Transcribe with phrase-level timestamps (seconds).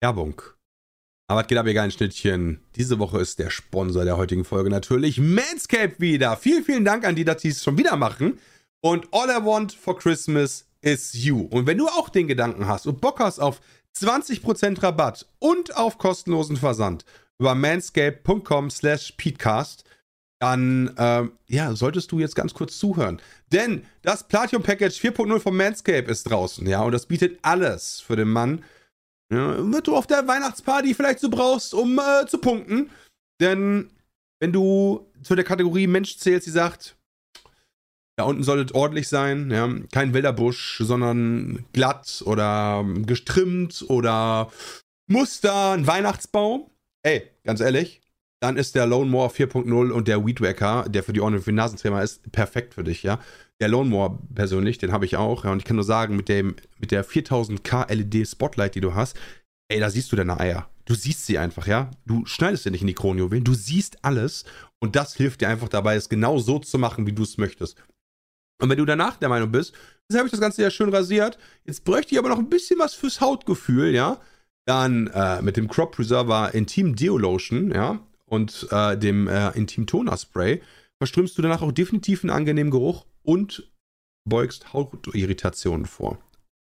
[0.00, 0.42] Werbung.
[1.30, 2.60] Aber es geht ab, ihr geilen Schnittchen.
[2.76, 6.36] Diese Woche ist der Sponsor der heutigen Folge natürlich Manscaped wieder.
[6.36, 8.38] Vielen, vielen Dank an die, dass die es schon wieder machen.
[8.80, 11.40] Und all I want for Christmas is you.
[11.50, 13.60] Und wenn du auch den Gedanken hast und Bock hast auf
[13.96, 17.04] 20% Rabatt und auf kostenlosen Versand
[17.38, 19.84] über manscaped.com slash peatcast,
[20.40, 23.20] dann ähm, ja, solltest du jetzt ganz kurz zuhören.
[23.52, 28.16] Denn das Platinum Package 4.0 von Manscaped ist draußen, ja, und das bietet alles für
[28.16, 28.64] den Mann,
[29.32, 32.90] ja, was du auf der Weihnachtsparty vielleicht so brauchst, um äh, zu punkten.
[33.40, 33.90] Denn
[34.40, 36.96] wenn du zu der Kategorie Mensch zählst, die sagt,
[38.16, 44.50] da unten soll es ordentlich sein, ja, kein wilder Busch, sondern glatt oder gestrimmt oder
[45.06, 46.70] Muster, ein Weihnachtsbaum.
[47.02, 48.00] Ey, ganz ehrlich,
[48.40, 52.02] dann ist der Lone Moore 4.0 und der Weed Wacker, der für die die Nasentrimmer
[52.02, 53.20] ist, perfekt für dich, ja.
[53.60, 56.28] Der Lone Moore persönlich, den habe ich auch, ja, und ich kann nur sagen, mit,
[56.28, 59.18] dem, mit der 4000K LED Spotlight, die du hast,
[59.68, 60.68] ey, da siehst du deine Eier.
[60.84, 61.90] Du siehst sie einfach, ja.
[62.06, 64.44] Du schneidest sie nicht in die Kronjuwelen, du siehst alles
[64.80, 67.76] und das hilft dir einfach dabei, es genau so zu machen, wie du es möchtest.
[68.60, 69.74] Und wenn du danach der Meinung bist,
[70.08, 72.78] jetzt habe ich das Ganze ja schön rasiert, jetzt bräuchte ich aber noch ein bisschen
[72.78, 74.20] was fürs Hautgefühl, ja,
[74.66, 79.86] dann äh, mit dem Crop Preserver Intim Deo Lotion, ja, und äh, dem äh, Intim
[79.86, 80.62] Toner Spray
[80.98, 83.70] verströmst du danach auch definitiv einen angenehmen Geruch und
[84.26, 86.18] beugst Hautirritationen vor.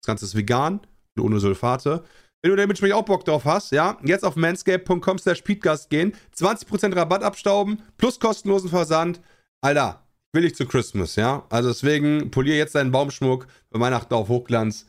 [0.01, 0.81] Das Ganze ist vegan
[1.17, 2.05] und ohne Sulfate.
[2.43, 6.95] Wenn du damit auch Bock drauf hast, ja, jetzt auf manscape.com slash Speedgast gehen, 20%
[6.95, 9.21] Rabatt abstauben, plus kostenlosen Versand.
[9.63, 11.45] Alter, will ich zu Christmas, ja.
[11.49, 14.87] Also deswegen polier jetzt deinen Baumschmuck für Weihnachten auf Hochglanz.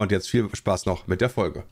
[0.00, 1.64] Und jetzt viel Spaß noch mit der Folge.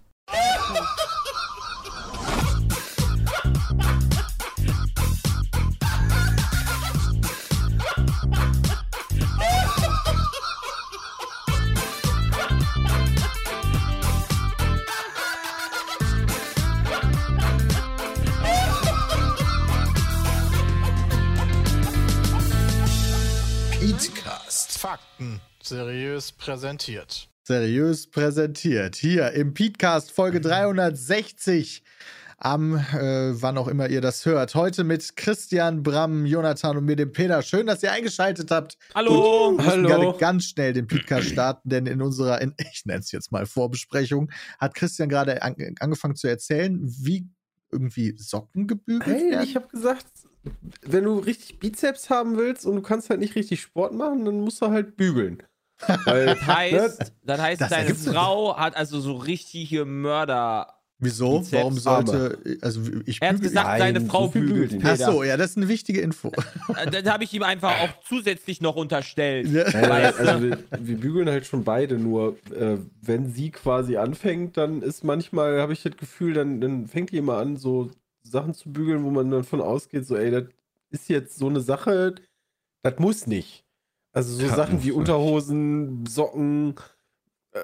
[25.67, 27.29] Seriös präsentiert.
[27.43, 28.97] Seriös präsentiert.
[28.97, 31.83] Hier im Podcast Folge 360.
[32.39, 34.55] Am, äh, wann auch immer ihr das hört.
[34.55, 37.41] Heute mit Christian, Bram, Jonathan und mir, dem Peter.
[37.43, 38.77] Schön, dass ihr eingeschaltet habt.
[38.95, 39.49] Hallo.
[39.49, 39.89] Und wir müssen Hallo.
[40.13, 43.47] gerade ganz schnell den Podcast starten, denn in unserer, in, ich nenne es jetzt mal
[43.47, 47.27] Vorbesprechung, hat Christian gerade an, angefangen zu erzählen, wie
[47.73, 49.45] irgendwie Socken gebügelt Hey, werden.
[49.45, 50.07] ich habe gesagt,
[50.83, 54.41] wenn du richtig Bizeps haben willst und du kannst halt nicht richtig Sport machen, dann
[54.41, 55.43] musst du halt bügeln.
[56.05, 57.95] Weil, Das heißt, das heißt Das deine.
[57.95, 60.73] Frau hat also so richtige Mörder.
[60.98, 61.41] Wieso?
[61.41, 64.70] Bizeps, Warum sollte, also ich Er hat bügel- gesagt, Nein, deine Frau bügelt.
[64.70, 65.13] bügelt Ach Peter.
[65.13, 66.33] so, ja, das ist eine wichtige Info.
[66.75, 69.47] Äh, Das habe ich ihm einfach auch zusätzlich noch unterstellt.
[69.48, 69.67] Ja.
[69.67, 70.23] Weißt du?
[70.27, 75.05] also wir, wir bügeln halt schon beide, nur äh, wenn sie quasi anfängt, dann ist
[75.05, 77.91] manchmal, habe ich das Gefühl, dann, dann fängt die immer an, so
[78.23, 80.45] Sachen zu bügeln, wo man dann von ausgeht, so, ey, das
[80.89, 82.15] ist jetzt so eine Sache,
[82.83, 83.66] das muss nicht.
[84.17, 86.75] Also so Ja, Sachen wie Unterhosen, Socken.
[87.53, 87.59] Äh,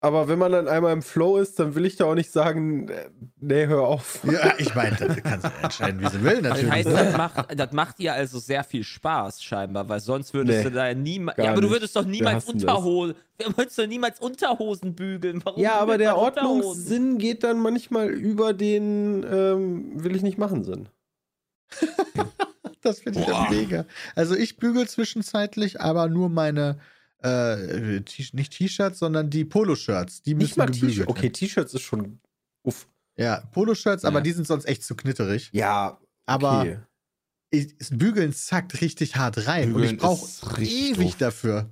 [0.00, 2.88] aber wenn man dann einmal im Flow ist, dann will ich da auch nicht sagen,
[2.88, 4.20] äh, nee, hör auf.
[4.22, 6.70] Ja, ich meine, das kannst du entscheiden, wie sie will, Das natürlich.
[6.70, 6.94] heißt, ne?
[6.94, 10.76] das macht, das macht ihr also sehr viel Spaß, scheinbar, weil sonst würdest Nee, du
[10.76, 11.36] da niemals.
[11.38, 12.54] Ja, aber du würdest doch niemals das.
[12.54, 13.16] Unterhosen.
[13.38, 15.40] Du würdest doch niemals Unterhosen bügeln.
[15.44, 16.16] Warum Ja, aber der?
[16.16, 20.88] Ordnungssinn geht dann manchmal über den ähm, will ich nicht machen Sinn.
[22.82, 23.84] Das finde ich ja mega.
[24.14, 26.78] Also ich bügel zwischenzeitlich, aber nur meine,
[27.22, 28.00] äh,
[28.32, 30.22] nicht T-Shirts, sondern die Poloshirts.
[30.22, 31.08] Die müssen Nicht gebügelt T-Shirt.
[31.08, 31.32] Okay, werden.
[31.32, 32.20] T-Shirts ist schon
[32.62, 32.88] uff.
[33.16, 34.22] Ja, Poloshirts, aber Ja.
[34.22, 35.50] die sind sonst echt zu knitterig.
[35.52, 36.78] Ja, Aber okay.
[37.50, 40.28] ich, das Bügeln zackt richtig hart rein und Bügeln ich brauche
[40.62, 41.16] ewig doof.
[41.18, 41.70] dafür.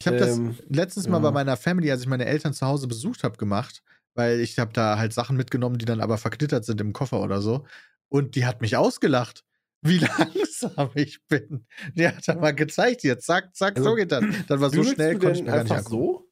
[0.00, 1.22] Ich habe das Ähm, letztens mal ja.
[1.22, 3.82] bei meiner Family, als ich meine Eltern zu Hause besucht habe, gemacht,
[4.14, 7.40] weil ich habe da halt Sachen mitgenommen, die dann aber verknittert sind im Koffer oder
[7.42, 7.64] so.
[8.08, 9.44] Und die hat mich ausgelacht,
[9.82, 11.66] wie langsam ich bin.
[11.94, 14.24] Die hat da mal gezeigt, hier, zack, zack, Also, so geht das.
[14.48, 15.90] Das war so schnell, du konnte ich mir gar nicht angucken.
[15.90, 16.24] so?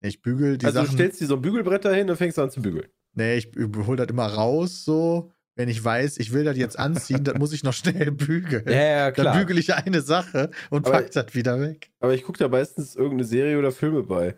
[0.00, 0.96] Ich bügel die also du Sachen.
[0.96, 2.86] stellst dir so ein Bügelbrett dahin, dann fängst du an zu bügeln.
[3.14, 3.50] Nee, ich
[3.86, 5.32] hol das immer raus, so.
[5.56, 8.62] Wenn ich weiß, ich will das jetzt anziehen, dann muss ich noch schnell bügeln.
[8.68, 11.90] ja, Dann bügel ich eine Sache und Aber- pack das wieder weg.
[11.98, 14.36] Aber ich gucke da meistens irgendeine Serie oder Filme bei.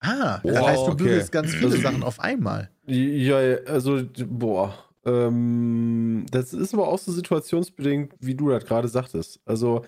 [0.00, 0.96] Ah, das Wow, heißt, du okay.
[1.04, 2.70] bügelst ganz viele Also- Sachen auf einmal.
[2.86, 3.36] Ja,
[3.66, 4.91] also, boah.
[5.04, 9.40] Ähm, das ist aber auch so situationsbedingt, wie du das gerade sagtest.
[9.44, 9.84] Also,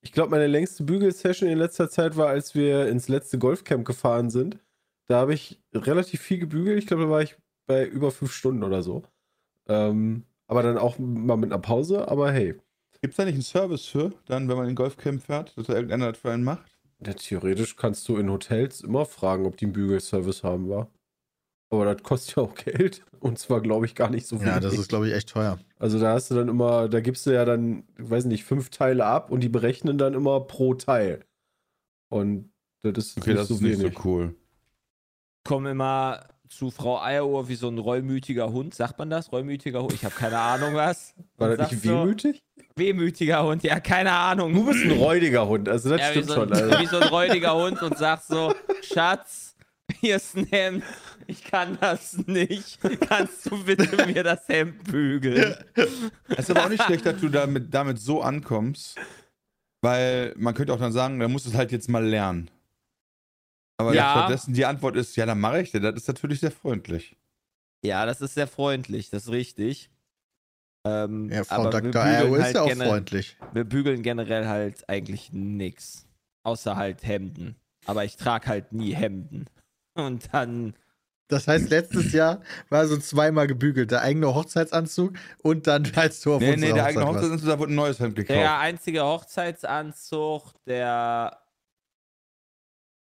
[0.00, 4.30] ich glaube, meine längste Bügelsession in letzter Zeit war, als wir ins letzte Golfcamp gefahren
[4.30, 4.58] sind.
[5.08, 6.78] Da habe ich relativ viel gebügelt.
[6.78, 7.36] Ich glaube, da war ich
[7.66, 9.02] bei über fünf Stunden oder so.
[9.68, 12.08] Ähm, aber dann auch mal mit einer Pause.
[12.08, 12.56] Aber hey,
[13.00, 15.66] Gibt es da nicht einen Service für, dann, wenn man in den Golfcamp fährt, dass
[15.66, 16.64] da irgendeiner das für einen macht?
[17.04, 20.88] ja, theoretisch kannst du in Hotels immer fragen, ob die einen Bügelservice haben, war.
[21.70, 23.04] Aber das kostet ja auch Geld.
[23.20, 24.46] Und zwar, glaube ich, gar nicht so viel.
[24.46, 25.58] Ja, das ist, glaube ich, echt teuer.
[25.78, 28.70] Also da hast du dann immer, da gibst du ja dann, ich weiß nicht, fünf
[28.70, 31.24] Teile ab und die berechnen dann immer pro Teil.
[32.08, 32.50] Und
[32.82, 33.94] das ist Okay, nicht das so ist nicht wenig.
[33.96, 34.34] so cool.
[35.44, 38.74] Komme immer zu Frau Eieruhr wie so ein reumütiger Hund.
[38.74, 39.32] Sagt man das?
[39.32, 39.92] Reumütiger Hund?
[39.92, 41.14] Ich habe keine Ahnung was.
[41.36, 42.44] War Und das nicht sagst so, wehmütig?
[42.76, 44.54] Wehmütiger Hund, ja, keine Ahnung.
[44.54, 46.52] Du bist ein räudiger Hund, also das ja, wie, stimmt so ein, schon.
[46.52, 46.78] Also.
[46.78, 49.56] wie so ein räudiger Hund und sagst so, Schatz,
[50.00, 50.84] hier ist ein Hemd.
[51.26, 52.78] Ich kann das nicht.
[53.08, 55.54] Kannst du bitte mir das Hemd bügeln?
[55.74, 58.96] Es ist aber auch nicht schlecht, dass du damit, damit so ankommst,
[59.82, 62.50] weil man könnte auch dann sagen, da musst du es halt jetzt mal lernen.
[63.78, 64.10] Aber Ja.
[64.10, 65.82] stattdessen die Antwort ist, ja, dann mache ich das.
[65.82, 67.16] Das ist natürlich sehr freundlich.
[67.84, 69.90] Ja, das ist sehr freundlich, das ist richtig.
[70.86, 72.02] Ähm, Ja, Frau aber Dr.
[72.02, 73.36] Ayo ist halt ja auch freundlich.
[73.52, 76.06] Wir bügeln generell halt eigentlich nix.
[76.44, 77.56] Außer halt Hemden.
[77.86, 79.46] Aber ich trage halt nie Hemden.
[79.94, 80.74] Und dann.
[81.28, 83.90] Das heißt, letztes Jahr war so zweimal gebügelt.
[83.90, 87.22] Der eigene Hochzeitsanzug und dann als du auf Nee, nee, der eigene Hochzeit.
[87.22, 88.38] Hochzeitsanzug, da wurde ein neues Hemd gekauft.
[88.38, 91.40] Der einzige Hochzeitsanzug, der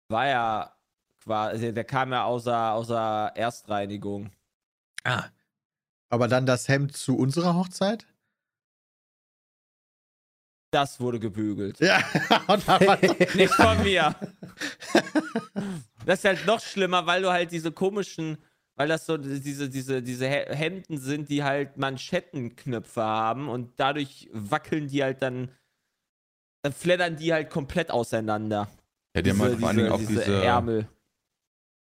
[0.10, 0.76] war ja
[1.24, 4.32] quasi, der kam ja außer, außer Erstreinigung.
[5.04, 5.26] Ah.
[6.10, 8.08] Aber dann das Hemd zu unserer Hochzeit?
[10.72, 11.80] Das wurde gebügelt.
[11.80, 11.98] Ja,
[12.48, 12.68] und
[13.36, 14.16] Nicht von mir.
[16.06, 18.38] Das ist halt noch schlimmer, weil du halt diese komischen,
[18.76, 24.30] weil das so diese, diese, diese He- Hemden sind, die halt Manschettenknöpfe haben und dadurch
[24.32, 25.52] wackeln die halt dann,
[26.64, 28.70] dann fleddern die halt komplett auseinander.
[29.16, 30.44] Ja, die haben halt Diese- vor allen Dingen auch diese diese.
[30.44, 30.88] Ärmel.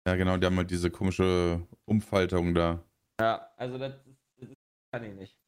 [0.06, 2.82] Ja, genau, die haben halt diese komische Umfaltung da.
[3.18, 3.94] Ja, also das,
[4.38, 4.48] das
[4.92, 5.38] kann ich nicht.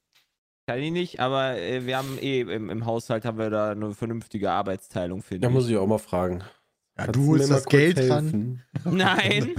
[0.66, 3.94] Kann ich nicht, aber äh, wir haben eh im, im Haushalt haben wir da eine
[3.94, 6.40] vernünftige Arbeitsteilung, finde Da muss ich auch mal fragen.
[6.98, 8.24] ja, Kannst du holst das Geld dran.
[8.24, 8.62] helfen?
[8.96, 9.54] Nein,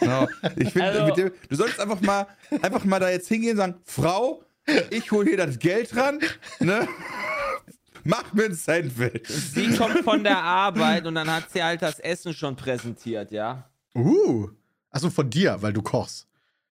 [0.00, 0.28] Genau.
[0.56, 2.26] Ich finde, Also- dem- du solltest einfach mal,
[2.62, 4.44] einfach mal da jetzt hingehen und sagen, Frau,
[4.90, 6.20] ich hole hier das Geld ran,
[6.60, 6.86] ne?
[8.04, 9.26] Mach mir ein Sandwich.
[9.28, 13.68] sie kommt von der Arbeit und dann hat sie halt das Essen schon präsentiert, ja.
[13.94, 14.48] Uh.
[14.90, 16.26] Achso, von dir, weil du kochst.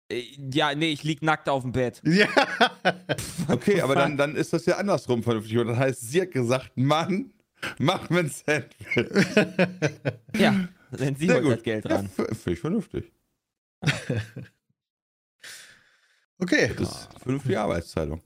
[0.10, 0.24] Äh,
[0.54, 2.02] Ja, nee, ich lieg nackt auf dem Bett.
[2.06, 2.28] Ja.
[3.50, 5.58] Okay, aber dann, dann ist das ja andersrum vernünftig.
[5.58, 7.32] Und das heißt, sie hat gesagt, Mann,
[7.80, 8.88] mach mir ein Sandwich.
[10.38, 11.52] Ja, wenn sie holt gut.
[11.54, 12.06] das Geld Ja, ran.
[12.06, 13.12] f- Finde ich vernünftig.
[16.40, 16.72] Okay.
[16.78, 18.22] Das ist vernünftige Arbeitsteilung.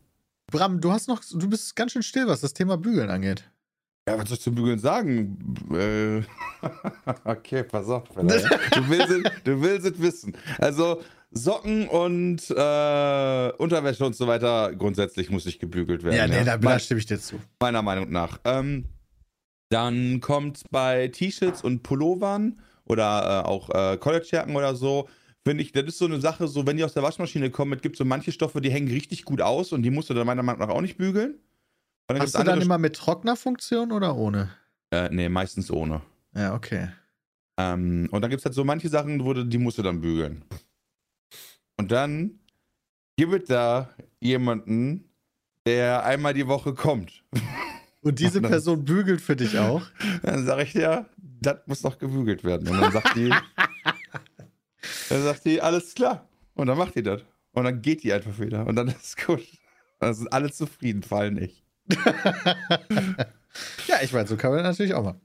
[0.47, 3.49] Bram, du hast noch, du bist ganz schön still, was das Thema Bügeln angeht.
[4.07, 5.37] Ja, was soll ich zum Bügeln sagen?
[5.73, 6.23] Äh,
[7.23, 8.03] okay, pass auf.
[8.15, 8.21] Ja.
[8.23, 10.35] Du willst, es, du willst es wissen.
[10.57, 11.01] Also
[11.31, 16.17] Socken und äh, Unterwäsche und so weiter grundsätzlich muss nicht gebügelt werden.
[16.17, 17.39] Ja, nee, da, da Me- stimme ich dir zu.
[17.59, 18.39] meiner Meinung nach.
[18.43, 18.85] Ähm,
[19.69, 25.07] dann kommt bei T-Shirts und Pullovern oder äh, auch äh, Collegejacken oder so,
[25.45, 27.81] finde ich, das ist so eine Sache, so wenn die aus der Waschmaschine kommen, es
[27.81, 30.43] gibt so manche Stoffe, die hängen richtig gut aus und die musst du dann meiner
[30.43, 31.39] Meinung nach auch nicht bügeln.
[32.11, 34.49] Hast du dann immer mit Trocknerfunktion oder ohne?
[34.91, 36.01] Äh, nee, meistens ohne.
[36.35, 36.89] Ja, okay.
[37.57, 40.01] Ähm, und dann gibt es halt so manche Sachen, wo du, die musst du dann
[40.01, 40.43] bügeln.
[41.77, 42.39] Und dann
[43.17, 43.89] gibt es da
[44.19, 45.09] jemanden,
[45.65, 47.23] der einmal die Woche kommt.
[48.01, 49.83] Und diese Und dann- Person bügelt für dich auch?
[50.23, 52.67] Dann sage ich dir, das muss noch gebügelt werden.
[52.67, 53.29] Und dann sagt die,
[55.09, 56.27] dann sagt die, alles klar.
[56.55, 57.21] Und dann macht die das.
[57.53, 58.65] Und dann geht die einfach wieder.
[58.65, 59.41] Und dann ist es gut.
[59.99, 61.63] Dann sind alle zufrieden, vor allem ich.
[63.87, 65.19] ja, ich weiß, so kann man natürlich auch mal.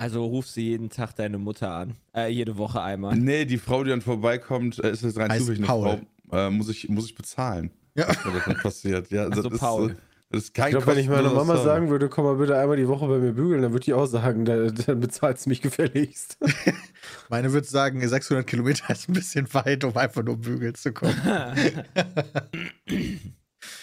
[0.00, 1.94] Also rufst du jeden Tag deine Mutter an.
[2.16, 3.14] Äh, jede Woche einmal.
[3.16, 6.00] Nee, die Frau, die dann vorbeikommt, äh, ist jetzt rein Heißt zufällig eine Paul.
[6.30, 7.70] Frau, äh, muss, ich, muss ich bezahlen.
[7.94, 8.08] Ja.
[8.24, 9.10] wenn das dann passiert.
[9.10, 9.90] Ja, Ach so, das, ist, Paul.
[9.90, 9.94] äh,
[10.30, 12.78] das ist kein Ich glaube, wenn ich meiner Mama sagen würde, komm mal bitte einmal
[12.78, 15.60] die Woche bei mir bügeln, dann würde die auch sagen, da- dann bezahlst du mich
[15.60, 16.38] gefälligst.
[17.28, 21.14] Meine würde sagen, 600 Kilometer ist ein bisschen weit, um einfach nur bügeln zu kommen.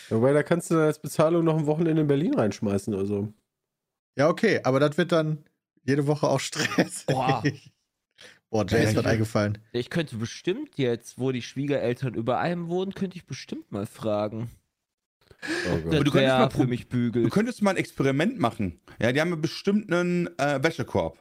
[0.09, 3.33] Wobei, da kannst du dann als Bezahlung noch ein Wochenende in Berlin reinschmeißen oder so.
[4.17, 5.43] Ja, okay, aber das wird dann
[5.87, 7.05] jede Woche auch Stress.
[7.05, 7.43] Boah.
[8.49, 9.57] Boah, Jay ist ich- eingefallen.
[9.73, 14.51] Ich könnte bestimmt jetzt, wo die Schwiegereltern über einem wohnen, könnte ich bestimmt mal fragen.
[15.71, 15.93] Oh Gott.
[16.07, 17.29] du könntest mal für mich Du bügelt.
[17.31, 18.79] könntest mal ein Experiment machen.
[19.01, 21.19] Ja, die haben ja bestimmt einen äh, Wäschekorb.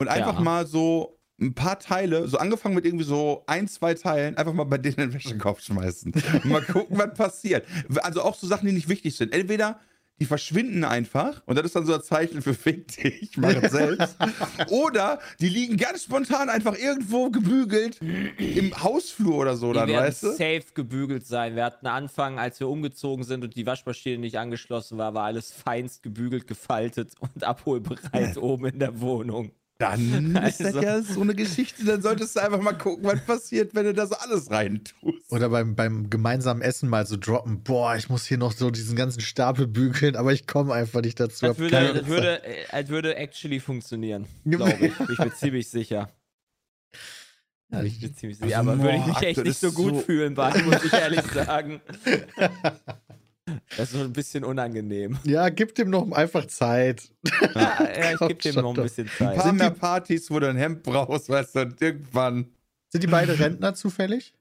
[0.00, 0.40] Und einfach Ja.
[0.40, 4.64] mal so ein paar Teile, so angefangen mit irgendwie so ein, zwei Teilen, einfach mal
[4.64, 6.12] bei denen in den Wäschekorb schmeißen.
[6.32, 7.64] Und mal gucken, was passiert.
[8.02, 9.32] Also auch so Sachen, die nicht wichtig sind.
[9.32, 9.80] Entweder
[10.20, 13.54] die verschwinden einfach und das ist dann so ein Zeichen für Fick dich, ich mach
[13.54, 14.16] es selbst.
[14.68, 18.00] Oder die liegen ganz spontan einfach irgendwo gebügelt
[18.38, 20.30] im Hausflur oder so, Die dann, werden weißt du?
[20.32, 21.54] safe gebügelt sein.
[21.56, 25.52] Wir hatten Anfang, als wir umgezogen sind und die Waschmaschine nicht angeschlossen war, war alles
[25.52, 29.52] feinst gebügelt, gefaltet und abholbereit oben in der Wohnung.
[29.78, 31.84] Dann ist das Also- ja so eine Geschichte.
[31.84, 35.30] Dann solltest du einfach mal gucken, was passiert, wenn du das alles reintust.
[35.30, 38.96] Oder beim, beim gemeinsamen Essen mal so droppen, boah, ich muss hier noch so diesen
[38.96, 41.46] ganzen Stapel bügeln, aber ich komme einfach nicht dazu.
[41.46, 44.26] Das würde, das würde, äh, das würde actually funktionieren.
[44.44, 44.96] Glaube ich.
[44.96, 46.10] Bin ich mir ziemlich sicher.
[47.70, 48.58] Ja, Ich bin ziemlich sicher.
[48.58, 50.92] Also, aber würde ich mich boah, echt nicht so gut so- fühlen, bei, muss ich
[50.92, 51.80] ehrlich sagen.
[53.76, 55.18] Das ist so ein bisschen unangenehm.
[55.24, 57.10] Ja, gib dem noch einfach Zeit.
[57.54, 59.36] Ja, ja ich Komm gebe dem noch ein bisschen Ein Zeit.
[59.36, 62.46] paar Sind mehr Partys, wo du ein Hemd brauchst, weißt du, und irgendwann.
[62.90, 64.34] Sind die beiden Rentner zufällig?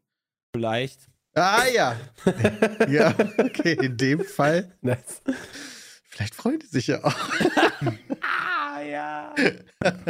[0.53, 1.01] Vielleicht.
[1.33, 1.95] Ah ja.
[2.89, 4.71] ja, okay, in dem Fall.
[4.81, 5.21] Nice.
[6.09, 7.15] Vielleicht freuen die sich ja auch.
[8.21, 9.33] Ah, ja.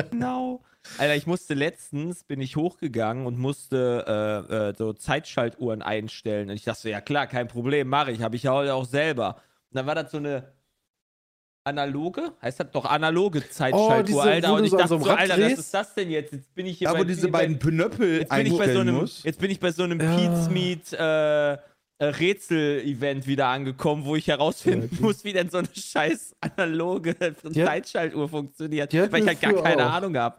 [0.09, 0.61] genau.
[0.97, 6.49] Alter, ich musste letztens, bin ich hochgegangen und musste äh, äh, so Zeitschaltuhren einstellen.
[6.49, 8.21] Und ich dachte so, ja klar, kein Problem, mache ich.
[8.21, 9.35] Habe ich ja heute auch selber.
[9.71, 10.51] Und dann war das so eine
[11.63, 14.53] analoge, heißt das doch analoge Zeitschaltuhr, Oh, diese, Alter.
[14.53, 16.31] Und ich so dachte so so, Alter, was ist das denn jetzt?
[16.31, 18.79] Jetzt bin ich hier Ja, bei, wo diese beiden Pinöppel jetzt bin, ich bei so
[18.79, 19.25] einem, musst.
[19.25, 20.15] jetzt bin ich bei so einem Ja.
[20.15, 21.57] Pete's Meet äh, äh,
[21.99, 27.15] Rätsel-Event wieder angekommen, wo ich herausfinden Ja, muss, wie denn so eine scheiß analoge
[27.53, 29.93] Zeitschaltuhr funktioniert, weil ich halt gar keine auch.
[29.93, 30.37] Ahnung habe.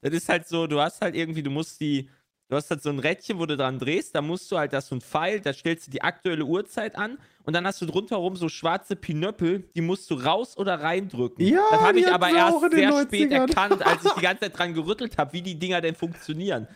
[0.00, 2.08] Das ist halt so, du hast halt irgendwie, du musst die,
[2.48, 4.86] du hast halt so ein Rädchen, wo du dran drehst, da musst du halt, das
[4.88, 8.36] so ein Pfeil, da stellst du die aktuelle Uhrzeit an und dann hast du drumherum
[8.36, 11.44] so schwarze Pinöppel, die musst du raus oder reindrücken.
[11.44, 13.34] Ja, das habe ich aber erst sehr spät 90ern.
[13.34, 16.68] erkannt, als ich die ganze Zeit dran gerüttelt habe, wie die Dinger denn funktionieren.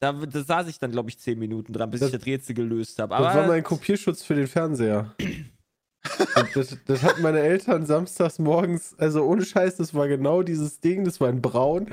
[0.00, 2.54] Da, da saß ich dann, glaube ich, zehn Minuten dran, bis Das- ich das Rätsel
[2.56, 3.14] gelöst habe.
[3.14, 5.14] Das war mein Kopierschutz für den Fernseher.
[6.54, 11.04] Das, das hatten meine Eltern samstags morgens, also ohne Scheiß, das war genau dieses Ding,
[11.04, 11.86] das war in braun.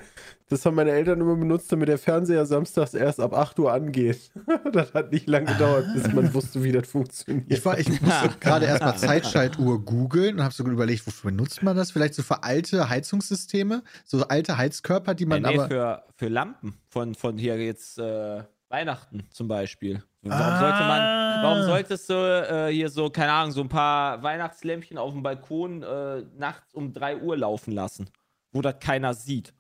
[0.49, 4.31] Das haben meine Eltern immer benutzt, damit der Fernseher samstags erst ab 8 Uhr angeht.
[4.71, 7.51] Das hat nicht lange gedauert, bis man wusste, wie das funktioniert.
[7.51, 11.75] Ich, war, ich musste gerade erstmal Zeitschaltuhr googeln und habe so überlegt, wofür benutzt man
[11.75, 11.91] das?
[11.91, 15.67] Vielleicht so für alte Heizungssysteme, so alte Heizkörper, die man nee, aber.
[15.67, 20.03] für, für Lampen von, von hier jetzt äh, Weihnachten zum Beispiel.
[20.21, 20.59] Warum Ah.
[20.59, 25.13] sollte man, warum solltest du äh, hier so, keine Ahnung, so ein paar Weihnachtslämpchen auf
[25.13, 28.09] dem Balkon äh, nachts um 3 Uhr laufen lassen,
[28.51, 29.53] wo das keiner sieht?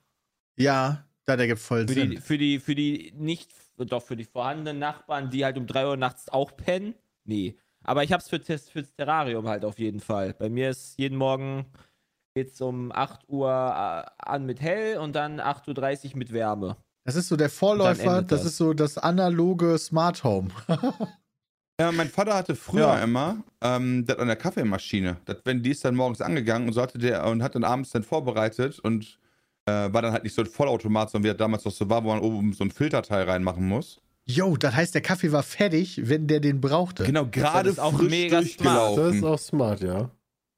[0.57, 2.11] Ja, da der gibt voll Für Sinn.
[2.11, 5.87] die, für die, für die nicht, doch für die vorhandenen Nachbarn, die halt um 3
[5.87, 6.93] Uhr nachts auch pennen?
[7.23, 7.57] Nee.
[7.85, 10.33] Aber ich hab's für Test fürs Terrarium halt auf jeden Fall.
[10.33, 11.65] Bei mir ist jeden Morgen
[12.35, 16.75] geht's um 8 Uhr äh, an mit hell und dann 8.30 Uhr mit Wärme.
[17.09, 18.51] Das ist so der Vorläufer, das das.
[18.51, 20.49] ist so das analoge Smart Home.
[21.81, 22.99] Ja, mein Vater hatte früher Ja.
[23.03, 25.17] immer ähm, das an der Kaffeemaschine.
[25.25, 27.89] Das, wenn die ist dann morgens angegangen und so hatte der und hat dann abends
[27.89, 29.17] dann vorbereitet und
[29.65, 32.03] äh, war dann halt nicht so ein Vollautomat, sondern wie das damals noch so war,
[32.03, 33.99] wo man oben so ein Filterteil reinmachen muss.
[34.27, 37.05] Yo, das heißt, der Kaffee war fertig, wenn der den brauchte.
[37.05, 38.97] Genau, gerade ist auch frisch mega smart.
[38.97, 40.11] Das ist auch smart, ja.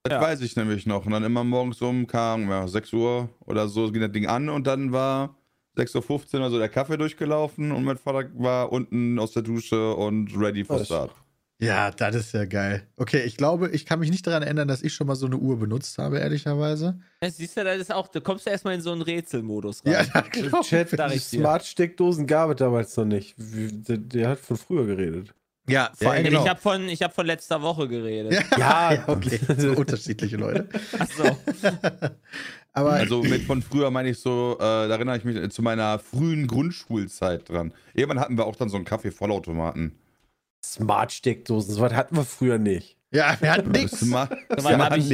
[0.03, 0.21] Das Ja.
[0.21, 1.05] weiß ich nämlich noch.
[1.05, 4.49] Und dann immer morgens um, kam ja, 6 Uhr oder so, ging das Ding an
[4.49, 5.37] und dann war
[5.77, 9.95] 6.15 Uhr oder so der Kaffee durchgelaufen und mein Vater war unten aus der Dusche
[9.95, 11.11] und ready for Das- start.
[11.63, 12.87] Ja, das ist ja geil.
[12.97, 15.37] Okay, ich glaube, ich kann mich nicht daran erinnern, dass ich schon mal so eine
[15.37, 16.99] Uhr benutzt habe, ehrlicherweise.
[17.21, 19.93] Ja, siehst du, das ist auch, da kommst du erstmal in so einen Rätselmodus rein.
[19.93, 20.89] Ja, das glaub Chat.
[20.89, 23.35] Smart-Steckdosen gab es damals noch nicht.
[23.37, 25.35] Der hat von früher geredet.
[25.67, 26.25] Ja, vor Ja, allem.
[26.25, 26.47] Ich Genau.
[26.47, 28.43] habe von, ich hab von letzter Woche geredet.
[28.57, 29.03] Ja, Ja.
[29.07, 29.39] okay.
[29.57, 30.67] So unterschiedliche Leute.
[30.97, 31.23] Achso.
[32.73, 35.99] Aber Also mit von früher meine ich so, äh, da erinnere ich mich zu meiner
[35.99, 37.73] frühen Grundschulzeit dran.
[37.93, 39.97] Irgendwann hatten wir auch dann so einen Kaffee-Vollautomaten.
[40.63, 42.95] Smart-Steckdosen, sowas hatten wir früher nicht.
[43.11, 43.99] ja, wir hatten nichts.
[43.99, 45.09] Smart- So ich Smart- nicht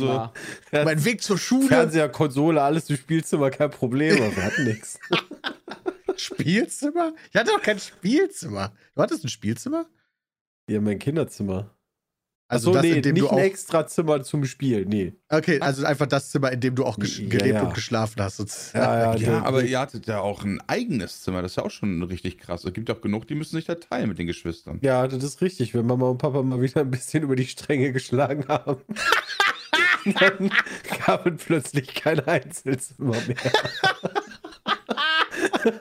[0.00, 0.84] mal.
[0.84, 1.68] Mein Weg zur Schule.
[1.68, 4.98] Fernseher, Konsole, alles im Spielzimmer, kein Problem, aber wir hatten nichts.
[6.18, 7.12] Spielzimmer?
[7.30, 8.72] Ich hatte doch kein Spielzimmer.
[8.94, 9.86] Du hattest ein Spielzimmer?
[10.68, 11.70] Ja, mein Kinderzimmer.
[12.48, 13.32] Also Achso, das, nee, in dem nicht du auch.
[13.32, 15.14] ein extra Zimmer zum Spiel, nee.
[15.28, 17.62] Okay, also einfach das Zimmer, in dem du auch gesch- Ja, gelebt ja.
[17.64, 18.36] und geschlafen hast.
[18.36, 18.84] sozusagen.
[18.84, 21.42] Ja, ja, Ja, der- aber ihr hattet ja auch ein eigenes Zimmer.
[21.42, 22.64] Das ist ja auch schon richtig krass.
[22.64, 24.78] Es gibt auch genug, die müssen sich da teilen mit den Geschwistern.
[24.82, 27.90] Ja, das ist richtig, wenn Mama und Papa mal wieder ein bisschen über die Stränge
[27.92, 28.76] geschlagen haben.
[30.20, 30.50] dann
[31.04, 33.36] gab es plötzlich kein Einzelzimmer mehr.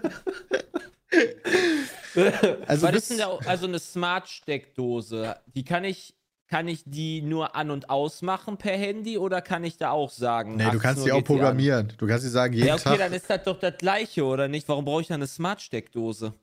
[2.67, 5.35] Also Was bis, ist denn da, also eine Smart-Steckdose?
[5.53, 6.15] Die kann ich,
[6.47, 10.55] kann ich die nur an- und ausmachen per Handy oder kann ich da auch sagen?
[10.55, 11.91] nee, du 18 kannst die auch programmieren.
[11.97, 12.99] Du kannst sie sagen, jeden Ja, okay, Tag.
[12.99, 14.67] dann ist das doch das gleiche, oder nicht?
[14.69, 16.33] Warum brauche ich dann eine Smart-Steckdose?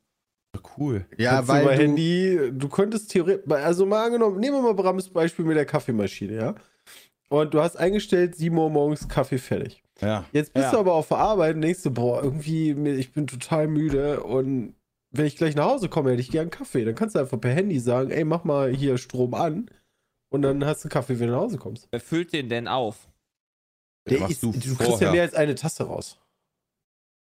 [0.76, 1.06] Cool.
[1.16, 4.75] ja, Kannst du weil du, Handy, du könntest theoretisch, also mal angenommen, nehmen wir mal
[4.75, 6.54] Brams Beispiel mit der Kaffeemaschine, ja?
[7.30, 9.82] Und du hast eingestellt, 7 Uhr morgens Kaffee fertig.
[10.02, 10.25] Ja.
[10.32, 10.71] Jetzt bist Ja.
[10.73, 14.75] du aber auf der Arbeit und denkst du, boah, irgendwie, ich bin total müde und
[15.11, 16.85] wenn ich gleich nach Hause komme, hätte ich gern Kaffee.
[16.85, 19.71] Dann kannst du einfach per Handy sagen, ey, mach mal hier Strom an
[20.30, 21.88] und dann hast du Kaffee, wenn du nach Hause kommst.
[21.90, 23.09] Wer füllt den denn auf?
[24.09, 26.18] Der machst ist, du du, kriegst ja mehr als eine Tasse raus.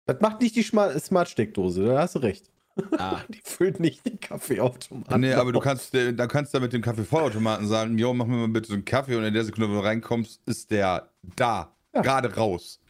[0.07, 2.51] Das macht nicht die Smart-Steckdose, da hast du recht.
[2.97, 3.21] Ah.
[3.29, 5.21] Die füllt nicht den Kaffeeautomaten.
[5.21, 8.37] Nee, aber du kannst, äh, da kannst du mit dem Kaffeevollautomaten sagen, jo, mach mir
[8.37, 11.77] mal bitte so einen Kaffee und in der Sekunde, wo du reinkommst, ist der da,
[11.99, 12.03] Ja.
[12.03, 12.81] gerade raus.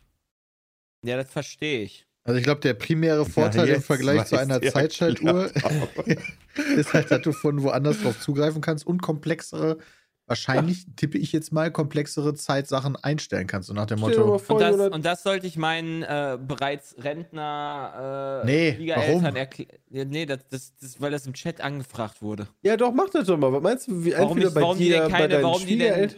[1.05, 2.07] Ja, das verstehe ich.
[2.25, 6.21] Also ich glaube, der primäre Vorteil im jetzt Vergleich zu einer Zeitschaltuhr erklärt
[6.77, 9.79] ist halt, dass du von woanders drauf zugreifen kannst und komplexere,
[10.27, 13.69] wahrscheinlich tippe ich jetzt mal, komplexere Zeitsachen einstellen kannst.
[13.69, 18.47] So nach dem Motto, Und das, und das sollte ich meinen äh, bereits Rentner äh,
[18.47, 19.25] Nee, warum?
[19.25, 19.71] erklären.
[19.88, 22.47] Ja, nee, das, das, das, weil das im Chat angefragt wurde.
[22.62, 23.53] Ja, doch, mach das doch mal.
[23.53, 25.45] Was meinst du, wie Warum entweder nicht- bei warum die dir, denn bei keine- deinen
[25.45, 26.15] warum die denn-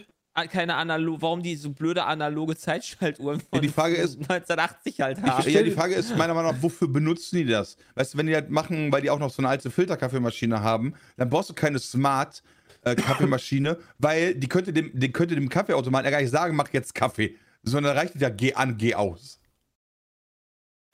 [0.49, 5.51] Keine analog, warum die so blöde analoge Zeitschaltuhren von die Frage ist- 1980 halt haben.
[5.51, 7.77] ja, die Frage ist meiner Meinung nach, wofür benutzen die das?
[7.95, 10.95] Weißt du, wenn die das machen, weil die auch noch so eine alte Filterkaffeemaschine haben,
[11.17, 12.43] dann brauchst du keine Smart
[12.83, 16.69] äh, Kaffeemaschine, weil die könnte dem, die könnte dem Kaffeeautomaten ja gar nicht sagen, mach
[16.73, 19.40] jetzt Kaffee, sondern reicht ja, geh an, geh aus.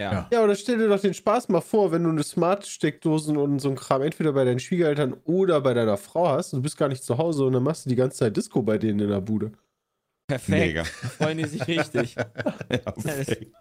[0.00, 0.28] Ja.
[0.30, 0.44] Ja.
[0.44, 3.76] Oder stell dir doch den Spaß mal vor, wenn du eine Smart-Steckdosen und so ein
[3.76, 7.02] Kram entweder bei deinen Schwiegereltern oder bei deiner Frau hast und du bist gar nicht
[7.04, 9.52] zu Hause und dann machst du die ganze Zeit Disco bei denen in der Bude.
[10.26, 10.48] Perfekt.
[10.48, 10.82] Mega.
[10.82, 12.16] Da freuen die sich richtig.
[12.68, 13.54] Perfekt.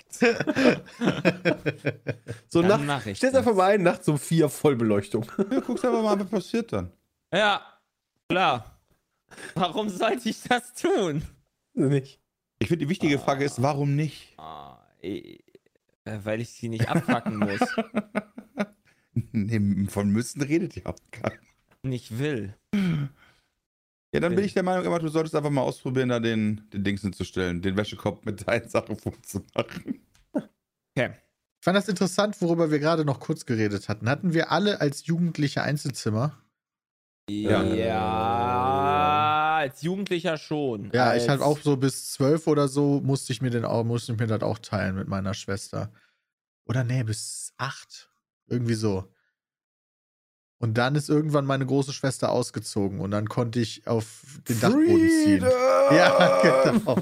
[2.49, 3.39] So Dann nacht, ich stell's das.
[3.39, 5.25] einfach mal ein, nachts um vier Vollbeleuchtung.
[5.51, 6.91] Ja, guckst einfach mal, was passiert dann.
[7.31, 7.61] Ja,
[8.29, 8.79] klar.
[9.53, 11.23] Warum sollte ich das tun?
[11.75, 12.19] nicht.
[12.59, 14.33] Ich finde, die wichtige Frage ist, warum nicht?
[14.37, 15.39] Ah, eh, äh,
[16.05, 17.59] weil ich sie nicht abpacken muss.
[19.31, 21.39] Nee, von müssen redet ja auch keiner.
[21.83, 22.53] Nicht will.
[24.13, 26.83] Ja, dann bin ich der Meinung, immer, du solltest einfach mal ausprobieren, da den, den
[26.83, 30.01] Dings hinzustellen, den Wäschekorb mit deinen Sachen vorzumachen.
[30.33, 31.11] Okay.
[31.13, 34.09] ich fand das interessant, worüber wir gerade noch kurz geredet hatten.
[34.09, 36.37] Hatten wir alle als Jugendliche Einzelzimmer?
[37.29, 37.63] Ja.
[39.65, 40.91] Als Jugendlicher schon.
[40.93, 43.83] Ja, als, ich halt auch so bis zwölf oder so musste ich mir den auch,
[43.83, 45.91] musste ich mir das auch teilen mit meiner Schwester.
[46.65, 48.09] Oder nee, bis acht.
[48.47, 49.11] Irgendwie so.
[50.57, 55.09] Und dann ist irgendwann meine große Schwester ausgezogen und dann konnte ich auf den Dachboden
[55.09, 55.41] ziehen.
[55.43, 56.97] Ja, genau.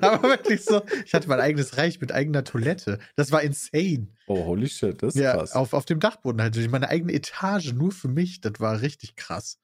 [0.00, 2.98] Aber wirklich so, ich hatte mein eigenes Reich mit eigener Toilette.
[3.16, 4.08] Das war insane.
[4.28, 5.52] Oh, holy shit, das ist Ja, krass.
[5.52, 6.56] auf, auf dem Dachboden halt.
[6.70, 8.40] Meine eigene Etage nur für mich.
[8.40, 9.58] Das war richtig krass.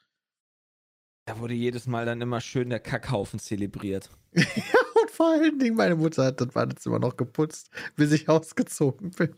[1.25, 4.11] Da wurde jedes Mal dann immer schön der Kackhaufen zelebriert.
[4.35, 9.37] Und vor allen Dingen, meine Mutter hat das Badezimmer noch geputzt, bis ich ausgezogen bin.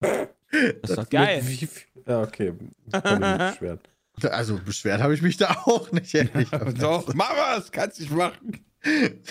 [0.00, 1.42] Das ist doch geil.
[1.44, 1.68] Wie viel-
[2.06, 2.54] Ja, okay.
[2.92, 3.80] Kann mich nicht beschweren.
[4.22, 6.48] Also beschwert habe ich mich da auch nicht, ehrlich.
[6.78, 8.64] Doch, mach was, kannst dich machen.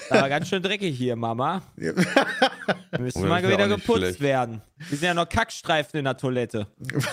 [0.09, 1.61] Aber ganz schön dreckig hier, Mama.
[1.77, 1.93] Ja.
[1.95, 4.21] Wir müssen Oh, mal wieder geputzt schlecht.
[4.21, 4.61] werden.
[4.89, 6.67] Wir sind ja noch Kackstreifen in der Toilette.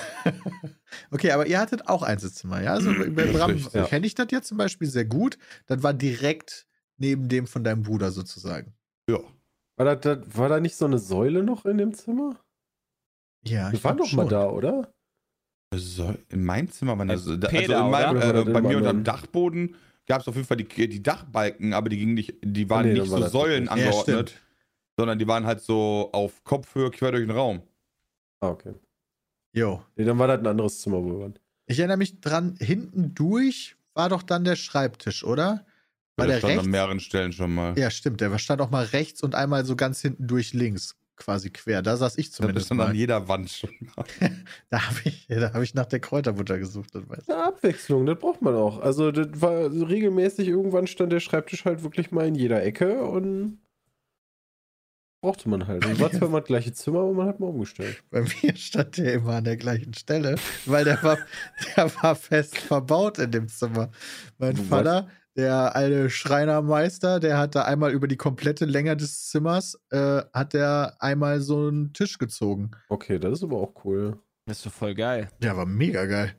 [1.13, 2.73] Okay, aber ihr hattet auch Einzelzimmer, ja?
[2.73, 3.85] Also bei Bram ja.
[3.85, 5.39] kenne ich das jetzt zum Beispiel sehr gut.
[5.67, 6.67] Das war direkt
[6.99, 8.75] neben dem von deinem Bruder sozusagen.
[9.09, 9.19] Ja.
[9.77, 12.37] War da, da, war da nicht so eine Säule noch in dem Zimmer?
[13.45, 14.93] Ja, waren glaub doch mal da, oder?
[15.75, 17.27] So, in meinem Zimmer waren das.
[17.27, 18.35] Äh, Also Peter, in oder?
[18.41, 19.77] äh, bei war mir unter dem Dachboden
[20.11, 22.99] gab es auf jeden Fall die, die Dachbalken, aber die gingen nicht, die waren nee,
[22.99, 23.77] nicht war so Säulen nicht.
[23.77, 24.43] Ja, angeordnet, stimmt.
[24.97, 27.63] sondern die waren halt so auf Kopfhöhe quer durch den Raum.
[28.41, 28.75] Ah, okay.
[29.53, 29.85] Jo.
[29.95, 31.39] Nee, dann war das ein anderes Zimmer, wo wir waren.
[31.67, 35.65] Ich erinnere mich dran, hinten durch war doch dann der Schreibtisch, oder?
[36.17, 36.65] War der der stand rechts?
[36.65, 37.79] an mehreren Stellen schon mal.
[37.79, 38.21] Ja, stimmt.
[38.21, 41.83] Der stand auch mal rechts und einmal so ganz hinten durch links, quasi quer.
[41.83, 42.97] Da saß ich das zumindest stand an mal.
[42.97, 44.05] jeder Wand schon mal.
[44.71, 46.95] Da habe ich, da hab ich nach der Kräuterbutter gesucht.
[46.95, 47.29] Das weiß.
[47.29, 48.81] Eine Abwechslung, das braucht man auch.
[48.81, 53.03] Also, das war so regelmäßig, irgendwann stand der Schreibtisch halt wirklich mal in jeder Ecke
[53.03, 53.59] und
[55.23, 55.85] brauchte man halt.
[55.87, 58.03] Und war zwar immer das gleiche Zimmer, aber man hat mal umgestellt.
[58.11, 61.19] Bei mir stand der immer an der gleichen Stelle, weil der war,
[61.77, 63.91] der war fest verbaut in dem Zimmer.
[64.39, 64.67] Mein Was?
[64.67, 65.09] Vater,
[65.41, 70.53] der alte Schreinermeister, der hat da einmal über die komplette Länge des Zimmers, äh, hat
[70.53, 72.71] der einmal so einen Tisch gezogen.
[72.89, 74.19] Okay, das ist aber auch cool.
[74.47, 75.29] Das ist doch voll geil.
[75.43, 76.35] Der war mega geil.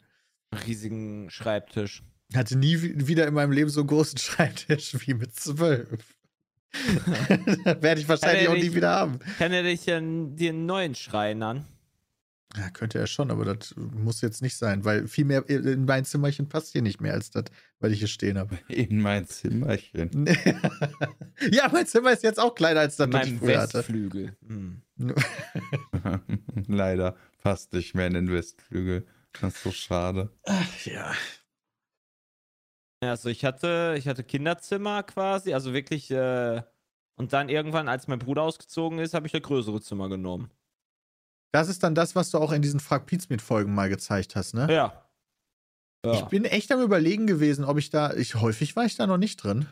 [0.67, 2.03] Riesigen Schreibtisch.
[2.35, 6.15] Hatte nie wi- wieder in meinem Leben so einen großen Schreibtisch wie mit zwölf.
[7.65, 9.19] Werde ich wahrscheinlich auch nie nicht- wieder haben.
[9.37, 11.65] Kann er dich an dir einen neuen Schrein an?
[12.57, 16.03] Ja, könnte er schon, aber das muss jetzt nicht sein, weil viel mehr in mein
[16.03, 17.45] Zimmerchen passt hier nicht mehr als das,
[17.79, 18.57] weil ich hier stehen habe.
[18.67, 20.25] In mein Zimmerchen.
[21.51, 23.77] ja, mein Zimmer ist jetzt auch kleiner als das, was ich früher hatte.
[23.79, 24.35] Westflügel.
[24.45, 24.81] Hm.
[26.67, 29.05] Leider passt nicht mehr in den Westflügel.
[29.39, 30.29] Das ist so schade.
[30.43, 31.13] Ach, ja.
[33.03, 36.61] Ja, Also ich hatte, ich hatte Kinderzimmer quasi, also wirklich, äh,
[37.15, 40.51] und dann irgendwann, als mein Bruder ausgezogen ist, habe ich das größere Zimmer genommen.
[41.51, 44.53] Das ist dann das, was du auch in diesen Frag Pizmeet Folgen mal gezeigt hast,
[44.53, 44.71] ne?
[44.73, 45.05] Ja.
[46.05, 46.13] ja.
[46.13, 49.17] Ich bin echt am überlegen gewesen, ob ich da, ich häufig war ich da noch
[49.17, 49.67] nicht drin.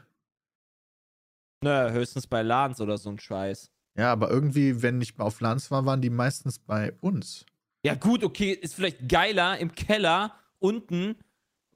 [1.63, 3.71] ne, höchstens bei LANs oder so ein Scheiß.
[3.97, 7.45] Ja, aber irgendwie, wenn ich mal auf Lanz war, waren die meistens bei uns.
[7.85, 11.15] Ja, gut, okay, ist vielleicht geiler im Keller unten,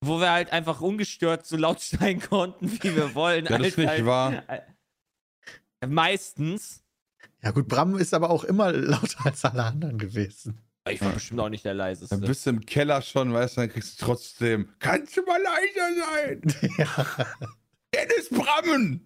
[0.01, 3.45] wo wir halt einfach ungestört so laut schreien konnten, wie wir wollen.
[3.45, 4.43] Ja, das ist nicht wahr.
[4.49, 6.82] Äh, Meistens.
[7.43, 10.62] Ja, gut, Bram ist aber auch immer lauter als alle anderen gewesen.
[10.89, 12.15] Ich war bestimmt auch nicht der leiseste.
[12.17, 14.69] Dann bist du im Keller schon, weißt du, dann kriegst du trotzdem.
[14.79, 16.71] Kannst du mal leiser sein?
[16.77, 17.25] ja.
[17.93, 19.06] Dennis Brammen!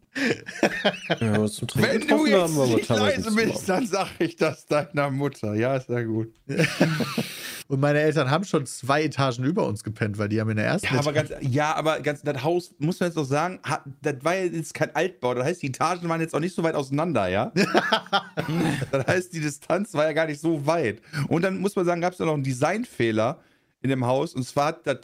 [1.19, 4.65] Ja, zum Trinken Wenn du jetzt haben, wir nicht leise bist, dann sag ich das
[4.65, 5.53] deiner Mutter.
[5.53, 6.33] Ja, ist ja gut.
[7.67, 10.65] Und meine Eltern haben schon zwei Etagen über uns gepennt, weil die haben in der
[10.65, 13.83] ersten Ja, aber ganz, ja, aber ganz, das Haus, muss man jetzt auch sagen, hat,
[14.01, 15.33] das war ja jetzt kein Altbau.
[15.33, 17.51] Das heißt, die Etagen waren jetzt auch nicht so weit auseinander, ja?
[18.91, 21.01] das heißt, die Distanz war ja gar nicht so weit.
[21.27, 23.41] Und dann muss man sagen, gab es da noch einen Designfehler
[23.81, 24.33] in dem Haus.
[24.33, 24.99] Und zwar hat das,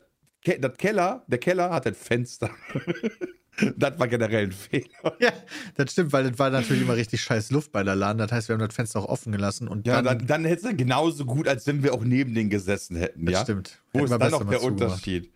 [0.59, 2.49] das Keller, der Keller hat ein Fenster.
[3.77, 5.15] das war generell ein Fehler.
[5.19, 5.31] Ja,
[5.75, 8.17] das stimmt, weil das war natürlich immer richtig scheiß Luft bei der Laden.
[8.17, 10.69] Das heißt, wir haben das Fenster auch offen gelassen und Ja, dann, dann, dann hätte
[10.69, 13.41] es genauso gut, als wenn wir auch neben denen gesessen hätten, das ja?
[13.43, 13.79] stimmt.
[13.91, 14.81] Wo Hätten ist dann noch der zugemacht.
[14.83, 15.31] Unterschied?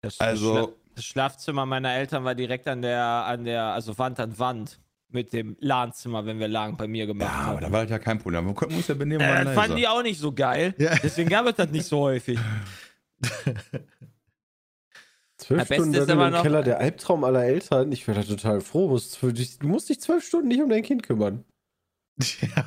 [0.00, 3.96] Das, Also- das, Schla das Schlafzimmer meiner Eltern war direkt an der, an der, also
[3.98, 7.60] Wand an Wand mit dem LAN-Zimmer, wenn wir lagen, bei mir gemacht Ja, aber haben.
[7.60, 8.44] da war das ja kein Problem.
[8.46, 9.20] Wir konnten uns ja benehmen.
[9.22, 10.74] Äh, fanden die auch nicht so geil.
[10.78, 10.96] Ja.
[11.02, 12.38] Deswegen gab es das nicht so häufig.
[15.48, 17.90] Zwölf Stunden ist aber im noch- Keller, der Albtraum aller Eltern.
[17.92, 18.88] Ich wäre da total froh.
[18.88, 21.44] Musst- Du musst dich zwölf Stunden nicht um dein Kind kümmern.
[22.40, 22.64] Ja,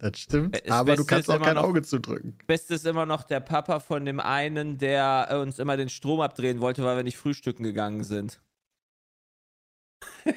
[0.00, 0.60] das stimmt.
[0.66, 2.36] Das aber du kannst auch kein noch- Auge zudrücken.
[2.46, 6.20] Beste ist immer noch der Papa von dem einen, der äh, uns immer den Strom
[6.20, 8.40] abdrehen wollte, weil wir nicht frühstücken gegangen sind.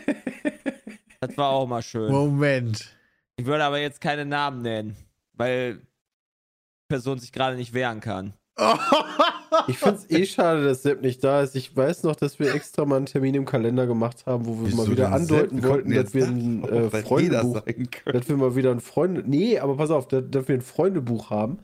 [1.19, 2.11] das war auch mal schön.
[2.11, 2.93] Moment.
[3.37, 4.95] Ich würde aber jetzt keine Namen nennen,
[5.33, 8.33] weil die Person sich gerade nicht wehren kann.
[9.67, 11.55] Ich finde es eh schade, dass Sepp nicht da ist.
[11.55, 14.67] Ich weiß noch, dass wir extra mal einen Termin im Kalender gemacht haben, wo wir
[14.67, 15.69] Wieso mal wieder andeuten Sepp?
[15.69, 17.61] Wollten, dass wir ein äh, Freundebuch,
[18.05, 21.29] dass wir mal wieder ein Freunde, nee, aber pass auf, dass, dass wir ein Freundebuch
[21.29, 21.59] haben,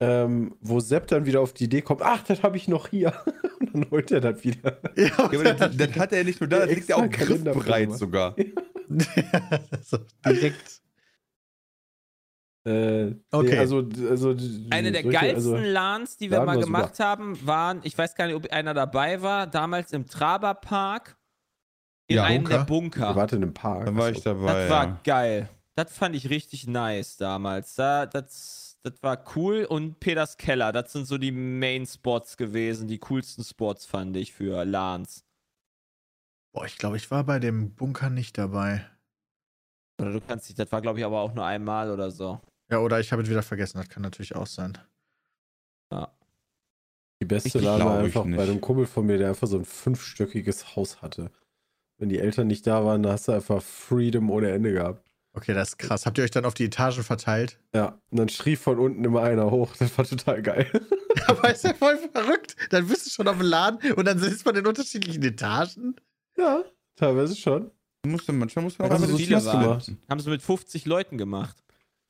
[0.00, 3.12] ähm, wo Sepp dann wieder auf die Idee kommt, ach, das habe ich noch hier.
[3.60, 4.78] Und dann holt er das wieder.
[4.96, 7.92] ja, Ja, aber das, das hat er nicht nur da, das liegt ja auch griffbereit
[7.92, 8.34] sogar.
[9.82, 10.81] so, direkt.
[12.64, 13.58] Äh, Okay.
[13.58, 14.30] also, also
[14.70, 18.14] Eine der solche- geilsten also, LANs, die wir mal war gemacht haben, waren, ich weiß
[18.14, 21.16] gar nicht, ob einer dabei war, damals im Traberpark
[22.08, 23.16] in Ja, einem der Wir Bunker.
[23.16, 23.86] warten im Park.
[23.86, 24.46] Da war ich dabei.
[24.62, 25.00] Das war ja.
[25.02, 25.48] geil.
[25.74, 27.74] Das fand ich richtig nice damals.
[27.74, 29.64] Da, das, das war cool.
[29.64, 32.86] Und Peters Keller, das sind so die Main-Spots gewesen.
[32.88, 35.24] Die coolsten Spots fand ich für LANs.
[36.54, 38.86] Boah, ich glaube, ich war bei dem Bunker nicht dabei.
[40.00, 42.40] Oder du kannst dich, das war glaube ich aber auch nur einmal oder so.
[42.72, 43.76] Ja, oder ich habe es wieder vergessen.
[43.76, 44.78] Das kann natürlich auch sein.
[47.20, 49.64] Die beste Richtig Lage ich einfach bei einem Kumpel von mir, der einfach so ein
[49.64, 51.30] fünfstöckiges Haus hatte.
[51.98, 55.06] Wenn die Eltern nicht da waren, da hast du einfach Freedom ohne Ende gehabt.
[55.34, 56.04] Okay, das ist krass.
[56.06, 57.60] Habt ihr euch dann auf die Etagen verteilt?
[57.74, 59.76] Ja, und dann schrie von unten immer einer hoch.
[59.78, 60.68] Das war total geil.
[61.26, 62.56] Aber ist ja voll verrückt.
[62.70, 65.94] Dann bist du schon auf dem Laden und dann sitzt man in unterschiedlichen Etagen.
[66.36, 66.64] ja,
[66.96, 67.70] teilweise schon.
[68.04, 69.92] Musste, manchmal muss man auch Also so.
[70.08, 71.61] Haben sie mit 50 Leuten gemacht.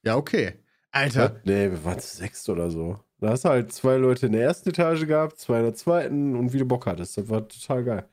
[0.05, 0.59] Ja, okay.
[0.91, 3.01] Alter, Nee, wir waren zu sechst oder so.
[3.19, 6.37] Da hast du halt zwei Leute in der ersten Etage gehabt, zwei in der zweiten
[6.37, 7.17] und wie du Bock hattest.
[7.17, 8.09] Das war total geil.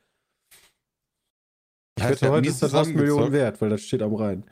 [1.98, 3.08] Ich wette, haben heute ist das zusammengezockt?
[3.08, 4.48] Millionen wert, weil das steht am Rhein.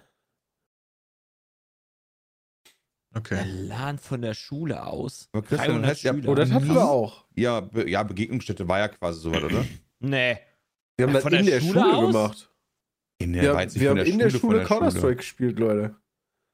[3.14, 3.42] Der okay.
[3.46, 5.29] LAN von der Schule aus.
[5.33, 6.33] Aber Christian, 300 heißt, ihr habt Schüler.
[6.33, 7.24] Oh, das hatten wir auch.
[7.35, 9.64] Ja, Be ja, Begegnungsstätte war ja quasi sowas, oder?
[10.01, 10.38] Nee.
[10.96, 12.53] Wir haben das von in der der Schule gemacht.
[13.18, 15.96] In der Wir, nicht wir haben in der Schule der Counter-Strike gespielt, Leute.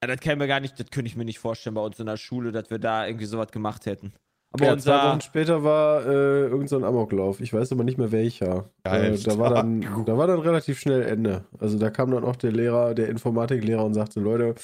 [0.01, 2.05] Ja, das kann mir gar nicht, das könnte ich mir nicht vorstellen bei uns in
[2.05, 4.13] der Schule, dass wir da irgendwie sowas gemacht hätten.
[4.51, 7.41] Aber Ja, zwei unser, Wochen später war äh, irgendein so ein Amoklauf.
[7.41, 8.69] Ich weiß aber nicht mehr welcher.
[8.83, 11.43] Äh, da, war dann, da war dann relativ schnell Ende.
[11.59, 14.55] Also da kam dann auch der Lehrer, der Informatiklehrer und sagte, Leute,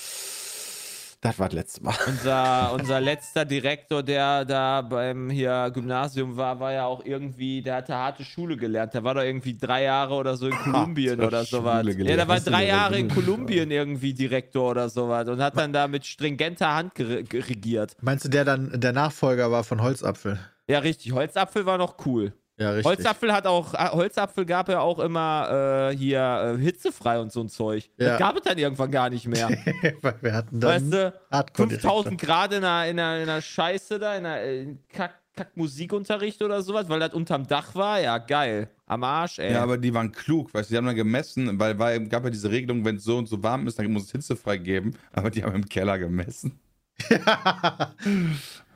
[1.22, 1.96] das war das letzte Mal.
[2.08, 7.76] unser, unser letzter Direktor, der da beim hier Gymnasium war, war ja auch irgendwie, der
[7.76, 8.96] hatte harte Schule gelernt.
[8.96, 11.86] Der war doch irgendwie drei Jahre oder so in Kolumbien Harte oder sowas.
[11.86, 13.08] Schule Ja, der war drei Jahre in?
[13.08, 17.96] Kolumbien irgendwie Direktor oder sowas und hat dann da mit stringenter Hand regiert.
[18.02, 20.40] Meinst du, der dann der Nachfolger war von Holzapfel?
[20.68, 21.12] Ja, richtig.
[21.12, 22.34] Holzapfel war noch cool.
[22.62, 22.86] Ja, richtig.
[22.86, 27.42] Holzapfel hat auch, äh, Holzapfel gab ja auch immer äh, hier äh, hitzefrei und so
[27.42, 27.90] ein Zeug.
[27.98, 28.10] Ja.
[28.10, 29.50] Das gab es dann irgendwann gar nicht mehr.
[30.02, 32.04] Weil wir hatten dann weißt du, Hardcore-Direktor.
[32.04, 35.58] 5000 Grad in einer, in einer, in einer Scheiße da, in einer äh, Kack, Kack
[35.58, 38.00] Musikunterricht oder sowas, weil das unterm Dach war.
[38.00, 38.70] Ja, geil.
[38.86, 39.54] Am Arsch, ey.
[39.54, 42.30] Ja, aber die waren klug, weißt du, die haben dann gemessen, weil, weil gab ja
[42.30, 45.32] diese Regelung, wenn es so und so warm ist, dann muss es hitzefrei geben, aber
[45.32, 46.60] die haben im Keller gemessen.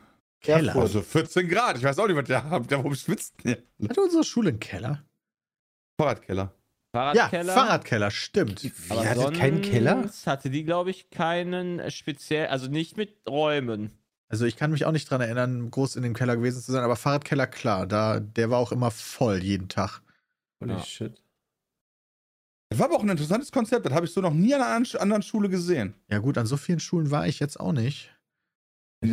[0.45, 0.75] Keller.
[0.75, 3.57] Also 14 Grad, ich weiß auch nicht, was der habt, warum schwitzt der?
[3.89, 5.03] Hat unsere Schule einen Keller?
[5.99, 6.53] Fahrradkeller.
[6.93, 7.53] Ja, Fahrradkeller.
[7.53, 8.71] Fahrradkeller, stimmt.
[8.89, 10.09] Aber Ihr hattet keinen Keller?
[10.25, 13.91] hatte die, glaube ich, keinen äh, speziell, also nicht mit Räumen.
[14.27, 16.83] Also ich kann mich auch nicht dran erinnern, groß in dem Keller gewesen zu sein,
[16.83, 20.01] aber Fahrradkeller, klar, da, der war auch immer voll jeden Tag.
[20.61, 20.83] Holy Ja.
[20.83, 21.21] shit.
[22.69, 23.85] Das war aber auch ein interessantes Konzept.
[23.85, 25.93] Das habe ich so noch nie an einer anderen- anderen Schule gesehen.
[26.09, 28.14] Ja gut, an so vielen Schulen war ich jetzt auch nicht.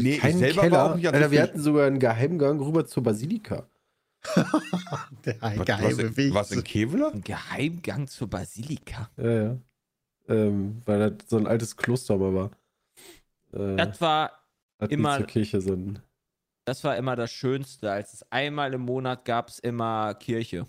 [0.01, 0.77] Nee, Kein ich selber Keller.
[0.77, 3.67] war auch nicht Alter, wir hatten sogar einen Geheimgang rüber zur Basilika.
[5.25, 6.35] Der Was- geheime was, Weg.
[6.35, 7.09] Was in Kevela?
[7.11, 9.11] Ein Geheimgang zur Basilika.
[9.17, 9.57] Ja, ja.
[10.29, 12.51] Ähm, weil das so ein altes Kloster mal war.
[13.53, 14.31] Äh, Das war,
[14.89, 15.99] immer- zur Kirche so ein.
[16.65, 17.91] das war immer das Schönste.
[17.91, 20.67] Als es einmal im Monat gab es immer Kirche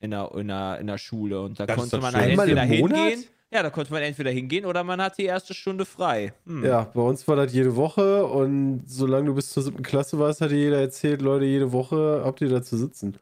[0.00, 1.42] in der, in, der, in der Schule.
[1.42, 2.98] Und da Das konnte man halt entweder im Monat?
[2.98, 3.24] hingehen.
[3.54, 6.34] Ja, da konnte man entweder hingehen oder man hat die erste Stunde frei.
[6.44, 6.64] Hm.
[6.64, 10.40] Ja, bei uns war das jede Woche und solange du bis zur siebten Klasse warst,
[10.40, 13.16] hat dir jeder erzählt, Leute, jede Woche habt ihr da zu sitzen.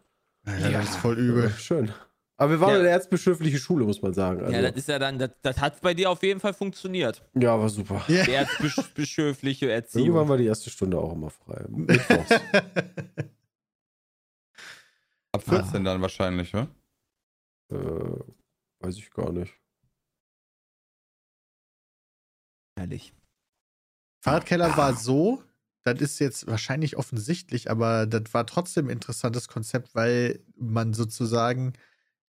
[0.46, 1.50] Ja, das ist voll Ja, übel.
[1.50, 1.92] schön.
[2.38, 2.78] Aber wir waren Ja.
[2.80, 4.40] eine erzbischöfliche Schule, muss man sagen.
[4.40, 7.22] Also, Ja, das ist ja dann, das, das hat bei dir auf jeden Fall funktioniert.
[7.34, 8.02] ja, war super.
[8.08, 8.24] Ja.
[8.24, 10.06] Die erzbischöfliche Erziehung.
[10.06, 11.62] Irgendwann war die erste Stunde auch immer frei.
[11.68, 12.30] Mittwochs.
[15.32, 16.68] Ab 14 dann wahrscheinlich, ne?
[17.70, 17.76] äh,
[18.80, 19.52] weiß ich gar nicht.
[22.76, 23.12] Herrlich.
[24.20, 25.42] Fahrradkeller war so,
[25.84, 31.72] das ist jetzt wahrscheinlich offensichtlich, aber das war trotzdem ein interessantes Konzept, weil man sozusagen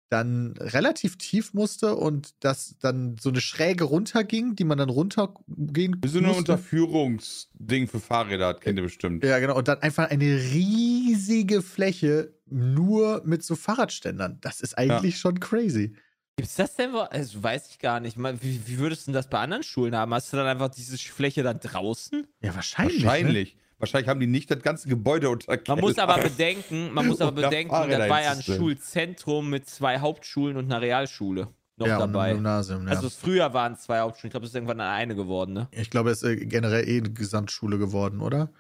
[0.09, 5.97] dann relativ tief musste und das dann so eine Schräge runterging, die man dann runtergehen
[6.01, 6.35] Wir sind ein.
[6.35, 9.23] Unterführungsding für Fahrräder, hat kennt ihr bestimmt.
[9.23, 9.57] Ja, genau.
[9.57, 14.37] Und dann einfach eine riesige Fläche nur mit so Fahrradständern.
[14.41, 15.95] Das ist eigentlich schon crazy.
[16.35, 16.93] Gibt's das denn?
[16.93, 18.17] wo- Also weiß ich gar nicht.
[18.17, 20.13] Mal, Wie, wie würdest du denn das bei anderen Schulen haben?
[20.13, 22.25] Hast du dann einfach diese Fläche dann draußen?
[22.41, 22.99] Ja, wahrscheinlich.
[22.99, 23.05] Ne?
[23.05, 23.57] Wahrscheinlich.
[23.77, 26.07] Wahrscheinlich haben die nicht das ganze Gebäude unter Man muss Keller.
[26.09, 28.41] aber bedenken, man muss aber da bedenken, das war ja ein.
[28.41, 32.29] Schulzentrum mit zwei Hauptschulen und einer Realschule noch ja, dabei.
[32.29, 32.93] ein Gymnasium, ja.
[32.95, 35.67] Also früher waren es zwei Hauptschulen, ich glaube, es ist irgendwann eine geworden, ne?
[35.71, 38.51] ich glaube, es ist generell eh eine Gesamtschule geworden, oder?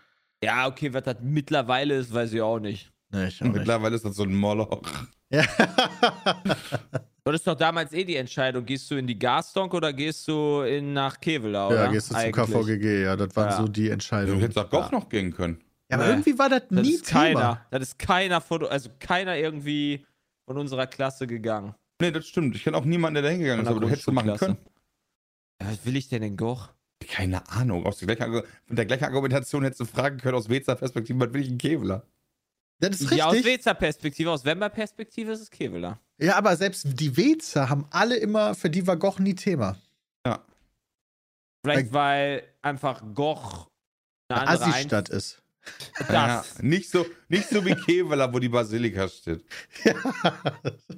[0.43, 2.91] Ja, okay, was das mittlerweile ist, weiß ich auch nicht.
[3.11, 3.55] Nee, ich auch nicht.
[3.55, 4.81] Mittlerweile ist das so ein Moloch.
[5.29, 5.45] Ja.
[7.25, 10.61] Das ist doch damals eh die Entscheidung, gehst du in die Gastonk oder gehst du
[10.63, 11.85] in, nach Kevela, oder?
[11.85, 12.45] ja, gehst du zum Eigentlich.
[12.51, 13.57] KVGG, ja, das waren Ja.
[13.57, 14.39] so die Du Entscheidungen.
[14.41, 15.63] hättest auch Goch noch gehen können.
[15.89, 16.11] Ja, aber Nee.
[16.11, 17.21] irgendwie war das Das nie ist Thema.
[17.21, 17.65] keiner.
[17.71, 20.05] Das ist keiner von, also keiner irgendwie
[20.45, 21.73] von unserer Klasse gegangen.
[22.01, 22.55] Nee, das stimmt.
[22.57, 24.57] Ich kenne auch niemanden, der da hingegangen ist, aber du hättest es machen können.
[25.61, 26.69] Ja, was will ich denn in Goch?
[27.07, 27.85] Keine Ahnung.
[27.85, 31.33] Aus der gleichen, mit der gleichen Argumentation hättest du fragen können, aus Wezer Perspektive, was
[31.33, 32.03] will ich in Kevela?
[32.79, 33.53] Das ist Ja, aus richtig.
[33.59, 35.99] Wezer Perspektive, aus Wember Perspektive ist es Kevela.
[36.23, 39.75] Ja, aber selbst die Wezer haben alle immer, für die war Goch nie Thema.
[40.25, 40.39] Ja.
[41.65, 43.67] Vielleicht, Äh, weil einfach Goch
[44.29, 45.41] eine Eine andere Assi-Stadt ist.
[46.07, 49.43] Ein- Ja, Das, nicht, so, nicht so wie Kevela, wo die Basilika steht.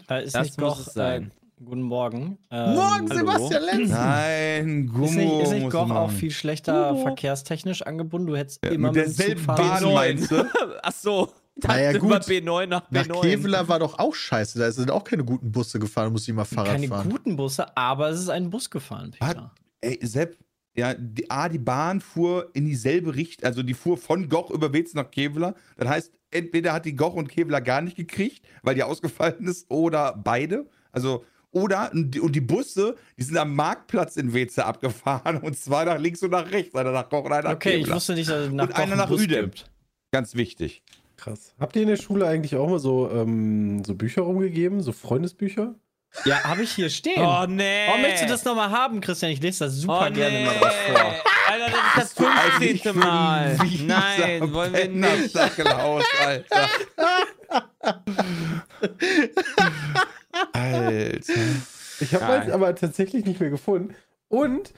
[0.10, 1.32] Äh, ist das nicht muss Goch, es sein.
[1.60, 2.38] Äh, guten Morgen.
[2.52, 3.16] Ähm, Morgen, hallo.
[3.16, 3.90] Sebastian Lenz.
[3.92, 5.06] Nein, Gummo.
[5.06, 7.02] Ist nicht, ist nicht Goch auch viel schlechter Gummo.
[7.04, 8.28] verkehrstechnisch angebunden?
[8.28, 10.46] Du hättest immer Mit mit dem Zug derselben fahren Bahn meinst du?
[10.84, 11.34] Ach so.
[11.58, 12.10] Ich Naja, gut.
[12.10, 13.22] über B9 nach Nach B9.
[13.22, 14.60] Kevela war doch auch scheiße.
[14.60, 17.10] Da sind auch keine guten Busse gefahren, da musste ich mal Fahrrad Keine fahren.
[17.10, 19.26] guten Busse, aber es ist ein Bus gefahren, Peter.
[19.26, 20.38] Hat- Ey, Sepp,
[20.76, 24.74] ja, die, A, die Bahn fuhr in dieselbe Richtung, also die fuhr von Goch über
[24.74, 25.56] Wetz nach Kevela.
[25.78, 29.70] Das heißt, entweder hat die Goch und Kevela gar nicht gekriegt, weil die ausgefallen ist,
[29.72, 30.66] oder beide.
[30.92, 35.58] Also, oder, und die, und die Busse, die sind am Marktplatz in Weze abgefahren, und
[35.58, 37.96] zwar nach links und nach rechts, einer nach Goch und einer nach Okay, ich Kevela.
[37.96, 39.72] wusste nicht, dass es nach Und Goch einer nach Bus gibt.
[40.12, 40.84] Ganz wichtig.
[41.18, 41.54] Krass.
[41.60, 44.82] Habt ihr in der Schule eigentlich auch mal so, ähm, so Bücher rumgegeben?
[44.82, 45.76] So Freundesbücher?
[46.24, 47.22] Ja, habe ich hier stehen.
[47.22, 47.88] Oh nee.
[47.88, 49.32] Warum möchtest du das nochmal haben, Christian?
[49.32, 50.46] Ich lese das super oh, gerne nee.
[50.46, 51.16] mal drauf vor.
[51.52, 52.94] Alter, das ist das eigentlich 15.
[52.94, 53.58] für Mal.
[53.86, 55.02] Nein, wollen wir nicht.
[55.02, 56.70] Pennersackelhaus, Alter.
[60.54, 61.22] Alter.
[62.00, 63.96] Ich habe meins aber tatsächlich nicht mehr gefunden.
[64.30, 64.74] Und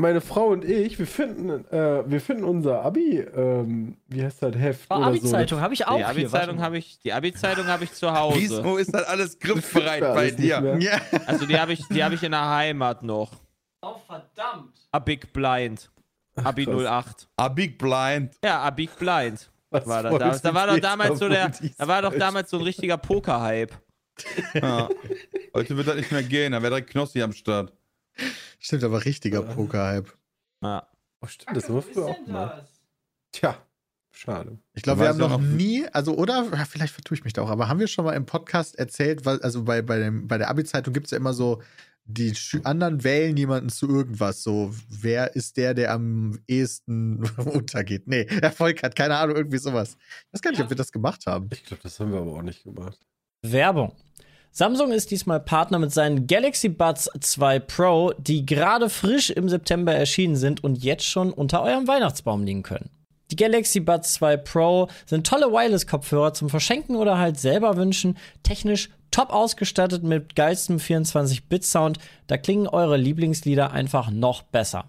[0.00, 4.56] meine Frau und ich, wir finden, äh, wir finden unser Abi, ähm, wie heißt das,
[4.56, 7.92] Heft Oh, oder Abi-Zeitung habe ich auch Die Abi-Zeitung habe ich, die Abi-Zeitung habe ich
[7.92, 8.38] zu Hause.
[8.40, 10.78] Wieso ist das alles griffbereit bei dir?
[10.80, 11.00] Ja.
[11.26, 13.32] Also die habe ich, die habe ich in der Heimat noch.
[13.82, 14.76] Oh, verdammt.
[14.92, 15.90] A Big Blind.
[16.36, 17.06] Abi krass.
[17.06, 17.28] 08.
[17.36, 18.34] A Big Blind.
[18.44, 19.50] Ja, A Big Blind.
[19.70, 22.50] Was War da, freut da, da war doch damals so der, da war doch damals
[22.50, 23.72] so ein richtiger Poker-Hype.
[24.54, 24.88] Ja.
[25.54, 27.72] Heute wird das nicht mehr gehen, da wäre direkt Knossi am Start.
[28.58, 30.12] Stimmt, aber richtiger Poker-Hype.
[30.62, 30.86] Ja.
[31.22, 32.64] Oh, stimmt, das haben wir früher auch gemacht.
[33.32, 33.56] Tja,
[34.10, 34.58] schade.
[34.74, 37.42] Ich glaube, wir haben noch noch- nie, also oder, ja, vielleicht vertue ich mich da
[37.42, 40.38] auch, aber haben wir schon mal im Podcast erzählt, weil, also bei, bei, dem, bei
[40.38, 41.62] der Abi-Zeitung gibt es ja immer so,
[42.06, 44.42] die anderen wählen jemanden zu irgendwas.
[44.42, 48.08] So, wer ist der, der am ehesten untergeht?
[48.08, 49.96] Nee, Erfolg hat, keine Ahnung, irgendwie sowas.
[50.26, 51.48] Ich weiß gar nicht, ob wir das gemacht haben.
[51.52, 52.98] Ich glaube, das haben wir aber auch nicht gemacht.
[53.42, 53.94] Werbung.
[54.52, 59.94] Samsung ist diesmal Partner mit seinen Galaxy Buds 2 Pro, die gerade frisch im September
[59.94, 62.90] erschienen sind und jetzt schon unter eurem Weihnachtsbaum liegen können.
[63.30, 68.18] Die Galaxy Buds 2 Pro sind tolle Wireless-Kopfhörer zum Verschenken oder halt selber wünschen.
[68.42, 71.98] Technisch top ausgestattet mit geilstem 24-Bit-Sound.
[72.26, 74.86] Da klingen eure Lieblingslieder einfach noch besser.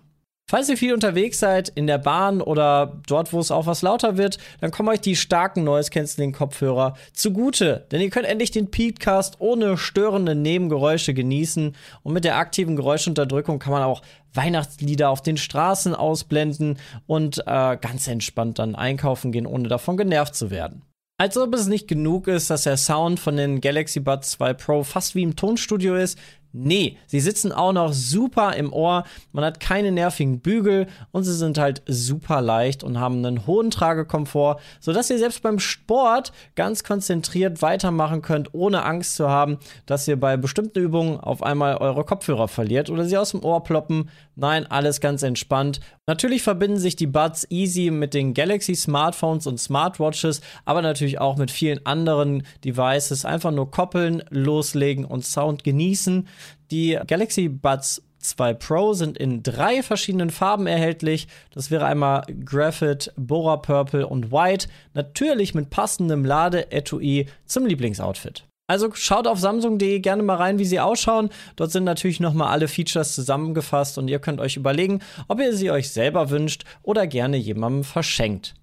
[0.49, 4.17] Falls ihr viel unterwegs seid, in der Bahn oder dort, wo es auch was lauter
[4.17, 7.87] wird, dann kommen euch die starken Noise-Canceling-Kopfhörer zugute.
[7.89, 11.73] Denn ihr könnt endlich den Peatcast ohne störende Nebengeräusche genießen.
[12.03, 14.01] Und mit der aktiven Geräuschunterdrückung kann man auch
[14.33, 20.35] Weihnachtslieder auf den Straßen ausblenden und äh, ganz entspannt dann einkaufen gehen, ohne davon genervt
[20.35, 20.81] zu werden.
[21.21, 24.83] Als ob es nicht genug ist, dass der Sound von den Galaxy Buds 2 Pro
[24.83, 26.17] fast wie im Tonstudio ist.
[26.53, 31.33] Nee, sie sitzen auch noch super im Ohr, man hat keine nervigen Bügel und sie
[31.33, 36.83] sind halt super leicht und haben einen hohen Tragekomfort, sodass ihr selbst beim Sport ganz
[36.83, 42.03] konzentriert weitermachen könnt, ohne Angst zu haben, dass ihr bei bestimmten Übungen auf einmal eure
[42.03, 44.09] Kopfhörer verliert oder sie aus dem Ohr ploppen.
[44.35, 45.79] Nein, alles ganz entspannt.
[46.07, 51.37] Natürlich verbinden sich die Buds easy mit den Galaxy Smartphones und Smartwatches, aber natürlich auch
[51.37, 53.23] mit vielen anderen Devices.
[53.23, 56.27] Einfach nur koppeln, loslegen und Sound genießen.
[56.71, 61.27] Die Galaxy Buds 2 Pro sind in drei verschiedenen Farben erhältlich.
[61.53, 64.67] Das wäre einmal Graphite, Bora Purple und White.
[64.93, 68.45] Natürlich mit passendem Ladeetui zum Lieblingsoutfit.
[68.67, 71.29] Also schaut auf samsung.de gerne mal rein, wie sie ausschauen.
[71.57, 75.53] Dort sind natürlich noch mal alle Features zusammengefasst und ihr könnt euch überlegen, ob ihr
[75.53, 78.53] sie euch selber wünscht oder gerne jemandem verschenkt.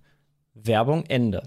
[0.54, 1.42] Werbung Ende.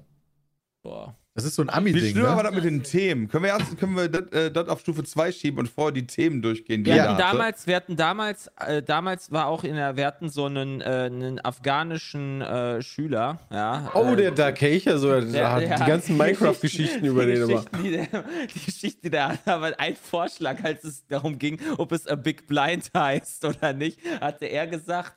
[0.84, 1.15] Boah.
[1.34, 2.12] Das ist so ein Wie Ami-Ding.
[2.12, 2.44] schlimm war Ne?
[2.44, 3.30] das mit den Themen?
[3.30, 6.06] Können wir erst können wir das, äh, das auf Stufe 2 schieben und vorher die
[6.06, 6.84] Themen durchgehen?
[6.84, 7.22] die Wir hatten hatte?
[7.38, 10.84] damals, wir hatten damals, äh, damals war auch in der, wir hatten so einen, äh,
[10.84, 13.89] einen afghanischen äh, Schüler, ja.
[13.94, 17.44] Oh, äh, der Dark Kecher, so der, der- hat ja, die ganzen Minecraft-Geschichten über den
[17.50, 17.63] immer.
[17.82, 18.08] Die, der,
[18.54, 22.46] die Geschichte, der hat aber ein Vorschlag, als es darum ging, ob es a Big
[22.46, 25.13] Blind heißt oder nicht, hatte er gesagt,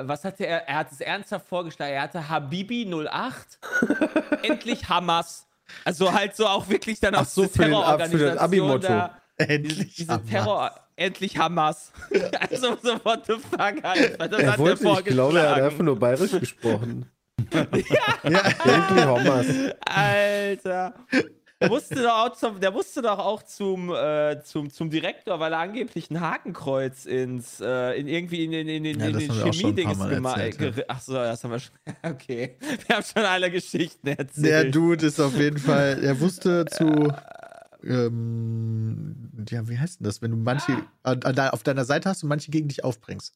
[0.00, 0.68] äh, was hatte er?
[0.68, 1.92] Er hat es ernsthaft vorgeschlagen.
[1.92, 3.58] Er hatte Habibi 08,
[4.42, 5.46] endlich Hamas.
[5.84, 8.88] Also halt so auch wirklich dann auch so, diese für den Ab- für Terrororganisation Abi-Motto.
[8.88, 9.16] da.
[9.38, 9.94] Diese, Endlich.
[9.94, 10.26] diese Hammer.
[10.26, 11.92] Terror, endlich Hamas.
[12.50, 14.28] also so, what the fuck, Alter.
[14.28, 17.10] Das Er hat wollte, er ich glaube, er hat einfach nur bayerisch gesprochen.
[17.52, 18.18] Ja.
[18.22, 19.46] Endlich Homers.
[19.86, 20.94] Alter.
[21.60, 25.52] Der musste doch auch zum, der musste doch auch zum, äh, zum, zum Direktor, weil
[25.52, 29.22] er angeblich ein Hakenkreuz ins, äh, in irgendwie in, in, in, in, Ja, in das
[29.24, 30.40] den Chemiedings gemacht.
[30.60, 30.72] ja.
[30.88, 31.74] Ach so, das haben wir schon.
[32.02, 32.56] Okay.
[32.86, 34.46] Wir haben schon alle Geschichten erzählt.
[34.46, 37.12] Der Dude ist auf jeden Fall, er wusste zu.
[37.82, 39.16] Ähm,
[39.48, 40.20] ja, wie heißt denn das?
[40.22, 43.34] Wenn du manche an, an, de- auf deiner Seite hast und manche gegen dich aufbringst.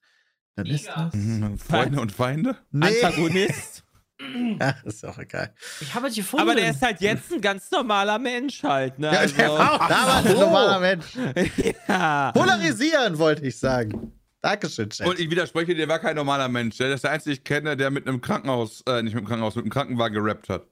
[0.56, 1.14] Dann ist das.
[1.14, 2.56] Mhm, Freunde und Feinde?
[2.70, 2.86] Nee.
[3.02, 3.83] Antagonist.
[4.58, 5.52] Ach, ist auch egal.
[5.80, 6.48] Ich habe es gefunden.
[6.48, 9.12] Aber der ist halt jetzt ein ganz normaler Mensch halt, ne?
[9.12, 11.06] Ja, Also, der war auch damals ein normaler Mensch.
[11.88, 12.32] ja.
[12.32, 14.12] Polarisieren, wollte ich sagen.
[14.42, 15.06] Dankeschön, Chat.
[15.06, 16.76] Und ich widerspreche, der war kein normaler Mensch.
[16.76, 19.56] Der ist der einzige, ich kenne, der mit einem Krankenhaus, äh, nicht mit einem Krankenhaus,
[19.56, 20.66] mit einem Krankenwagen gerappt hat.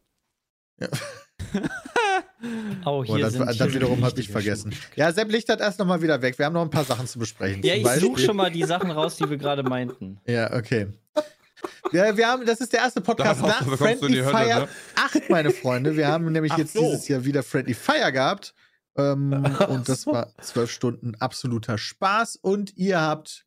[2.84, 4.72] oh, Boah, hier das, sind das hier wiederum habe ich vergessen.
[4.72, 4.96] Schmuck.
[4.96, 6.38] Ja, Sepp Lichtert erst nochmal wieder weg.
[6.38, 7.62] Wir haben noch ein paar Sachen zu besprechen.
[7.62, 10.20] Ja, Zum ich suche schon mal die Sachen raus, die wir gerade meinten.
[10.26, 10.88] Ja, okay.
[11.92, 14.68] Ja, wir haben, das ist der erste Podcast Darauf nach Friendly Hölle, Fire ne?
[14.96, 15.96] 8, meine Freunde.
[15.96, 16.80] Wir haben nämlich Ach jetzt so.
[16.80, 18.54] dieses Jahr wieder Friendly Fire gehabt.
[18.96, 19.32] Ähm,
[19.68, 22.36] und das war zwölf Stunden absoluter Spaß.
[22.36, 23.46] Und ihr habt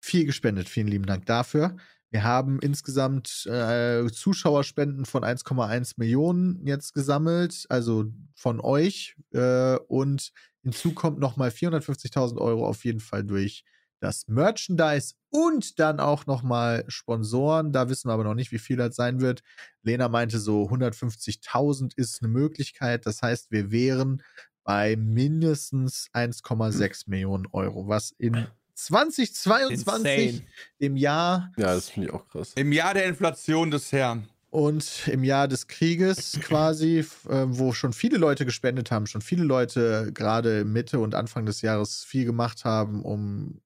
[0.00, 0.68] viel gespendet.
[0.68, 1.76] Vielen lieben Dank dafür.
[2.10, 9.16] Wir haben insgesamt äh, Zuschauerspenden von 1,1 Millionen jetzt gesammelt, also von euch.
[9.32, 13.64] Äh, und hinzu kommt nochmal 450.000 Euro auf jeden Fall durch
[14.02, 17.72] das Merchandise und dann auch nochmal Sponsoren.
[17.72, 19.42] Da wissen wir aber noch nicht, wie viel das sein wird.
[19.82, 23.06] Lena meinte so 150.000 ist eine Möglichkeit.
[23.06, 24.22] Das heißt, wir wären
[24.64, 30.46] bei mindestens 1,6 Millionen Euro, was in 2022, Insane.
[30.80, 32.52] dem Jahr Ja, das finde ich auch krass.
[32.56, 34.28] Im Jahr der Inflation des Herrn.
[34.50, 39.44] und im Jahr des Krieges quasi, äh, wo schon viele Leute gespendet haben, schon viele
[39.44, 43.60] Leute gerade Mitte und Anfang des Jahres viel gemacht haben, um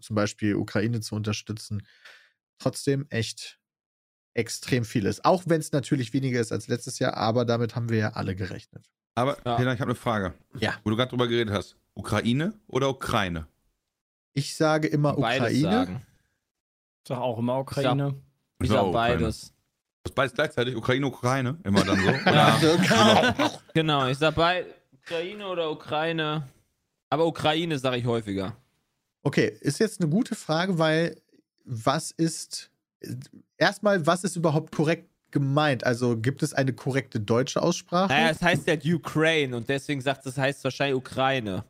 [0.00, 1.86] zum Beispiel Ukraine zu unterstützen.
[2.58, 3.58] Trotzdem echt
[4.34, 5.24] extrem vieles.
[5.24, 8.34] Auch wenn es natürlich weniger ist als letztes Jahr, aber damit haben wir ja alle
[8.36, 8.86] gerechnet.
[9.14, 9.58] Aber, Ja.
[9.58, 10.34] Lena, ich habe eine Frage.
[10.58, 10.74] Ja.
[10.84, 11.76] Wo du gerade drüber geredet hast.
[11.94, 13.48] Ukraine oder Ukraine?
[14.34, 15.62] Ich sage immer Beides Ukraine.
[15.62, 16.06] sagen.
[17.06, 18.14] Sag auch immer Ukraine.
[18.62, 19.52] Ich Ja, sag beides.
[20.04, 20.76] Das beides gleichzeitig?
[20.76, 21.58] Ukraine, Ukraine?
[21.64, 22.08] Immer dann so?
[22.30, 22.56] Ja.
[22.58, 23.60] Oder?
[23.74, 26.48] Genau, ich sag bei Ukraine oder Ukraine.
[27.10, 28.56] Aber Ukraine sage ich häufiger.
[29.22, 31.20] Okay, ist jetzt eine gute Frage, weil
[31.64, 32.70] was ist
[33.56, 35.84] erstmal, was ist überhaupt korrekt gemeint?
[35.84, 38.12] Also gibt es eine korrekte deutsche Aussprache?
[38.12, 41.64] Naja, es heißt ja Ukraine und deswegen sagt es, heißt wahrscheinlich Ukraine.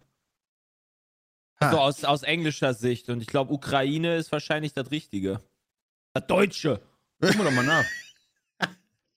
[1.60, 1.66] Ha.
[1.66, 3.08] Also aus, aus englischer Sicht.
[3.08, 5.40] Und ich glaube, Ukraine ist wahrscheinlich das Richtige.
[6.12, 6.80] Das Deutsche,
[7.20, 7.84] Gucken wir doch mal nach.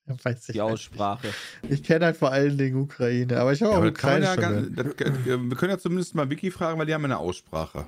[0.23, 0.61] Weiß ich die nicht.
[0.61, 1.33] Aussprache.
[1.69, 5.49] Ich kenne halt vor allen Dingen Ukraine, aber ich habe Ja, auch Ukraine ja äh,
[5.49, 7.85] wir können ja zumindest mal Wiki fragen, weil die haben eine Aussprache.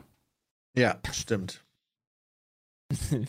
[0.76, 1.61] Ja, stimmt.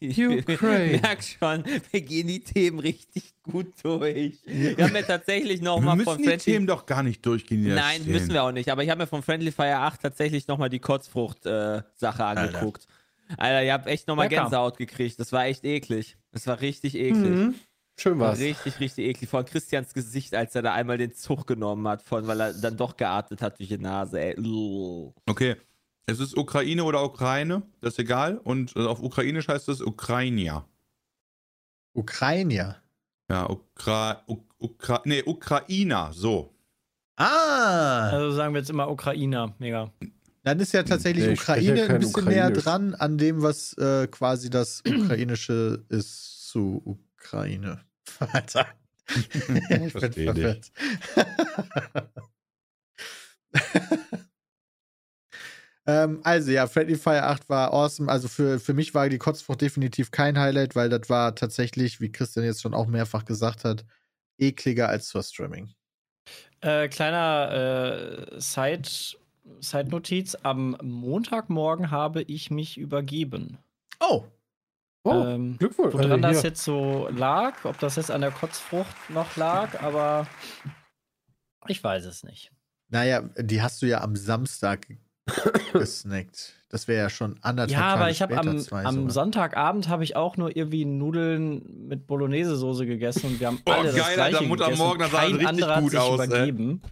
[0.00, 0.98] Ich Ukraine.
[1.02, 4.38] merke schon, wir gehen die Themen richtig gut durch.
[4.44, 7.64] Wir haben ja tatsächlich Wir nochmal müssen von die Friendly Themen doch gar nicht durchgehen.
[7.64, 8.12] die Nein, stehen.
[8.12, 8.70] müssen wir auch nicht.
[8.70, 12.86] Aber ich habe mir von Friendly Fire 8 tatsächlich nochmal die Kotzfrucht-Sache angeguckt.
[13.36, 14.28] Alter, ihr habt echt nochmal.
[14.28, 15.18] Gänsehaut gekriegt.
[15.18, 16.16] Das war echt eklig.
[16.30, 17.24] Das war richtig eklig.
[17.30, 17.54] Mhm.
[18.00, 18.38] Schön War war's.
[18.38, 19.28] richtig, richtig eklig.
[19.28, 22.76] Vor Christians Gesicht, als er da einmal den Zug genommen hat, von, weil er dann
[22.76, 24.20] doch geatmet hat durch die Nase.
[24.20, 24.36] Ey.
[25.26, 25.56] Okay.
[26.08, 28.38] Es ist Ukraine oder Ukraine, das ist egal.
[28.38, 30.66] Und äh, auf Ukrainisch heißt es Ukrainia.
[31.92, 32.76] Ukraine.
[33.28, 36.54] Ja, Ukra, Uk, Ukra, nee, Ukrainer, so.
[37.16, 38.08] Ah!
[38.08, 39.54] Also sagen wir jetzt immer Ukrainer.
[39.58, 39.92] Mega.
[40.44, 44.06] Dann ist ja tatsächlich Nee, Ukraine ja ein bisschen näher dran an dem, was äh,
[44.06, 47.82] quasi das Ukrainische ist zu Ukraine.
[48.18, 48.66] Alter.
[49.14, 50.72] ich bin verwirrt.
[55.88, 58.10] ähm, also ja, Friendly Fire 8 war awesome.
[58.12, 62.12] Also für, für mich war die Kotzfrucht definitiv kein Highlight, weil das war tatsächlich, wie
[62.12, 63.84] Christian jetzt schon auch mehrfach gesagt hat,
[64.38, 65.72] ekliger als zur Streaming.
[66.60, 69.16] Äh, kleiner äh, Side,
[69.60, 70.36] Side-Notiz.
[70.42, 73.58] Am Montagmorgen habe ich mich übergeben.
[73.98, 74.24] Oh,
[75.04, 75.94] Oh, ähm, Glückwunsch.
[75.94, 80.26] woran Also das jetzt so lag, ob das jetzt an der Kotzfrucht noch lag, aber
[81.66, 82.50] ich weiß es nicht.
[82.88, 84.86] naja, die hast du ja am Samstag
[85.72, 86.54] gesnackt.
[86.70, 89.10] Das wäre ja schon anderthalb Ja, Tage aber ich habe am, am.
[89.10, 93.86] Sonntagabend habe ich auch nur irgendwie Nudeln mit Bolognese-Soße gegessen und wir haben Boah, alle
[93.86, 94.82] das geil, gleiche Alter, Mutter gegessen.
[94.82, 96.82] Morgen, das sah Kein richtig anderer gut hat sich aus, übergeben.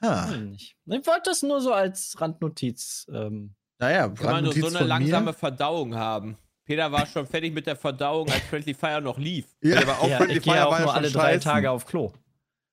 [0.00, 0.28] Ah.
[0.54, 3.06] Ich wollte das nur so als Randnotiz.
[3.12, 5.32] Ähm, naja, Kann man nur Randnotiz so eine langsame mir.
[5.34, 6.36] Verdauung haben.
[6.64, 9.44] Peter war schon fertig mit der Verdauung, als Friendly Fire noch lief.
[9.62, 11.40] Ja, aber auch ja, Friendly ich gehe Fire auch war ja nur alle drei scheißen.
[11.42, 12.12] Tage auf Klo.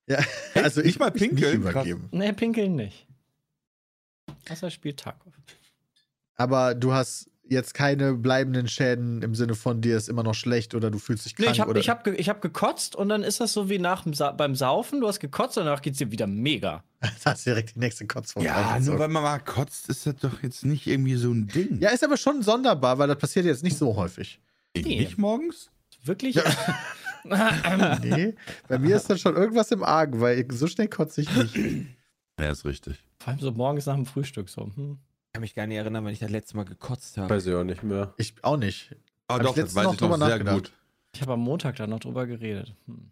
[0.08, 0.20] ja.
[0.56, 1.60] also ich Nicht mal pinkeln?
[1.62, 2.08] Nicht übergeben.
[2.12, 3.06] Nee, pinkeln nicht.
[4.50, 5.34] Außer spielt Tarkov.
[6.36, 10.74] Aber du hast jetzt keine bleibenden Schäden im Sinne von dir ist immer noch schlecht
[10.74, 13.24] oder du fühlst dich Nee, krank ich habe ich hab, ich hab gekotzt und dann
[13.24, 15.02] ist das so wie nach dem Sa beim Saufen.
[15.02, 16.84] Du hast gekotzt und danach geht's dir wieder mega.
[17.02, 18.46] da hast du direkt die nächste Kotzform.
[18.46, 21.80] Ja, nur weil man mal kotzt, ist das doch jetzt nicht irgendwie so ein Ding.
[21.82, 24.40] ja, ist aber schon sonderbar, weil das passiert jetzt nicht so häufig.
[24.76, 25.02] Nee.
[25.02, 25.70] Nicht morgens?
[26.04, 26.40] Wirklich?
[28.02, 28.34] Nee,
[28.68, 31.56] bei mir ist dann schon irgendwas im Argen, weil so schnell kotze ich nicht.
[32.42, 33.04] Ja, ist richtig.
[33.20, 34.72] Vor allem so morgens nach dem Frühstück so.
[34.76, 34.98] Hm.
[35.28, 37.30] Ich kann mich gar nicht erinnern, wann ich das letzte Mal gekotzt habe.
[37.30, 38.14] Weiß ich auch nicht mehr.
[38.18, 38.96] Ich auch nicht.
[39.28, 40.74] Aber Hab ich doch, das letztens weiß noch ich noch sehr gut.
[41.14, 42.76] Ich habe am Montag da noch drüber geredet.
[42.88, 43.12] Hm.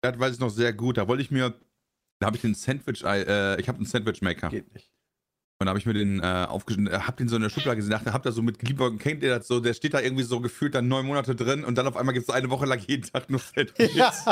[0.00, 0.96] Das weiß ich noch sehr gut.
[0.96, 1.54] Da wollte ich mir,
[2.18, 4.48] da habe ich den Sandwich, äh, ich habe einen Sandwich-Maker.
[4.48, 4.90] Geht nicht.
[5.64, 7.76] Und da habe ich mir den äh, aufgeschnitten, äh, hab den so in der Schublade
[7.76, 10.22] gesehen, dachte, habt ihr so mit Gliedbergen, kennt ihr das so, der steht da irgendwie
[10.22, 12.80] so gefühlt dann neun Monate drin und dann auf einmal gibt es eine Woche lang
[12.86, 14.26] jeden Tag nur Sandwiches.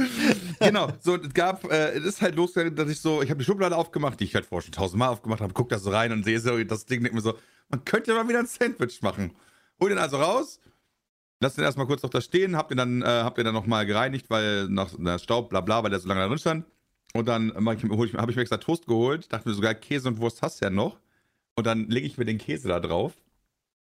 [0.58, 3.44] genau, so, es gab, äh, es ist halt losgegangen, dass ich so, ich habe die
[3.44, 6.24] Schublade aufgemacht, die ich halt vorher schon tausendmal aufgemacht habe, guck da so rein und
[6.24, 9.36] sehe so das Ding, denke mir so, man könnte mal wieder ein Sandwich machen.
[9.78, 10.58] Hol den also raus,
[11.38, 13.86] lass den erstmal kurz noch da stehen, hab den dann, äh, hab den dann nochmal
[13.86, 16.66] gereinigt, weil nach, nach Staub, bla bla, weil der so lange da drin stand.
[17.12, 19.74] Und dann mach ich, hol ich, habe ich mir extra Toast geholt, dachte mir sogar,
[19.74, 20.98] Käse und Wurst hast du ja noch.
[21.54, 23.12] Und dann lege ich mir den Käse da drauf.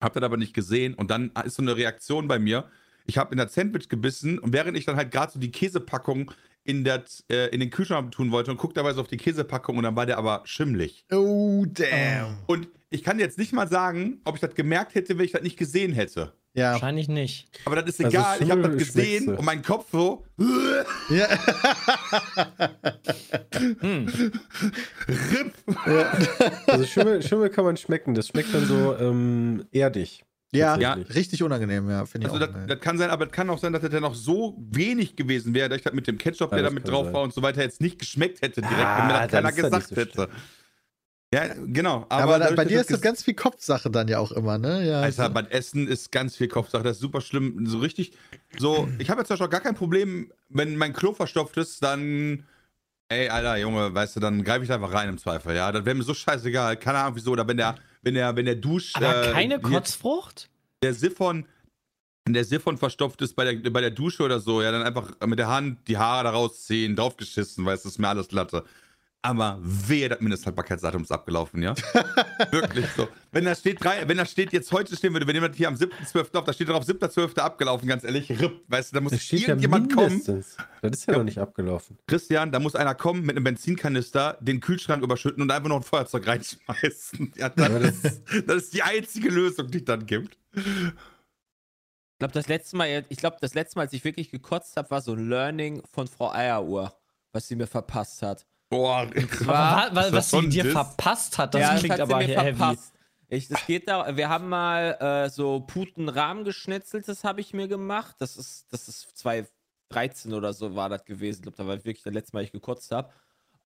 [0.01, 0.95] Hab das aber nicht gesehen.
[0.95, 2.65] Und dann ist so eine Reaktion bei mir.
[3.05, 6.31] Ich habe in das Sandwich gebissen und während ich dann halt gerade so die Käsepackung
[6.63, 9.77] in, das, äh, in den Kühlschrank tun wollte und guck dabei so auf die Käsepackung
[9.77, 11.05] und dann war der aber schimmlig.
[11.11, 12.37] Oh, damn.
[12.45, 15.41] Und ich kann jetzt nicht mal sagen, ob ich das gemerkt hätte, wenn ich das
[15.41, 16.33] nicht gesehen hätte.
[16.53, 16.73] Ja.
[16.73, 17.47] Wahrscheinlich nicht.
[17.65, 20.25] Aber das ist Also egal, ich habe das gesehen und mein Kopf so.
[21.09, 21.27] ja.
[26.67, 28.13] Also Schimmel, Schimmel kann man schmecken.
[28.13, 30.23] Das schmeckt dann so ähm, erdig.
[30.53, 31.15] Ja, Tatsächlich.
[31.15, 32.49] richtig unangenehm, ja, finde ich Also auch.
[32.51, 35.15] das, das kann sein, aber es kann auch sein, dass das ja noch so wenig
[35.15, 37.13] gewesen wäre, dass ich das mit dem Ketchup, Ja, der da mit drauf sein.
[37.13, 39.87] war und so weiter, jetzt nicht geschmeckt hätte direkt, Ah, wenn mir das keiner gesagt
[39.87, 40.27] so hätte.
[41.33, 42.05] Ja, genau.
[42.09, 44.85] aber Aber, da, bei dir ist das ganz viel Kopfsache dann ja auch immer, ne?
[44.85, 45.01] Ja.
[45.01, 45.33] Alter, so.
[45.33, 46.83] beim Essen ist ganz viel Kopfsache.
[46.83, 47.65] Das ist super schlimm.
[47.65, 48.11] So richtig.
[48.57, 51.81] So, ich habe jetzt zum Beispiel auch gar kein Problem, wenn mein Klo verstopft ist,
[51.83, 52.45] dann.
[53.07, 55.71] Ey, Alter, Junge, weißt du, dann greife ich da einfach rein im Zweifel, ja.
[55.71, 56.77] Das wäre mir so scheißegal.
[56.77, 57.31] Keine Ahnung wieso.
[57.31, 58.93] Oder wenn der, wenn der, wenn der Dusch.
[58.95, 60.49] Aber äh, keine Kotzfrucht?
[60.83, 61.45] der Siphon,
[62.27, 65.39] der Siphon verstopft ist bei der, bei der Dusche oder so, ja, dann einfach mit
[65.39, 68.65] der Hand die Haare da rausziehen, draufgeschissen, weißt du, ist mir alles Latte.
[69.23, 71.75] Aber wehe, das Mindesthaltbarkeitsdatum ist abgelaufen, ja?
[72.51, 73.07] Wirklich so.
[73.31, 75.75] Wenn da steht, drei, wenn da steht, jetzt heute stehen würde, nehmen das hier am
[75.75, 76.35] 7.12.
[76.37, 77.37] auf, da steht drauf 7.12.
[77.37, 80.21] abgelaufen, ganz ehrlich, RIP, weißt du, da muss Das steht ja irgendjemand kommen.
[80.25, 80.45] Das
[80.91, 81.17] ist ja, Ja.
[81.19, 81.99] noch nicht abgelaufen.
[82.07, 85.83] Christian, da muss einer kommen mit einem Benzinkanister, den Kühlschrank überschütten und einfach noch ein
[85.83, 87.33] Feuerzeug reinschmeißen.
[87.37, 90.37] Ja, das, ist, das ist die einzige Lösung, die es dann gibt.
[90.55, 90.63] Ich
[92.19, 95.01] glaube, das letzte Mal, ich glaube, das letzte Mal, als ich wirklich gekotzt habe, war
[95.01, 96.93] so ein Learning von Frau Eieruhr,
[97.33, 98.45] was sie mir verpasst hat.
[98.71, 100.71] Boah, Und Wa- zwar, wa- das was sie dir Diss?
[100.73, 102.57] verpasst hat, das ja, klingt hat sie aber mir heavy.
[102.57, 102.93] verpasst.
[103.27, 108.15] Ich, das geht da, wir haben mal äh, so Putenrahmengeschnetzeltes habe ich mir gemacht.
[108.19, 111.39] Das ist, das ist 2013 oder so war das gewesen.
[111.39, 113.09] Ich glaube, da war wirklich das letzte Mal, ich gekotzt habe.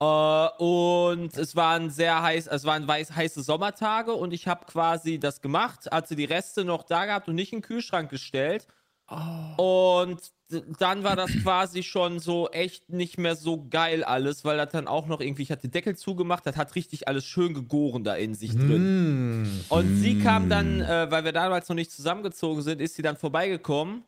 [0.02, 5.20] Äh, und es waren sehr heiß, es waren weiß, heiße Sommertage und ich habe quasi
[5.20, 8.66] das gemacht, hatte die Reste noch da gehabt und nicht in den Kühlschrank gestellt.
[9.58, 14.58] Und d- dann war das quasi schon so echt nicht mehr so geil alles, weil
[14.58, 17.54] das dann auch noch irgendwie, ich hatte den Deckel zugemacht, das hat richtig alles schön
[17.54, 19.44] gegoren da in sich drin.
[19.44, 19.62] Mm.
[19.70, 23.16] Und sie kam dann, äh, weil wir damals noch nicht zusammengezogen sind, ist sie dann
[23.16, 24.04] vorbeigekommen,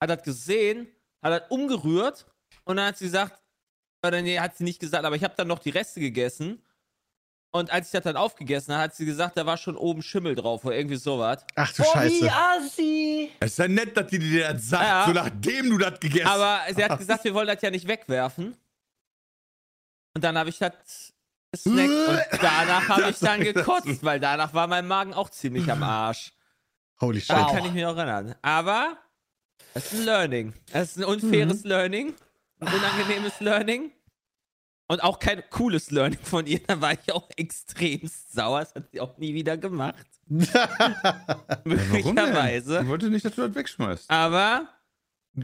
[0.00, 0.88] hat das gesehen,
[1.22, 2.26] hat das umgerührt
[2.64, 3.38] und dann hat sie gesagt,
[4.04, 6.62] oder nee, hat sie nicht gesagt, aber ich habe dann noch die Reste gegessen.
[7.56, 10.34] Und als ich das dann aufgegessen habe, hat sie gesagt, da war schon oben Schimmel
[10.34, 11.44] drauf oder irgendwie sowas.
[11.54, 12.24] Ach du Oh, Scheiße.
[12.24, 13.30] wie assi!
[13.40, 15.04] es ist ja nett, dass die dir das sagt, Ja.
[15.06, 16.34] so nachdem du das gegessen hast.
[16.40, 18.56] Aber sie hat gesagt, wir wollen das ja nicht wegwerfen.
[20.14, 20.72] Und dann habe ich das
[21.52, 25.82] gesnackt und danach habe ich dann gekotzt, weil danach war mein Magen auch ziemlich am
[25.82, 26.32] Arsch.
[27.00, 27.30] Holy shit.
[27.30, 28.34] Daran kann ich mich noch erinnern.
[28.42, 28.96] Aber
[29.74, 30.54] es ist ein Learning.
[30.72, 32.14] Es ist ein unfaires Learning.
[32.60, 33.92] Ein unangenehmes Learning.
[34.88, 36.60] Und auch kein cooles Learning von ihr.
[36.66, 38.60] Da war ich auch extremst sauer.
[38.60, 40.06] Das hat sie auch nie wieder gemacht.
[41.64, 42.80] Möglicherweise.
[42.82, 44.10] Ich wollte nicht, dass du das wegschmeißt.
[44.10, 44.68] Aber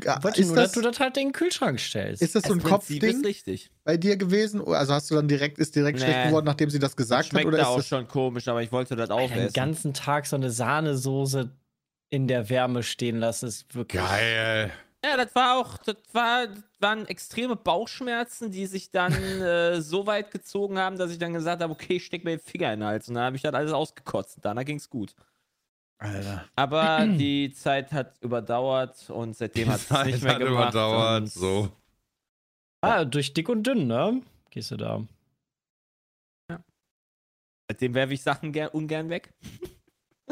[0.03, 2.23] Ja, Wollte ist, nur, das, dass du das halt in den Kühlschrank stellst.
[2.23, 3.71] ist das so ein das Kopfding richtig.
[3.85, 4.63] bei dir gewesen?
[4.67, 6.05] Also hast du dann direkt, ist direkt Nee.
[6.05, 7.31] schlecht geworden, nachdem sie das Das gesagt hat?
[7.31, 9.53] schmeckt Oder da ist auch das, schon komisch, aber ich wollte das den aufessen.
[9.53, 11.51] ganzen Tag so eine Sahnesoße
[12.11, 14.01] in der Wärme stehen lassen, ist wirklich.
[14.03, 14.71] Geil.
[15.05, 20.07] Ja, das war auch, das war, das waren extreme Bauchschmerzen, die sich dann äh, so
[20.07, 22.81] weit gezogen haben, dass ich dann gesagt habe, okay, ich steck mir den Finger in
[22.81, 23.09] den Hals.
[23.09, 24.39] Und dann habe ich das alles ausgekotzt.
[24.43, 25.15] Danach ging's gut.
[25.99, 26.45] Alter.
[26.55, 30.73] Aber die Zeit hat überdauert und seitdem hat es nicht mehr hat gemacht.
[30.75, 31.71] überdauert, so.
[32.81, 34.23] Ah, durch dick und dünn, ne?
[34.51, 35.03] Gehst du da.
[37.69, 39.33] Seitdem werfe ich Sachen ger ungern weg.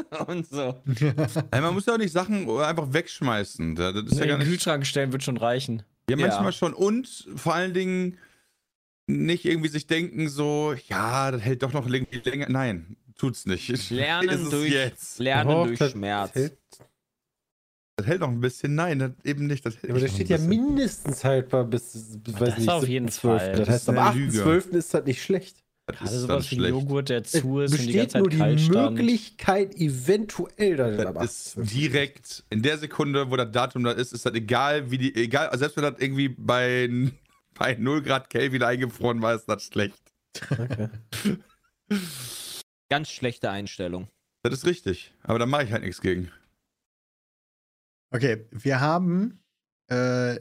[0.27, 0.81] und so.
[1.51, 3.75] Ey, man muss ja auch nicht Sachen einfach wegschmeißen.
[3.75, 4.47] Das ist ja in gar den nicht.
[4.49, 5.83] Kühlschrank stellen wird schon reichen.
[6.09, 6.27] Ja, Ja.
[6.27, 6.73] manchmal schon.
[6.73, 8.17] Und vor allen Dingen
[9.07, 12.47] nicht irgendwie sich denken, so, ja, das hält doch noch irgendwie länger.
[12.49, 13.89] Nein, tut's nicht.
[13.89, 15.19] Lernen durch- jetzt.
[15.19, 16.33] Lernen Doch, durch das Schmerz.
[16.35, 16.57] hält-
[17.97, 18.75] Das hält noch ein bisschen.
[18.75, 19.65] Nein, das eben nicht.
[19.65, 22.69] Das hält Aber da noch ein steht ja mindestens haltbar bis, bis weiß das nicht,
[22.69, 23.19] auf jeden 7.12..
[23.19, 23.49] Fall.
[23.51, 24.43] Das Das heißt, ist am eine Lüge.
[24.43, 24.69] 8.12.
[24.71, 25.57] ist das nicht schlecht.
[25.91, 26.71] Das Gerade ist dann sowas wie schlecht.
[26.71, 28.95] Joghurt, der Es zu ist und die ganze besteht Zeit nur die kalt stand.
[28.95, 31.69] Möglichkeit, eventuell, am Das ist 8.12.
[31.73, 35.47] direkt in der Sekunde, wo das Datum da ist, ist das egal, wie die, egal,
[35.47, 36.89] also selbst wenn das irgendwie bei,
[37.53, 40.01] bei 0 Grad Kelvin eingefroren war, ist das schlecht.
[40.49, 40.89] Okay.
[42.89, 44.07] Ganz schlechte Einstellung.
[44.43, 45.13] Das ist richtig.
[45.23, 46.31] Aber da mache ich halt nichts gegen.
[48.13, 49.43] Okay, wir haben.
[49.87, 50.39] Äh,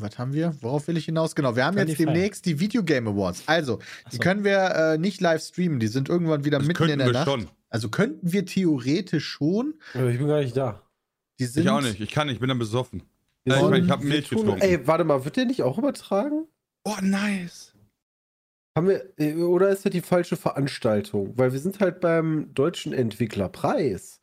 [0.00, 0.54] was haben wir?
[0.60, 1.34] Worauf will ich hinaus?
[1.34, 2.06] Genau, wir haben jetzt 25.
[2.06, 3.44] demnächst die Video Game Awards.
[3.46, 3.78] Also,
[4.10, 4.22] die so.
[4.22, 5.78] können wir äh, nicht live streamen.
[5.78, 7.28] Die sind irgendwann wieder Das mitten in der wir Nacht.
[7.28, 7.48] schon.
[7.70, 9.74] Also könnten wir theoretisch schon.
[9.94, 10.82] Aber ich bin gar nicht da.
[11.38, 12.00] Die sind Ich auch nicht.
[12.00, 12.34] Ich kann nicht.
[12.34, 13.02] Ich bin dann besoffen.
[13.44, 14.60] Ja, ich Und meine, ich habe Milch getrunken.
[14.60, 16.46] Ey, warte mal, wird der nicht auch übertragen?
[16.86, 17.72] oh, nice.
[18.76, 21.32] Haben wir, äh, oder ist das die falsche Veranstaltung?
[21.38, 24.20] Weil wir sind halt beim Deutschen Entwicklerpreis.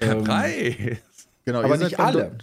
[0.00, 1.00] Ähm, Drei.
[1.44, 2.38] Genau, Aber nicht alle.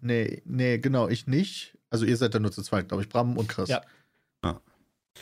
[0.00, 1.76] Nee, nee, genau, ich nicht.
[1.96, 3.70] Also ihr seid dann nur zu zweit, glaube ich, Bram und Chris.
[3.70, 3.80] Ja.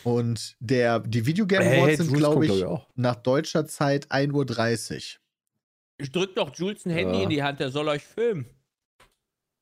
[0.03, 2.89] Und der, die Video Game Hey, Awards hey, sind, glaube ich, glaub ich, auch.
[2.97, 5.21] nach deutscher Zeit 1.30 Uhr.
[5.99, 7.23] Ich drück doch Jules ein Handy Ja.
[7.23, 8.47] in die Hand, der soll euch filmen.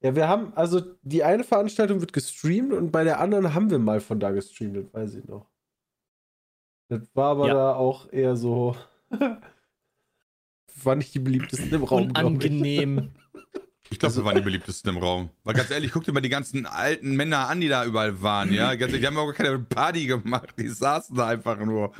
[0.00, 3.78] Ja, wir haben, also die eine Veranstaltung wird gestreamt und bei der anderen haben wir
[3.78, 5.50] mal von da gestreamt, das weiß ich noch.
[6.88, 7.52] Das war aber Ja.
[7.54, 8.74] da auch eher so.
[10.82, 12.04] war nicht die beliebtesten im Raum.
[12.08, 13.10] Unangenehm.
[14.08, 15.30] Ich glaube, wir waren die beliebtesten im Raum.
[15.44, 18.52] Weil ganz ehrlich, guck dir mal die ganzen alten Männer an, die da überall waren,
[18.52, 18.74] ja.
[18.74, 20.54] Ganz ehrlich, die haben auch gar keine Party gemacht.
[20.58, 21.92] Die saßen da einfach nur.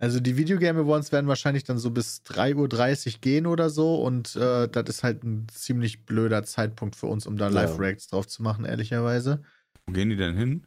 [0.00, 3.96] Also die Video Game Awards werden wahrscheinlich dann so bis 3.30 Uhr gehen oder so.
[3.96, 7.54] Und äh, das ist halt ein ziemlich blöder Zeitpunkt für uns, um da Ja.
[7.54, 9.42] Live-Reacts drauf zu machen, ehrlicherweise.
[9.86, 10.66] Wo gehen die denn hin?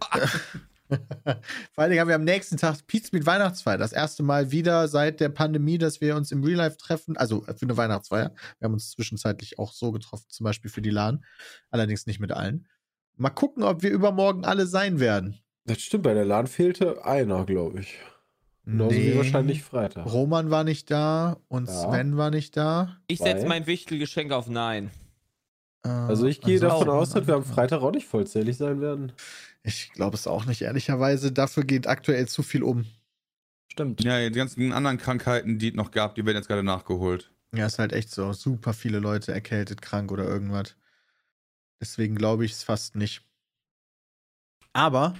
[1.72, 3.78] Vor allen Dingen haben wir am nächsten Tag Pizza mit Weihnachtsfeier.
[3.78, 7.16] Das erste Mal wieder seit der Pandemie, dass wir uns im Real Life treffen.
[7.16, 8.32] Also für eine Weihnachtsfeier.
[8.58, 11.24] Wir haben uns zwischenzeitlich auch so getroffen, zum Beispiel für die LAN.
[11.70, 12.66] Allerdings nicht mit allen.
[13.16, 15.38] Mal gucken, ob wir übermorgen alle sein werden.
[15.64, 17.98] Das stimmt, bei der LAN fehlte einer, glaube ich.
[18.64, 20.06] Genauso wie wahrscheinlich Freitag.
[20.12, 21.74] Roman war nicht da und Ja.
[21.90, 22.98] Sven war nicht da.
[23.06, 24.90] Ich setze mein Wichtelgeschenk auf Nein.
[25.84, 28.80] Äh, Also ich gehe ansonsten- davon aus, dass wir am Freitag auch nicht vollzählig sein
[28.80, 29.12] werden.
[29.68, 31.30] Ich glaube es auch nicht, ehrlicherweise.
[31.30, 32.86] Dafür geht aktuell zu viel um.
[33.70, 34.02] Stimmt.
[34.02, 37.30] Ja, die ganzen anderen Krankheiten, die es noch gab, die werden jetzt gerade nachgeholt.
[37.54, 38.32] Ja, ist halt echt so.
[38.32, 40.74] Super viele Leute erkältet, krank oder irgendwas.
[41.80, 43.22] Deswegen glaube ich es fast nicht.
[44.72, 45.14] Aber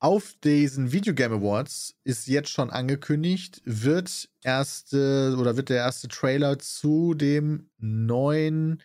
[0.00, 6.08] auf diesen Video Game Awards ist jetzt schon angekündigt, wird erste oder wird der erste
[6.08, 8.82] Trailer zu dem neuen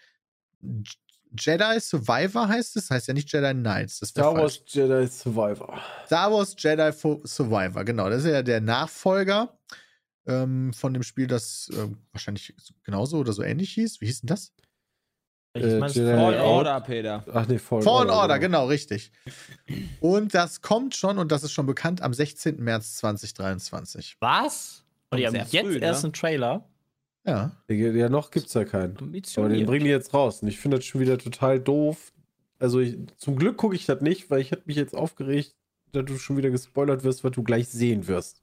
[1.38, 4.60] Jedi Survivor heißt es, heißt ja nicht Jedi Knights, das Star falsch.
[4.62, 5.82] Wars Jedi Survivor.
[6.06, 8.10] Star Wars Jedi Fo- Survivor, genau.
[8.10, 9.58] Das ist ja der Nachfolger
[10.28, 12.54] ähm, von dem Spiel, das ähm, wahrscheinlich
[12.84, 14.02] genauso oder so ähnlich hieß.
[14.02, 14.52] Wie hieß denn das?
[15.54, 16.42] Ich Äh, meine, Fallen.
[16.42, 17.24] Order, Peter.
[17.34, 19.12] Ach nee, Fallen, Fallen Order, genau, richtig.
[20.02, 22.58] Und das kommt schon, und das ist schon bekannt, am 16.
[22.64, 24.18] März 2023.
[24.20, 24.84] was?
[25.10, 25.86] Und die haben jetzt früh, ne?
[25.86, 26.68] erst einen Trailer.
[27.28, 27.52] Ja.
[27.70, 28.98] Ja, noch gibt's ja keinen.
[29.36, 30.42] Aber den bringen die jetzt raus.
[30.42, 32.14] Und ich finde das schon wieder total doof.
[32.58, 35.56] Also ich, zum Glück gucke ich das nicht, weil ich hätte mich jetzt aufgeregt,
[35.92, 38.42] dass du schon wieder gespoilert wirst, was du gleich sehen wirst.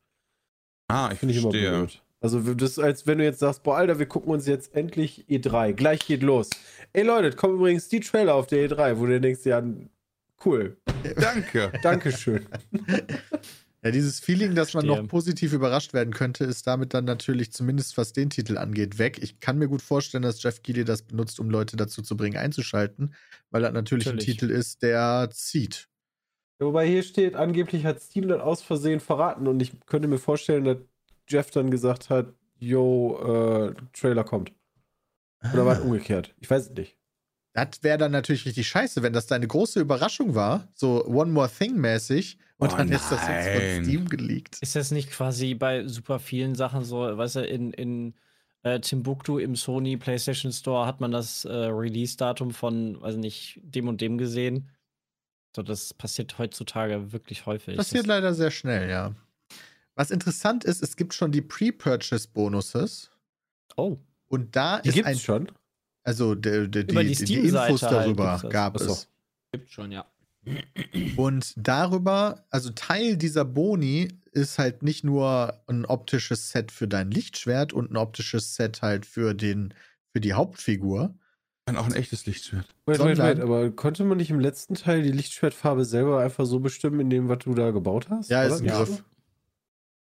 [0.88, 2.02] Ah, ich Finde ich immer blöd.
[2.20, 5.26] Also das ist, als wenn du jetzt sagst, boah, Alter, wir gucken uns jetzt endlich
[5.28, 5.72] E3.
[5.72, 6.50] Gleich geht los.
[6.92, 9.62] Ey Leute, es kommen übrigens die Trailer auf der E3, wo du denkst, ja,
[10.44, 10.76] cool.
[11.16, 11.72] Danke.
[11.82, 12.46] Dankeschön.
[13.84, 17.98] Ja, dieses Feeling, dass man noch positiv überrascht werden könnte, ist damit dann natürlich zumindest
[17.98, 19.18] was den Titel angeht weg.
[19.22, 22.38] Ich kann mir gut vorstellen, dass Jeff Keighley das benutzt, um Leute dazu zu bringen,
[22.38, 23.14] einzuschalten,
[23.50, 24.26] weil das natürlich, Natürlich.
[24.26, 25.88] ein Titel ist, der zieht.
[26.58, 30.64] Wobei hier steht, angeblich hat Steam das aus Versehen verraten und ich könnte mir vorstellen,
[30.64, 30.78] dass
[31.28, 34.52] Jeff dann gesagt hat, yo, äh, Trailer kommt.
[35.52, 36.34] Oder war es umgekehrt?
[36.40, 36.96] Ich weiß es nicht.
[37.52, 41.50] Das wäre dann natürlich richtig scheiße, wenn das deine große Überraschung war, so One More
[41.50, 43.84] Thing mäßig, und Oh dann ist das jetzt von nein.
[43.84, 44.58] Steam geleakt.
[44.60, 48.14] Ist das nicht quasi bei super vielen Sachen so, weißt du, in, in
[48.62, 53.88] äh, Timbuktu im Sony PlayStation Store hat man das äh, Release-Datum von, weiß nicht, dem
[53.88, 54.70] und dem gesehen?
[55.54, 57.76] So, das passiert heutzutage wirklich häufig.
[57.76, 59.14] Passiert das, leider sehr schnell, ja.
[59.96, 63.10] Was interessant ist, es gibt schon die Pre-Purchase-Bonuses
[63.76, 63.98] oh,
[64.28, 65.52] und da Die ist gibt's ein, schon.
[66.02, 68.50] also die, die, Über die, die Infos halt darüber das.
[68.50, 69.08] gab es.
[69.52, 70.06] Gibt schon, ja.
[71.16, 77.10] Und darüber, also Teil dieser Boni ist halt nicht nur ein optisches Set für dein
[77.10, 79.74] Lichtschwert und ein optisches Set halt für den,
[80.12, 81.14] für die Hauptfigur.
[81.66, 82.66] Kann auch ein echtes Lichtschwert.
[82.84, 86.60] Wait, wait, wait, aber konnte man nicht im letzten Teil die Lichtschwertfarbe selber einfach so
[86.60, 88.28] bestimmen, in dem, was du da gebaut hast?
[88.28, 88.54] Ja, Oder?
[88.54, 89.04] ist ein Griff.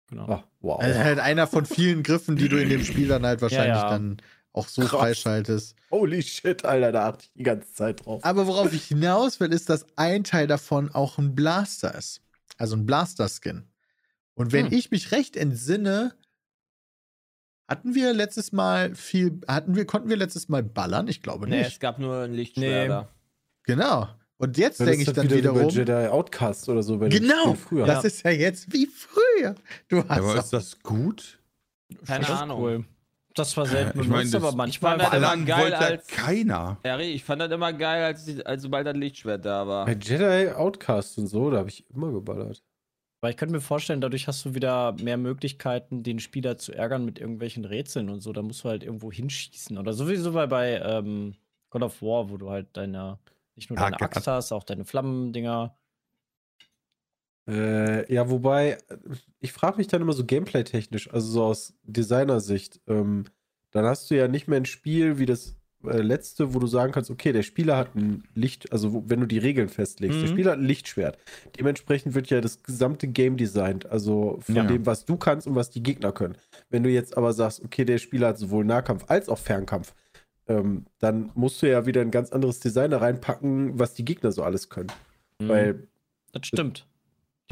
[0.10, 0.26] genau.
[0.28, 0.82] Ah, wow.
[0.82, 3.90] Also halt einer von vielen Griffen, die du in dem Spiel dann halt wahrscheinlich ja.
[3.90, 4.18] dann
[4.54, 4.92] auch so Krass.
[5.00, 5.76] freischaltest.
[5.92, 8.24] Holy shit, Alter, da achte ich die ganze Zeit drauf.
[8.24, 12.22] Aber worauf ich hinaus will, ist, dass ein Teil davon auch ein Blaster ist.
[12.58, 13.68] Also ein Blaster-Skin.
[14.36, 14.74] Und wenn Hm.
[14.78, 16.14] ich mich recht entsinne,
[17.68, 21.08] hatten wir letztes Mal viel, hatten wir, konnten wir letztes Mal ballern?
[21.08, 21.74] Ich glaube Nee, nicht.
[21.74, 23.10] es gab nur ein Lichtschwerter.
[23.64, 24.08] Genau.
[24.38, 25.70] Und jetzt denke ich halt dann wieder wiederum.
[25.70, 29.56] Jedi Outcast oder so Genau, das ist ja jetzt wie früher.
[29.88, 31.40] Du hast Aber ist das gut?
[32.06, 32.62] Keine Ahnung.
[32.62, 32.86] Cool.
[33.36, 35.62] Das war selten Ich benutzt, meine, das- aber ich manchmal fand das war immer geil
[35.64, 36.78] wollte als- keiner.
[36.86, 39.86] Ja, ich fand das immer geil, als, als sobald das Lichtschwert da war.
[39.86, 42.64] Bei Jedi Outcast und so, da habe ich immer geballert.
[43.22, 47.06] Weil ich könnte mir vorstellen, dadurch hast du wieder mehr Möglichkeiten, den Spieler zu ärgern
[47.06, 48.34] mit irgendwelchen Rätseln und so.
[48.34, 49.78] Da musst du halt irgendwo hinschießen.
[49.78, 51.34] Oder sowieso bei, bei ähm,
[51.70, 53.18] God of War, wo du halt deine,
[53.56, 55.74] nicht nur Ja, deine Axt hast, auch deine Flammendinger.
[57.48, 58.78] Äh, ja, wobei,
[59.40, 62.80] ich frage mich dann immer so gameplay-technisch, also so aus Designersicht.
[62.88, 63.26] Ähm,
[63.72, 66.94] dann hast du ja nicht mehr ein Spiel wie das äh, letzte, wo du sagen
[66.94, 70.30] kannst, okay, der Spieler hat ein Licht, also wo, wenn du die Regeln festlegst, der
[70.30, 70.34] Mhm.
[70.34, 71.18] Spieler hat ein Lichtschwert.
[71.60, 74.64] Dementsprechend wird ja das gesamte Game designt, also von Ja.
[74.64, 76.38] dem, was du kannst und was die Gegner können.
[76.70, 79.94] Wenn du jetzt aber sagst, okay, der Spieler hat sowohl Nahkampf als auch Fernkampf,
[80.48, 84.32] ähm, dann musst du ja wieder ein ganz anderes Design da reinpacken, was die Gegner
[84.32, 84.92] so alles können.
[85.40, 85.48] Mhm.
[85.50, 85.88] Weil
[86.32, 86.88] Das stimmt.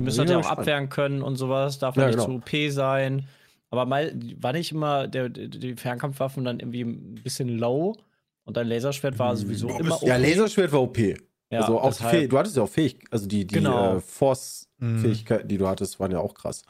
[0.02, 1.80] Die müssen halt ja mal auch abwehren können und sowas.
[1.80, 2.40] Darf Ja, ja, nicht genau.
[2.40, 3.28] zu OP sein.
[3.70, 7.96] Aber mal, war nicht immer der, der, die Fernkampfwaffen dann irgendwie ein bisschen low
[8.44, 10.22] und dein Laserschwert war sowieso Boah, immer bist- Ja, OP.
[10.22, 10.98] Laserschwert war OP.
[10.98, 13.98] Ja, also auch du hattest ja auch fähig, also die, die Genau.
[13.98, 16.64] äh, Force-Fähigkeiten, die du hattest, waren ja auch krass.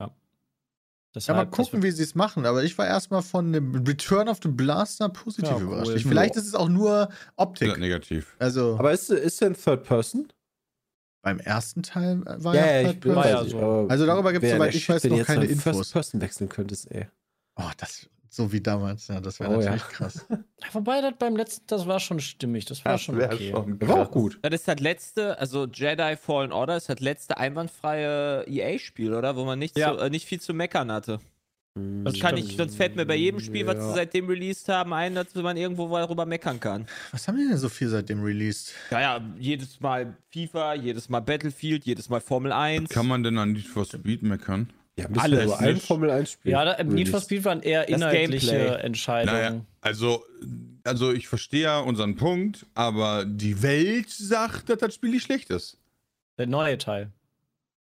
[0.00, 0.10] Ja,
[1.14, 2.44] deshalb, mal das gucken, wie sie es machen.
[2.46, 5.62] Aber ich war erstmal von dem Return of the Blaster positiv Ja, cool.
[5.62, 5.92] überrascht.
[5.96, 7.76] Ich, vielleicht ist es auch nur Optik.
[7.78, 8.34] Negativ.
[8.38, 10.28] Also Aber ist, ist denn Third Person?
[11.22, 13.14] Beim ersten Teil war ja, ja, Third ich bin.
[13.14, 13.86] War ja so.
[13.88, 15.76] Also darüber gibt's wäre soweit ich weiß, noch keine dann Infos.
[15.76, 17.06] First Person wechseln könntest, ey.
[17.56, 19.08] Oh, das, So wie damals.
[19.08, 19.70] Ja, das wäre Oh, ja.
[19.72, 20.26] natürlich krass.
[20.30, 22.64] Ja, Wobei das beim letzten, das war schon stimmig.
[22.66, 23.50] Das war Das schon okay.
[23.50, 24.10] schon war auch krass.
[24.12, 24.38] gut.
[24.42, 29.36] Das ist das letzte, also Jedi Fallen Order ist das letzte einwandfreie EA-Spiel, oder?
[29.36, 29.94] Wo man nicht, Ja.
[29.94, 31.18] so, äh, nicht viel zu meckern hatte.
[31.76, 33.94] Das Kann ich, sonst fällt mir bei jedem Spiel, was sie Ja.
[33.94, 36.86] seitdem released haben, ein, dass man irgendwo darüber meckern kann.
[37.12, 38.72] Was haben die denn so viel seitdem released?
[38.90, 42.88] Ja, ja, jedes Mal FIFA, jedes Mal Battlefield, jedes Mal Formel 1.
[42.90, 44.72] Kann man denn an Need for Speed meckern?
[44.98, 45.76] Ja, müssen Alles wir nur ein.
[45.76, 46.52] Formel 1 Spiel.
[46.52, 47.20] Ja, da, Need for.
[47.20, 48.78] Speed waren eher inhaltliche.
[48.80, 49.38] Entscheidungen.
[49.38, 50.24] Naja, also,
[50.82, 55.50] also ich verstehe ja unseren Punkt, aber die Welt sagt, dass das Spiel nicht schlecht
[55.50, 55.78] ist.
[56.36, 57.10] Der neue Teil.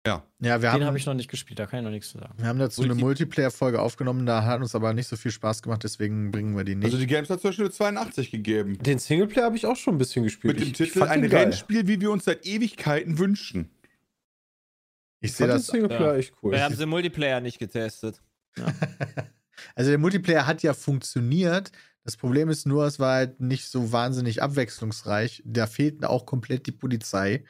[0.07, 0.23] Ja.
[0.41, 2.19] Ja, wir haben, Den habe ich noch nicht gespielt, da kann ich noch nichts zu
[2.19, 2.35] sagen.
[2.37, 5.83] wir haben dazu eine Multiplayer-Folge aufgenommen, da hat uns aber nicht so viel Spaß gemacht,
[5.83, 6.85] deswegen bringen wir die nicht.
[6.85, 8.77] Also die Games hat zum Beispiel eine 82 gegeben.
[8.83, 10.55] Den Singleplayer habe ich auch schon ein bisschen gespielt.
[10.59, 11.45] Mit dem Ich- ich Titel fand Ein den geil.
[11.45, 13.71] Rennspiel, wie wir uns seit Ewigkeiten wünschen.
[15.21, 15.67] ich Ich sehe den das.
[15.69, 16.17] Singleplayer Ja.
[16.19, 16.53] echt cool.
[16.53, 18.21] Wir haben sie im Multiplayer nicht getestet.
[19.77, 21.71] Also der Multiplayer hat ja funktioniert.
[22.03, 25.43] Das Problem ist nur, es war halt nicht so wahnsinnig abwechslungsreich.
[25.47, 27.45] Da fehlten auch komplett die Polizei.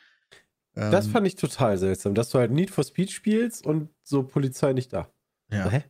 [0.75, 4.22] Das Ähm, fand ich total seltsam, dass du halt Need for Speed spielst und so
[4.25, 5.09] Polizei nicht da.
[5.51, 5.85] ja, Hä?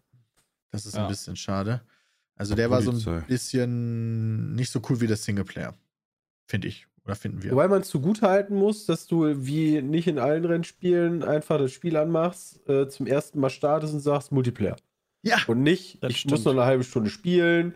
[0.71, 1.03] das ist Ja.
[1.05, 1.81] ein bisschen schade.
[2.37, 3.17] Also der war so Polizei.
[3.19, 5.75] ein bisschen nicht so cool wie der Singleplayer.
[6.47, 6.87] Finde ich.
[7.05, 7.53] Oder finden wir.
[7.53, 11.97] Wobei man zugute halten muss, dass du wie nicht in allen Rennspielen einfach das Spiel
[11.99, 14.77] anmachst, äh, zum ersten Mal startest und sagst Multiplayer.
[15.23, 16.33] ja, Und nicht, Das ich stimmt.
[16.33, 17.75] muss noch eine halbe Stunde spielen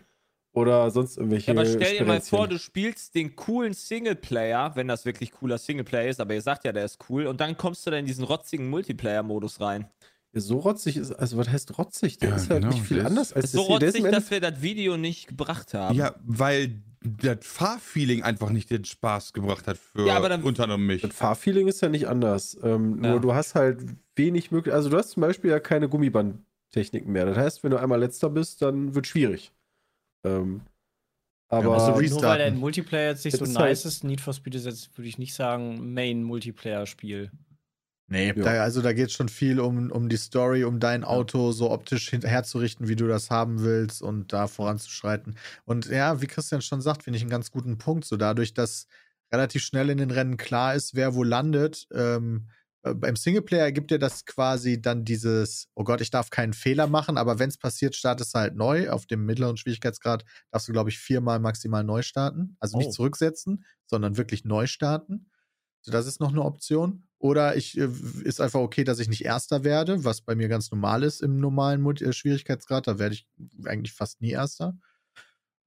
[0.59, 1.53] oder sonst irgendwelche.
[1.53, 5.59] Ja, aber stell dir mal vor, du spielst den coolen Singleplayer, wenn das wirklich cooler
[5.59, 8.07] Singleplayer ist, aber ihr sagt ja, der ist cool, und dann kommst du dann in
[8.07, 9.87] diesen rotzigen Multiplayer-Modus rein.
[10.35, 12.19] So rotzig ist, also was heißt rotzig?
[12.19, 14.31] Der Ja, ist halt genau, nicht viel anders als ist so das ist rotzig, dass
[14.31, 15.97] wir das Video nicht gebracht haben.
[15.97, 20.65] Ja, weil das Fahrfeeling einfach nicht den Spaß gebracht hat für Ja, aber dann- unter
[20.65, 21.01] anderem mich.
[21.03, 22.57] Das Fahrfeeling ist ja nicht anders.
[22.63, 23.13] Ähm, Ja.
[23.13, 23.81] Nur du hast halt
[24.17, 24.75] wenig möglich.
[24.75, 27.25] Also du hast zum Beispiel ja keine Gummibandtechniken mehr.
[27.27, 29.53] Das heißt, wenn du einmal letzter bist, dann wird schwierig.
[30.29, 30.61] Ähm,
[31.51, 34.35] aber also Nur weil der Multiplayer jetzt nicht Es so nice halt- ist, Need for
[34.35, 37.31] Speed ist jetzt, würde ich nicht sagen, Main-Multiplayer-Spiel.
[38.11, 38.33] Nee, Ja.
[38.35, 41.71] da, also da geht es schon viel um, um die Story, um dein Auto so
[41.71, 45.37] optisch herzurichten, wie du das haben willst und da voranzuschreiten.
[45.65, 48.07] Und ja, wie Christian schon sagt, finde ich einen ganz guten Punkt.
[48.07, 48.87] So dadurch, dass
[49.33, 51.87] relativ schnell in den Rennen klar ist, wer wo landet.
[51.93, 52.53] Ähm, äh,
[52.83, 57.19] beim Singleplayer gibt dir das quasi dann dieses, oh Gott, ich darf keinen Fehler machen,
[57.19, 58.91] aber wenn es passiert, startest du halt neu.
[58.91, 62.57] Auf dem mittleren Schwierigkeitsgrad darfst du, glaube ich, viermal maximal neu starten.
[62.61, 62.81] Also Oh.
[62.81, 65.31] nicht zurücksetzen, sondern wirklich neu starten.
[65.83, 67.05] So, das ist noch eine Option.
[67.19, 67.89] Oder ich äh,
[68.23, 71.37] ist einfach okay, dass ich nicht Erster werde, was bei mir ganz normal ist im
[71.41, 72.87] normalen äh, Schwierigkeitsgrad.
[72.87, 73.27] Da werde ich
[73.65, 74.79] eigentlich fast nie Erster.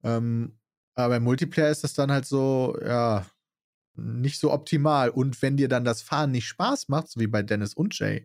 [0.02, 0.58] Ähm,
[0.94, 3.26] aber im Multiplayer ist das dann halt so, ja,
[3.94, 5.10] nicht so optimal.
[5.10, 8.24] Und wenn dir dann das Fahren nicht Spaß macht, so wie bei Dennis und Jay,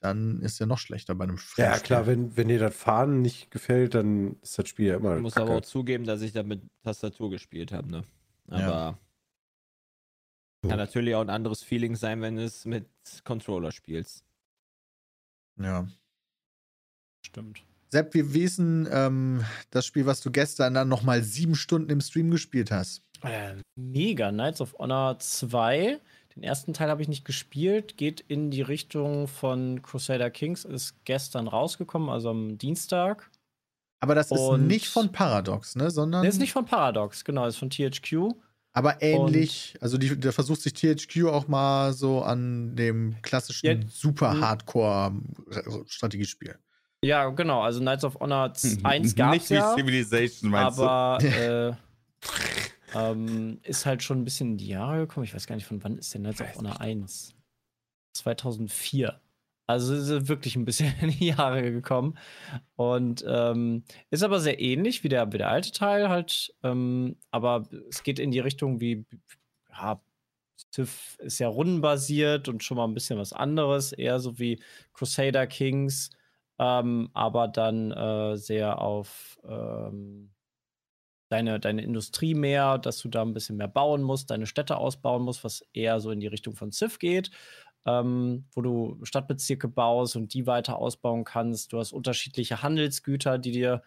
[0.00, 1.86] dann ist ja noch schlechter bei einem ja, Rennspiel.
[1.86, 5.16] klar, wenn, wenn dir das Fahren nicht gefällt, dann ist das Spiel ja immer.
[5.16, 5.46] Ich muss kacke.
[5.46, 8.04] aber auch zugeben, dass ich da mit Tastatur gespielt habe, ne?
[8.48, 8.98] Aber
[10.62, 10.68] Ja.
[10.68, 12.86] kann natürlich auch ein anderes Feeling sein, wenn du es mit
[13.24, 14.24] Controller spielst.
[15.58, 15.88] Ja.
[17.24, 17.65] Stimmt.
[17.90, 22.30] Sepp, ist denn ähm, das Spiel, was du gestern dann nochmal sieben Stunden im Stream
[22.30, 23.02] gespielt hast?
[23.22, 24.30] Äh, mega.
[24.30, 25.98] Knights of Honor 2.
[26.34, 27.96] Den ersten Teil habe ich nicht gespielt.
[27.96, 30.64] Geht in die Richtung von Crusader Kings.
[30.64, 33.30] Ist gestern rausgekommen, also am Dienstag.
[34.00, 35.90] Aber das ist Und- nicht von Paradox, ne?
[35.90, 36.22] Sondern.
[36.22, 38.34] Der ist nicht von Paradox, genau, ist von THQ.
[38.74, 43.74] Aber ähnlich, also die, da versucht sich THQ auch mal so an dem klassischen Ja,
[43.88, 46.58] super Hardcore-Strategiespiel.
[47.06, 47.62] Ja, genau.
[47.62, 48.52] Also Knights of Honor
[48.82, 49.74] 1 gab Nicht es wie ja.
[49.74, 51.72] Civilization, meinst aber äh,
[52.94, 55.24] ähm, ist halt schon ein bisschen in die Jahre gekommen.
[55.24, 56.80] Ich weiß gar nicht, von wann ist denn Knights of Weiß Honor nicht.
[56.80, 57.34] 1?
[58.14, 59.20] 2004.
[59.68, 62.18] Also ist wirklich ein bisschen in die Jahre gekommen.
[62.76, 66.54] Und ähm, ist aber sehr ähnlich wie der, wie der alte Teil halt.
[66.62, 69.04] Ähm, aber es geht in die Richtung wie,
[69.70, 70.00] ja,
[70.72, 73.92] Civ ist ja rundenbasiert und schon mal ein bisschen was anderes.
[73.92, 74.60] Eher so wie
[74.94, 76.10] Crusader Kings.
[76.58, 80.30] Ähm, aber dann äh, sehr auf ähm,
[81.28, 85.22] deine, deine Industrie mehr, dass du da ein bisschen mehr bauen musst, deine Städte ausbauen
[85.22, 87.30] musst, was eher so in die Richtung von Civ geht,
[87.84, 91.72] ähm, wo du Stadtbezirke baust und die weiter ausbauen kannst.
[91.72, 93.82] Du hast unterschiedliche Handelsgüter, die dir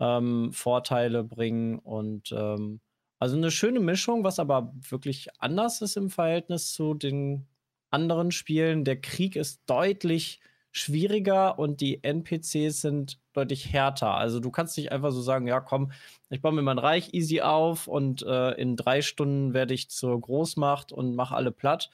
[0.00, 2.80] ähm, Vorteile bringen und ähm,
[3.18, 7.46] also eine schöne Mischung, was aber wirklich anders ist im Verhältnis zu den
[7.90, 8.84] anderen Spielen.
[8.84, 10.40] Der Krieg ist deutlich
[10.76, 14.14] schwieriger und die NPCs sind deutlich härter.
[14.14, 15.90] Also du kannst nicht einfach so sagen, ja komm,
[16.28, 20.20] ich baue mir mein Reich easy auf und äh, in drei Stunden werde ich zur
[20.20, 21.90] Großmacht und mache alle platt.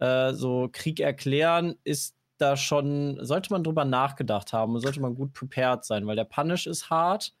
[0.00, 5.14] Äh, so Krieg erklären ist da schon, sollte man drüber nachgedacht haben und sollte man
[5.14, 7.32] gut prepared sein, weil der Punish ist hart.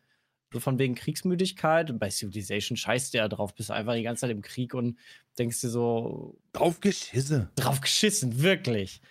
[0.52, 1.90] So von wegen Kriegsmüdigkeit.
[1.90, 4.96] Und bei Civilization scheißt du ja drauf, bist einfach die ganze Zeit im Krieg und
[5.38, 7.50] denkst dir so, Drauf geschisse.
[7.56, 9.02] drauf geschissen, wirklich.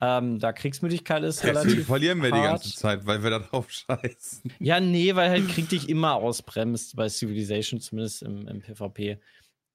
[0.00, 1.86] Ähm, da Kriegsmüdigkeit ist Deswegen relativ.
[1.86, 2.62] verlieren wir die hart.
[2.62, 4.52] ganze Zeit, weil wir da drauf scheißen.
[4.58, 9.18] Ja, nee, weil halt Krieg dich immer ausbremst bei Civilization, zumindest im, im PvP.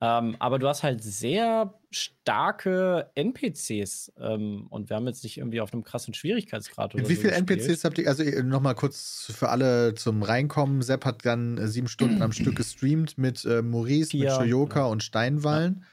[0.01, 5.59] Ähm, aber du hast halt sehr starke NPCs ähm, und wir haben jetzt nicht irgendwie
[5.59, 7.67] auf einem krassen Schwierigkeitsgrad oder Mit wie so vielen gespielt.
[7.67, 10.81] NPCs habt ihr, also nochmal kurz für alle zum Reinkommen.
[10.83, 14.81] Sepp hat dann äh, sieben Stunden am Stück gestreamt mit äh, Maurice, mit Vier, Shoyoka
[14.81, 14.85] ja.
[14.85, 15.83] und Steinwallen.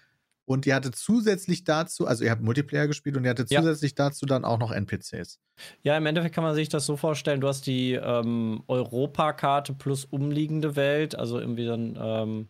[0.46, 3.60] Und ihr hattet zusätzlich dazu, also ihr habt Multiplayer gespielt und ihr hattet Ja.
[3.60, 5.40] zusätzlich dazu dann auch noch NPCs.
[5.82, 10.04] Ja, im Endeffekt kann man sich das so vorstellen, du hast die ähm, Europakarte plus
[10.04, 12.48] umliegende Welt, also irgendwie dann ähm,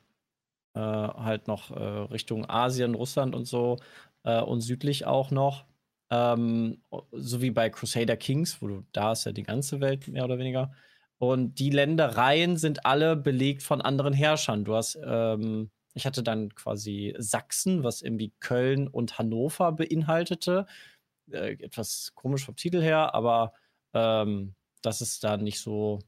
[0.74, 3.78] äh, halt noch äh, Richtung Asien, Russland und so
[4.24, 5.64] äh, und südlich auch noch.
[6.10, 6.82] Ähm,
[7.12, 10.38] so wie bei Crusader Kings, wo du da ist ja die ganze Welt mehr oder
[10.38, 10.72] weniger.
[11.18, 14.64] Und die Ländereien sind alle belegt von anderen Herrschern.
[14.64, 20.66] Du hast, ähm, ich hatte dann quasi Sachsen, was irgendwie Köln und Hannover beinhaltete
[21.30, 23.52] äh, etwas komisch vom Titel her, aber
[23.94, 26.00] ähm, das ist da nicht so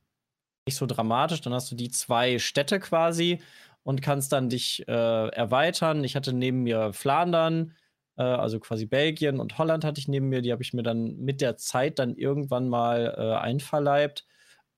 [0.66, 1.40] nicht so dramatisch.
[1.40, 3.40] Dann hast du die zwei Städte quasi
[3.82, 6.04] und kannst dann dich äh, erweitern.
[6.04, 7.74] Ich hatte neben mir Flandern,
[8.16, 10.42] äh, also quasi Belgien und Holland hatte ich neben mir.
[10.42, 14.26] Die habe ich mir dann mit der Zeit dann irgendwann mal äh, einverleibt.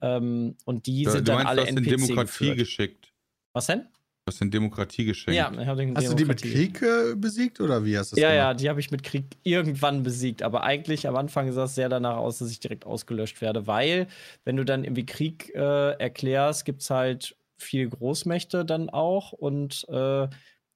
[0.01, 2.59] Ähm, und die sind du dann meinst, alle du hast den NPC Demokratie geführt.
[2.59, 3.13] geschickt.
[3.53, 3.89] Was denn?
[4.25, 5.37] Du hast den Demokratie geschenkt.
[5.37, 6.71] Ja, ich den Hast du die mit Demokratie.
[6.71, 8.61] Krieg äh, besiegt oder wie hast du das Ja, ja, gemacht?
[8.61, 10.43] die habe ich mit Krieg irgendwann besiegt.
[10.43, 13.67] Aber eigentlich am Anfang sah es sehr danach aus, dass ich direkt ausgelöscht werde.
[13.67, 14.09] Weil,
[14.45, 19.33] wenn du dann irgendwie Krieg äh, erklärst, gibt es halt viel Großmächte dann auch.
[19.33, 20.29] Und äh,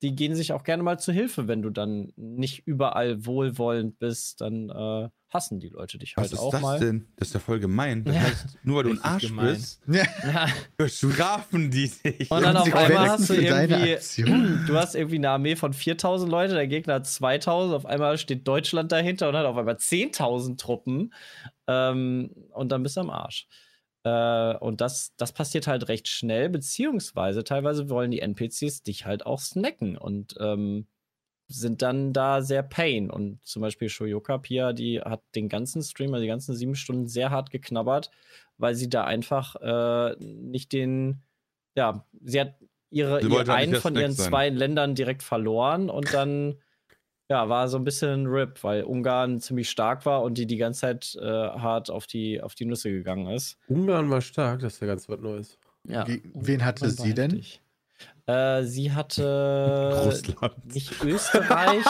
[0.03, 4.41] die gehen sich auch gerne mal zu Hilfe, wenn du dann nicht überall wohlwollend bist.
[4.41, 6.79] Dann äh, hassen die Leute dich Was halt ist auch das mal.
[6.81, 7.07] denn?
[7.17, 8.05] Das ist ja voll gemein.
[8.05, 8.21] Das Ja.
[8.23, 9.55] heißt, nur weil du ein Arsch gemein.
[9.55, 10.05] bist, Ja.
[10.79, 12.31] bestrafen die dich.
[12.31, 16.55] Und dann auf einmal hast du irgendwie, du hast irgendwie eine Armee von 4000 Leute,
[16.55, 21.13] der Gegner hat 2000, auf einmal steht Deutschland dahinter und hat auf einmal 10.000 Truppen
[21.67, 23.47] ähm, und dann bist du am Arsch.
[24.05, 29.27] Äh, und das, das passiert halt recht schnell, beziehungsweise teilweise wollen die NPCs dich halt
[29.27, 30.87] auch snacken und ähm,
[31.49, 33.11] sind dann da sehr pain.
[33.11, 37.07] Und zum Beispiel Shoyoka Pia, die hat den ganzen Stream, also die ganzen sieben Stunden
[37.07, 38.11] sehr hart geknabbert,
[38.59, 41.23] weil sie da einfach äh, nicht den,
[41.77, 42.55] ja, sie hat
[42.91, 44.29] ihre, Sie ihr einen von ihren sein.
[44.29, 46.55] zwei Ländern direkt verloren und dann
[47.29, 50.83] ja, war so ein bisschen RIP, weil Ungarn ziemlich stark war und die die ganze
[50.83, 53.59] Zeit äh, hart auf die, auf die Nüsse gegangen ist.
[53.67, 55.59] Ungarn war stark, das ist ja ganz was Neues.
[55.87, 56.05] Ja.
[56.05, 57.31] Ge- wen hatte sie denn?
[57.33, 57.61] heftig.
[58.27, 60.75] Äh, sie hatte Russland.
[60.75, 61.85] nicht Österreich,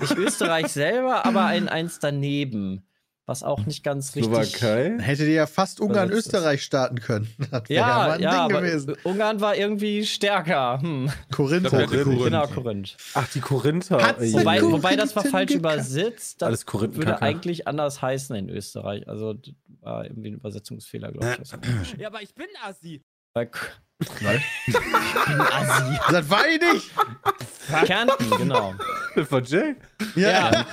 [0.00, 2.86] nicht Österreich selber, aber ein eins daneben,
[3.26, 4.32] was auch nicht ganz richtig.
[4.56, 4.98] Slowakei?
[5.00, 5.86] Hätte die ja fast das?
[5.86, 7.28] Ungarn-Österreich starten können.
[7.50, 8.96] Das Ja, mal ein ja, Ding aber gewesen.
[9.04, 10.80] Ungarn war irgendwie stärker.
[10.80, 11.12] Hm.
[11.30, 11.64] Korinth.
[11.66, 12.04] Ich glaub, der Korinth.
[12.04, 12.24] Korinth.
[12.24, 12.96] Genau, Korinth.
[13.14, 14.02] Ach, die Korinther.
[14.02, 16.40] Hat's Wobei, Korinth wobei das war falsch übersetzt.
[16.42, 19.06] Das Alles würde eigentlich anders heißen in Österreich.
[19.06, 21.40] Also das war irgendwie ein Übersetzungsfehler, glaube ich.
[21.40, 22.00] aus dem Englischen.
[22.00, 23.04] Ja, aber ich bin Assi.
[23.34, 23.48] Bin
[25.40, 25.98] Assi.
[26.10, 26.90] Das war ich nicht.
[27.86, 28.74] Kärnten, genau.
[29.14, 29.76] Das war Jay.
[30.16, 30.66] Ja.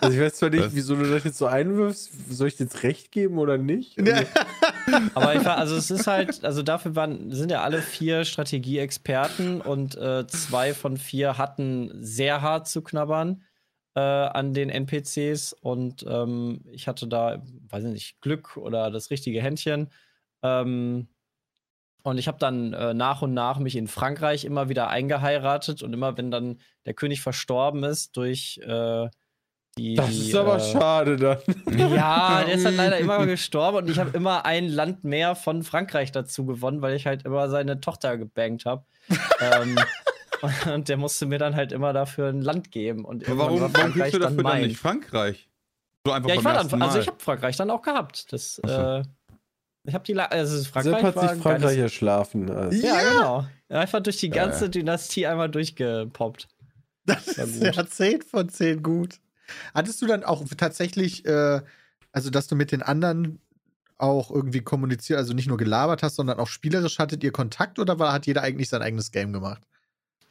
[0.00, 0.74] Also ich weiß zwar nicht, Was?
[0.74, 2.10] wieso du das jetzt so einwirfst.
[2.30, 3.98] Soll ich dir jetzt recht geben oder nicht?
[3.98, 4.22] Ja.
[5.14, 9.60] Aber ich war, also es ist halt, also dafür waren, sind ja alle vier Strategieexperten
[9.62, 13.42] und äh, zwei von vier hatten sehr hart zu knabbern
[13.94, 19.10] äh, an den NPCs und ähm, ich hatte da, weiß ich nicht, Glück oder das
[19.10, 19.88] richtige Händchen.
[20.44, 21.08] Ähm,
[22.04, 25.92] und ich habe dann äh, nach und nach mich in Frankreich immer wieder eingeheiratet und
[25.94, 29.08] immer, wenn dann der König verstorben ist durch äh,
[29.78, 29.94] die.
[29.94, 31.38] Das ist aber äh, schade dann.
[31.78, 35.62] ja, der ist halt leider immer gestorben und ich habe immer ein Land mehr von
[35.62, 38.84] Frankreich dazu gewonnen, weil ich halt immer seine Tochter gebankt habe.
[39.40, 39.76] ähm,
[40.74, 43.06] und der musste mir dann halt immer dafür ein Land geben.
[43.06, 44.66] Und warum, war warum kriegst du dafür dann mein.
[44.66, 45.48] nicht Frankreich?
[46.06, 48.30] So einfach Ja, ich war dann, also ich habe Frankreich dann auch gehabt.
[48.30, 49.02] Das, so.
[49.84, 52.50] Äh, ich habe die, La also Sepp Frankreich hat war sich Frankreich erschlafen.
[52.50, 52.86] Also.
[52.86, 53.10] Ja, Ja.
[53.10, 53.46] genau.
[53.68, 56.48] Ja, Einfach durch die ganze Dynastie einmal durchgepoppt.
[57.06, 59.20] Das ist ja 10 von 10 gut.
[59.74, 61.60] Hattest du dann auch tatsächlich, äh,
[62.12, 63.40] also dass du mit den anderen
[63.98, 67.98] auch irgendwie kommuniziert, also nicht nur gelabert hast, sondern auch spielerisch hattet ihr Kontakt oder
[67.98, 69.62] war, hat jeder eigentlich sein eigenes Game gemacht?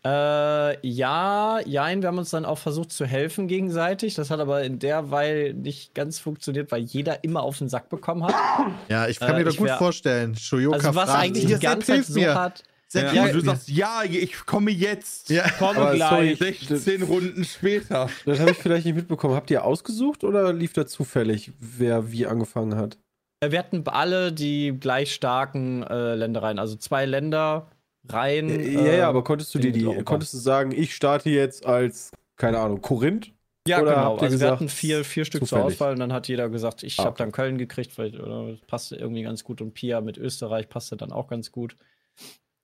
[0.05, 4.15] Äh, ja, jein, wir haben uns dann auch versucht zu helfen gegenseitig.
[4.15, 7.89] Das hat aber in der Weile nicht ganz funktioniert, weil jeder immer auf den Sack
[7.89, 8.33] bekommen hat.
[8.89, 10.35] Ja, ich kann Äh, mir doch ich gut wär- vorstellen.
[10.35, 12.35] Shoyoka Also was fragt, eigentlich "Ja, die ganze Zeit so mir.
[12.35, 12.63] hat.
[12.93, 15.29] Ja, du sagst, ja, ich komme jetzt.
[15.31, 15.49] Ja.
[15.57, 16.37] Komme Aber gleich.
[16.37, 16.53] sorry.
[16.69, 18.07] 16 Runden später.
[18.25, 19.33] Das habe ich vielleicht nicht mitbekommen.
[19.33, 22.97] Habt ihr ausgesucht oder lief da zufällig, wer wie angefangen hat?
[23.43, 27.67] Äh, Wir hatten alle die gleich starken äh, Ländereien, also zwei Länder
[28.09, 28.49] rein.
[28.61, 30.03] ja, ja, aber konntest du dir die, Mitteleuropa.
[30.03, 33.31] konntest du sagen, ich starte jetzt als, keine Ahnung, Korinth?
[33.67, 34.17] Ja, Oder genau.
[34.17, 35.75] Also wir gesagt, hatten vier, vier Stück zur zufällig?
[35.75, 38.61] Auswahl und dann hat jeder gesagt, ich Ah, habe dann Köln gekriegt, weil oder, das
[38.67, 41.77] passte irgendwie ganz gut und Pia mit Österreich passte dann auch ganz gut.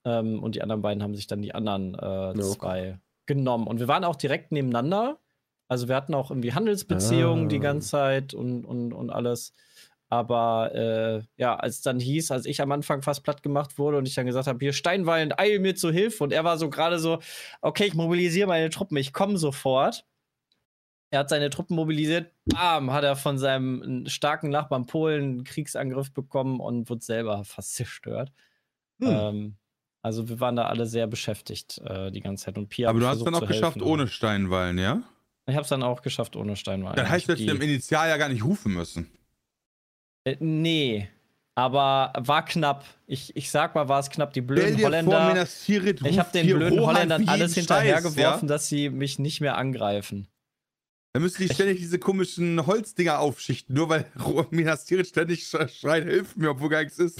[0.05, 2.41] Ähm, und die anderen beiden haben sich dann die anderen äh, okay.
[2.41, 3.67] zwei genommen.
[3.67, 5.19] Und wir waren auch direkt nebeneinander.
[5.69, 7.59] Also wir hatten auch irgendwie Handelsbeziehungen die Ah.
[7.59, 9.53] ganze Zeit und, und, und alles.
[10.11, 13.97] Aber äh, ja, als es dann hieß, als ich am Anfang fast platt gemacht wurde
[13.97, 16.23] und ich dann gesagt habe, hier Steinwallen, eil mir zu Hilfe.
[16.23, 17.19] Und er war so gerade so,
[17.61, 20.05] okay, ich mobilisiere meine Truppen, ich komme sofort.
[21.11, 26.11] Er hat seine Truppen mobilisiert, bam, hat er von seinem starken Nachbarn Polen einen Kriegsangriff
[26.11, 28.31] bekommen und wurde selber fast zerstört.
[28.99, 29.07] Hm.
[29.09, 29.57] Ähm,
[30.01, 32.57] also wir waren da alle sehr beschäftigt äh, die ganze Zeit.
[32.57, 33.89] Und Pia Aber du hast versucht dann auch geschafft helfen.
[33.89, 35.03] ohne Steinwallen, ja?
[35.45, 36.95] Ich habe es dann auch geschafft ohne Steinwallen.
[36.95, 39.11] Dann heißt Ich hab das im Initial ja gar nicht rufen müssen.
[40.25, 41.09] Äh, nee,
[41.55, 42.85] aber war knapp.
[43.07, 44.33] Ich, ich sag mal, war es knapp.
[44.33, 45.45] Die blöden vor, Holländer.
[45.65, 48.53] Tirith Ich habe den blöden Holländern alles hinterhergeworfen, ja?
[48.53, 50.27] dass sie mich nicht mehr angreifen.
[51.13, 54.05] Dann müssen die ständig diese komischen Holzdinger aufschichten, nur weil
[54.51, 57.19] Minas Tirith ständig sch- schreit, hilf mir, obwohl gar nichts ist.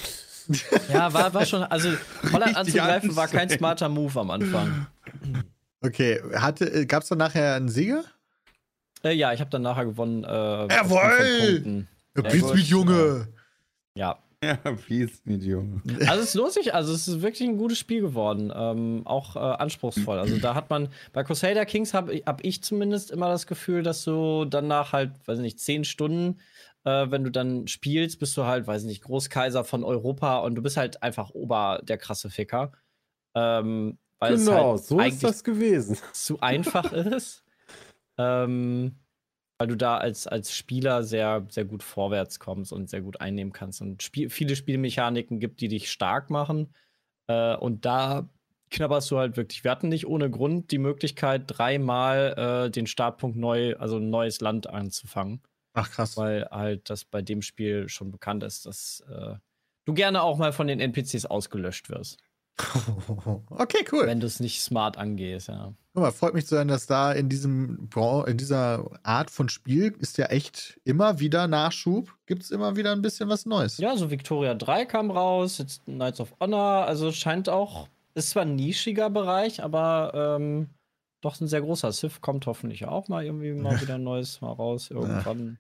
[0.92, 1.62] Ja, war, war schon.
[1.62, 1.90] Also,
[2.24, 4.88] Holland Richtig anzugreifen war kein smarter Move am Anfang.
[5.82, 8.04] Okay, hatte, gab es dann nachher einen Sieger?
[9.04, 10.26] Äh, ja, ich habe dann nachher gewonnen.
[10.26, 10.68] Äh,
[11.38, 11.88] Punkten.
[12.24, 13.28] Ja, Ja, gut, mit Junge!
[13.96, 14.20] Ja.
[14.42, 15.82] Ja, peace, Junge.
[16.08, 18.54] Also es lohnt sich, also es ist wirklich ein gutes Spiel geworden.
[18.56, 20.18] Ähm, auch äh, anspruchsvoll.
[20.18, 23.84] Also da hat man, bei Crusader Kings habe ich, hab ich zumindest immer das Gefühl,
[23.84, 26.40] dass du danach halt, weiß ich nicht, zehn Stunden,
[26.86, 30.56] äh, wenn du dann spielst, bist du halt, weiß ich nicht, Großkaiser von Europa und
[30.56, 32.72] du bist halt einfach Ober der krasse Ficker.
[33.36, 35.98] Ähm, weil Genau, es halt so ist das gewesen.
[36.14, 37.44] zu einfach ist.
[38.18, 38.96] Ähm,
[39.60, 43.52] weil du da als, als Spieler sehr, sehr gut vorwärts kommst und sehr gut einnehmen
[43.52, 43.82] kannst.
[43.82, 46.74] Und Spiel, viele Spielmechaniken gibt, die dich stark machen.
[47.28, 48.30] Äh, und da
[48.72, 49.66] knabberst du halt wirklich.
[49.66, 54.40] Wir hatten nicht ohne Grund die Möglichkeit, dreimal äh, den Startpunkt neu, also ein neues
[54.40, 55.42] Land anzufangen.
[55.74, 56.16] Ach krass.
[56.16, 59.36] Weil halt das bei dem Spiel schon bekannt ist, dass äh,
[59.84, 62.18] du gerne auch mal von den NPCs ausgelöscht wirst,
[63.50, 64.08] Okay, cool.
[64.08, 65.74] wenn du es nicht smart angehst, ja.
[66.00, 67.90] Mal, freut mich zu hören, dass da in diesem
[68.26, 72.14] in dieser Art von Spiel ist ja echt immer wieder Nachschub.
[72.26, 73.78] Gibt es immer wieder ein bisschen was Neues.
[73.78, 78.44] Ja, so Victoria 3 kam raus, jetzt Knights of Honor, also scheint auch, ist zwar
[78.44, 80.70] ein nischiger Bereich, aber ähm,
[81.22, 81.92] doch ein sehr großer.
[81.92, 85.60] Civ kommt hoffentlich auch mal irgendwie mal wieder ein neues mal raus irgendwann.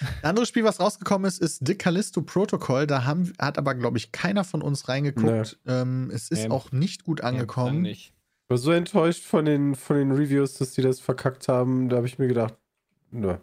[0.00, 2.86] Ein anderes Spiel, was rausgekommen ist, ist The Callisto Protocol.
[2.86, 5.58] Da haben, hat aber, glaube ich, keiner von uns reingeguckt.
[5.66, 6.50] Ähm, es ist Nee.
[6.50, 7.82] auch nicht gut angekommen.
[7.82, 8.14] Nicht.
[8.52, 11.88] Ich war so enttäuscht von den, von den Reviews, dass die das verkackt haben.
[11.88, 12.52] Da habe ich mir gedacht,
[13.10, 13.38] nö.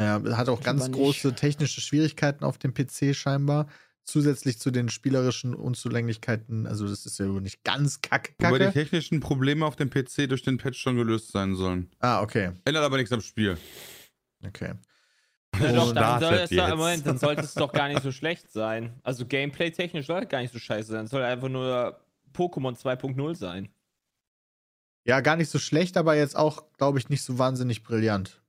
[0.00, 0.94] Ja, hat auch Ich ganz nicht.
[0.94, 3.66] große technische Schwierigkeiten auf dem PC scheinbar.
[4.02, 6.66] Zusätzlich zu den spielerischen Unzulänglichkeiten.
[6.66, 8.32] Also, das ist ja wohl nicht ganz kacke.
[8.38, 8.72] Wobei die kacke.
[8.72, 11.90] technischen Probleme auf dem PC durch den Patch schon gelöst sein sollen.
[11.98, 12.52] Ah, okay.
[12.64, 13.58] Ändert aber nichts am Spiel.
[14.42, 14.72] Okay.
[15.60, 16.76] Ja, doch, dann soll.
[16.76, 18.94] Moment, dann sollte es doch gar nicht so schlecht sein.
[19.02, 21.04] Also Gameplay-technisch soll es gar nicht so scheiße sein.
[21.04, 22.00] Es soll einfach nur
[22.32, 23.68] Pokémon 2.0 sein.
[25.06, 28.42] Ja, gar nicht so schlecht, aber jetzt auch, glaube ich, nicht so wahnsinnig brillant.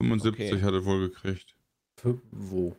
[0.00, 0.62] 75 Okay.
[0.62, 1.56] hat er wohl gekriegt.
[1.96, 2.76] Für wo?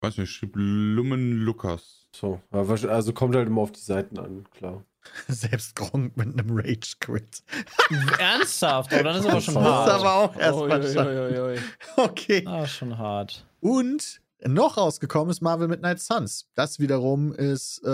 [0.00, 2.08] Weiß nicht, schrieb Lumen Lukas.
[2.14, 4.84] So, also kommt halt immer auf die Seiten an, klar.
[5.28, 7.42] Selbst Gronk mit einem Rage-Quit.
[8.18, 9.90] Ernsthaft, oh, dann ist aber schon Das ist hart.
[10.00, 11.58] aber auch erstmal ui.
[11.96, 12.44] Okay.
[12.46, 13.46] Ah, schon hart.
[13.60, 16.48] Und noch rausgekommen ist Marvel Midnight Suns.
[16.54, 17.86] Das wiederum ist, äh,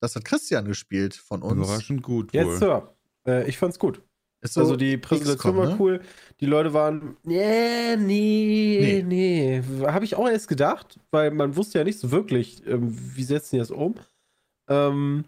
[0.00, 1.66] das hat Christian gespielt von uns.
[1.68, 2.40] Überraschend gut wohl.
[2.40, 2.93] Jetzt, Sir.
[3.26, 4.02] Äh, ich fand's gut.
[4.42, 5.76] Ist so also die Präsentation war ne?
[5.78, 6.00] cool.
[6.40, 9.62] Die Leute waren, nee, nee, nee.
[9.86, 13.56] Habe ich auch erst gedacht, weil man wusste ja nicht so wirklich, ähm, wie setzen
[13.56, 13.94] die das um.
[14.68, 15.24] Ähm,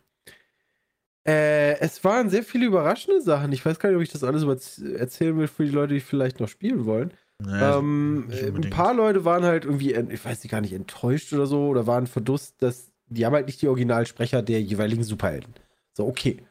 [1.26, 3.53] äh, es waren sehr viele überraschende Sachen.
[3.53, 6.40] Ich weiß gar nicht, ob ich das alles erzählen will für die Leute, die vielleicht
[6.40, 7.12] noch spielen wollen.
[7.38, 10.72] Naja, ähm, äh, ein paar Leute waren halt irgendwie, en- ich weiß nicht, gar nicht
[10.72, 15.05] enttäuscht oder so, oder waren verdusst, dass die haben halt nicht die Originalsprecher der jeweiligen
[15.05, 15.55] Superhelden.
[15.92, 16.42] So, okay.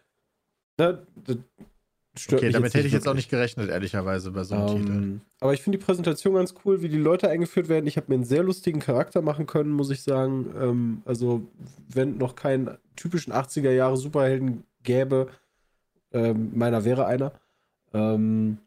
[0.78, 1.06] Ne,
[2.32, 4.92] Okay, damit hätte ich jetzt auch nicht gerechnet, ehrlicherweise, bei so einem Titel.
[4.92, 7.88] Ähm, aber ich finde die Präsentation ganz cool, wie die Leute eingeführt werden.
[7.88, 10.54] Ich habe mir einen sehr lustigen Charakter machen können, muss ich sagen.
[10.58, 11.42] Ähm, also,
[11.90, 15.28] wenn noch keinen typischen 80er Jahre Superhelden gäbe,
[16.14, 17.34] ähm, meiner wäre einer.
[17.94, 18.60] Ähm,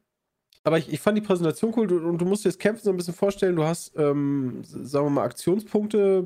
[0.63, 2.91] aber ich, ich fand die Präsentation cool du, und du musst dir das Kämpfen so
[2.91, 3.57] ein bisschen vorstellen.
[3.57, 6.25] Du hast, ähm, sagen wir mal, Aktionspunkte,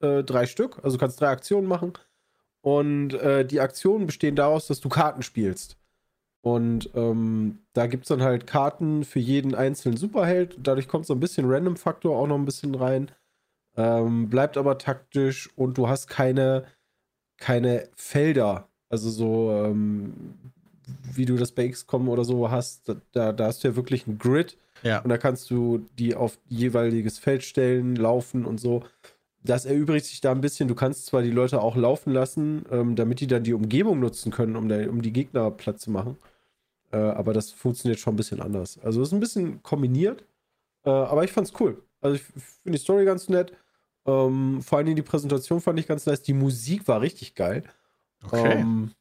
[0.00, 0.76] äh, drei Stück.
[0.82, 1.94] Also du kannst drei Aktionen machen.
[2.62, 5.76] Und äh, die Aktionen bestehen daraus, dass du Karten spielst.
[6.42, 10.56] Und ähm, da gibt es dann halt Karten für jeden einzelnen Superheld.
[10.62, 13.10] Dadurch kommt so ein bisschen Random-Faktor auch noch ein bisschen rein.
[13.76, 16.64] Ähm, bleibt aber taktisch und du hast keine,
[17.38, 18.68] keine Felder.
[18.88, 20.34] Also so, ähm,
[21.14, 24.18] wie du das bei XCOM oder so hast, da, da hast du ja wirklich ein
[24.18, 25.00] Grid Ja.
[25.00, 28.82] und da kannst du die auf jeweiliges Feld stellen, laufen und so.
[29.42, 30.68] Das erübrigt sich da ein bisschen.
[30.68, 34.30] Du kannst zwar die Leute auch laufen lassen, ähm, damit die dann die Umgebung nutzen
[34.30, 36.18] können, um, da, um die Gegner platt zu machen.
[36.92, 38.78] Äh, aber das funktioniert schon ein bisschen anders.
[38.78, 40.24] Also es ist ein bisschen kombiniert,
[40.84, 41.82] äh, aber ich fand's cool.
[42.00, 43.52] Also ich finde die Story ganz nett.
[44.06, 46.22] Ähm, vor allen Dingen die Präsentation fand ich ganz nice.
[46.22, 47.64] Die Musik war richtig geil.
[48.22, 48.60] Okay.
[48.60, 48.92] Ähm,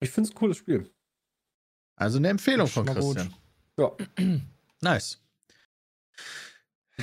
[0.00, 0.90] ich finde es ein cooles Spiel.
[1.96, 3.16] also eine Empfehlung von mal gut.
[3.16, 3.34] Christian.
[3.76, 3.92] Ja.
[4.80, 5.20] Nice.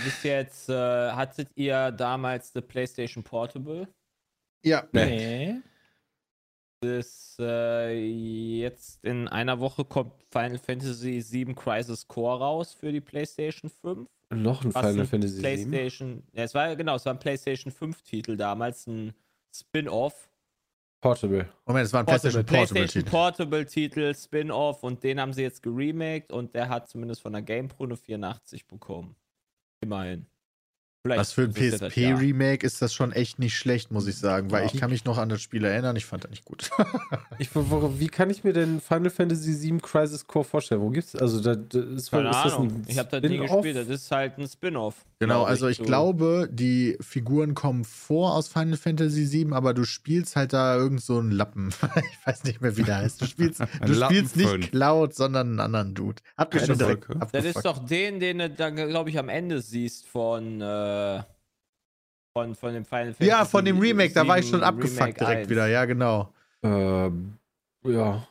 [0.04, 0.74] Bis jetzt äh,
[1.12, 3.88] hattet ihr damals die PlayStation Portable.
[4.64, 4.88] Ja.
[4.92, 5.62] Nee.
[6.82, 13.02] Das, äh, jetzt in einer Woche kommt Final Fantasy VII Crisis Core raus für die
[13.02, 14.08] PlayStation 5.
[14.34, 15.42] Noch ein Final ein Fantasy VII.
[15.42, 19.14] PlayStation, ja, es war genau, es war ein PlayStation 5 Titel damals, ein
[19.56, 20.30] Spin-off.
[21.02, 21.48] Portable.
[21.66, 23.10] Moment, es war ein PlayStation Portable PlayStation Titel.
[23.10, 27.44] Portable Titel, Spin-off und den haben sie jetzt geremaked und der hat zumindest von der
[27.44, 29.16] GamePro eine 84 bekommen.
[29.86, 30.26] Immerhin.
[31.06, 31.88] Vielleicht Was für ein das ja.
[31.88, 35.20] PSP-Remake ist das schon echt nicht schlecht, muss ich sagen, weil ich kann mich noch
[35.20, 36.72] an das Spiel erinnern, ich fand das nicht gut.
[37.38, 40.82] Ich, wie kann ich mir denn Final Fantasy VII Crisis Core vorstellen?
[40.82, 42.70] Wo gibt's also da, da ist, Keine ist das Ahnung.
[42.70, 43.76] ein Ich habe das nie gespielt.
[43.76, 45.06] Das ist halt ein Spin-off.
[45.20, 45.84] Genau, glaub also ich so.
[45.84, 51.02] glaube, die Figuren kommen vor aus Final Fantasy VII, aber du spielst halt da irgend
[51.02, 51.70] so einen Lappen.
[51.96, 53.22] ich weiß nicht mehr, wie der heißt.
[53.22, 56.22] Du spielst, du spielst nicht Cloud, sondern einen anderen Dude.
[56.38, 57.20] Habt ihr Keine schon direkt Wolke.
[57.20, 57.56] Das abgefuckt.
[57.56, 61.24] ist doch den, den du dann, glaube ich, am Ende siehst von, äh,
[62.34, 63.30] von, von dem Final Fantasy.
[63.30, 65.50] Ja, von dem Remake, da war ich schon 7 abgefuckt Remake direkt 1.
[65.50, 65.68] wieder.
[65.68, 66.34] Ja, genau.
[66.62, 67.38] Ähm,
[67.84, 68.28] ja.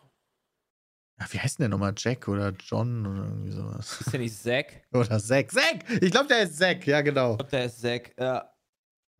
[1.21, 1.95] Ja, wie heißt denn der nochmal?
[1.97, 4.01] Jack oder John oder irgendwie sowas?
[4.01, 4.83] Ist der nicht Zack?
[4.93, 5.53] Oder Zack.
[5.53, 5.85] Zack!
[6.03, 7.33] Ich glaube, der ist Zack, ja, genau.
[7.33, 8.15] Ich glaube, der ist Zack.
[8.19, 8.51] Ja.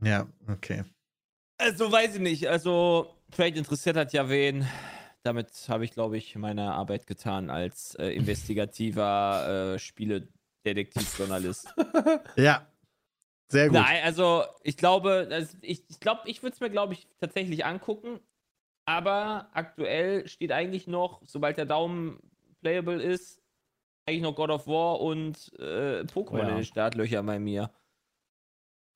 [0.03, 0.84] Ja, okay.
[1.57, 2.49] Also, weiß ich nicht.
[2.49, 4.66] Also, vielleicht interessiert hat ja wen.
[5.22, 11.72] Damit habe ich, glaube ich, meine Arbeit getan als äh, investigativer äh, Spieledetektivjournalist.
[12.36, 12.66] Ja.
[13.49, 13.74] Sehr gut.
[13.74, 17.64] Nein, also ich glaube, das, ich, ich glaube, ich würde es mir, glaube ich, tatsächlich
[17.64, 18.18] angucken.
[18.87, 22.18] Aber aktuell steht eigentlich noch, sobald der Daumen
[22.61, 23.41] playable ist,
[24.07, 26.49] eigentlich noch God of War und äh, Pokémon Oh ja.
[26.51, 27.70] in den Startlöchern bei mir.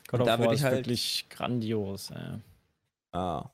[0.09, 2.11] God Und da of War ich ist halt- wirklich grandios.
[2.11, 2.41] Ey.
[3.12, 3.51] Ah.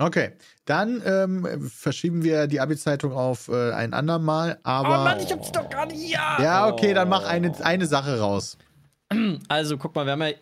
[0.00, 0.32] Okay,
[0.64, 5.16] dann ähm, verschieben wir die Abi-Zeitung auf äh, ein andermal, aber.
[5.20, 6.10] ich hab's doch gar nicht.
[6.10, 6.42] Ja!
[6.42, 8.58] ja, okay, dann mach eine, eine Sache raus.
[9.46, 10.32] Also, guck mal, wir haben ja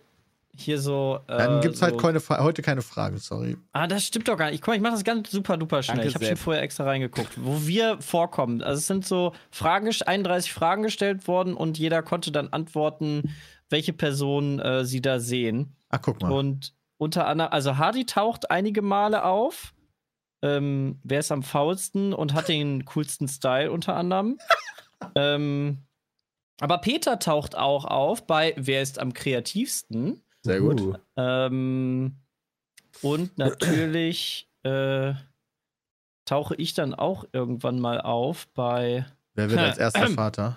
[0.57, 1.21] hier so.
[1.27, 3.57] Äh, Dann gibt's halt so, keine, Fra- heute keine Fragen, sorry.
[3.73, 4.61] Ah, das stimmt doch gar nicht.
[4.61, 5.97] Guck mal, ich mache das ganz super duper schnell.
[5.97, 8.63] Danke, ich habe schon vorher extra reingeguckt, wo wir vorkommen.
[8.63, 13.35] Also es sind so Fragen, gest- 31 Fragen gestellt worden und jeder konnte dann antworten,
[13.71, 15.75] welche Personen äh, sie da sehen.
[15.91, 16.31] Ach, guck mal.
[16.33, 19.75] Und unter anderem, also Hardy taucht einige Male auf.
[20.43, 24.39] Ähm, wer ist am faulsten und hat den coolsten Style unter anderem?
[25.15, 25.79] ähm,
[26.61, 30.21] aber Peter taucht auch auf bei Wer ist am kreativsten?
[30.45, 30.81] Sehr gut.
[30.81, 30.95] Uh.
[31.17, 32.17] Ähm,
[33.03, 35.15] und natürlich äh,
[36.25, 40.57] tauche ich dann auch irgendwann mal auf bei Wer wird als erster Vater?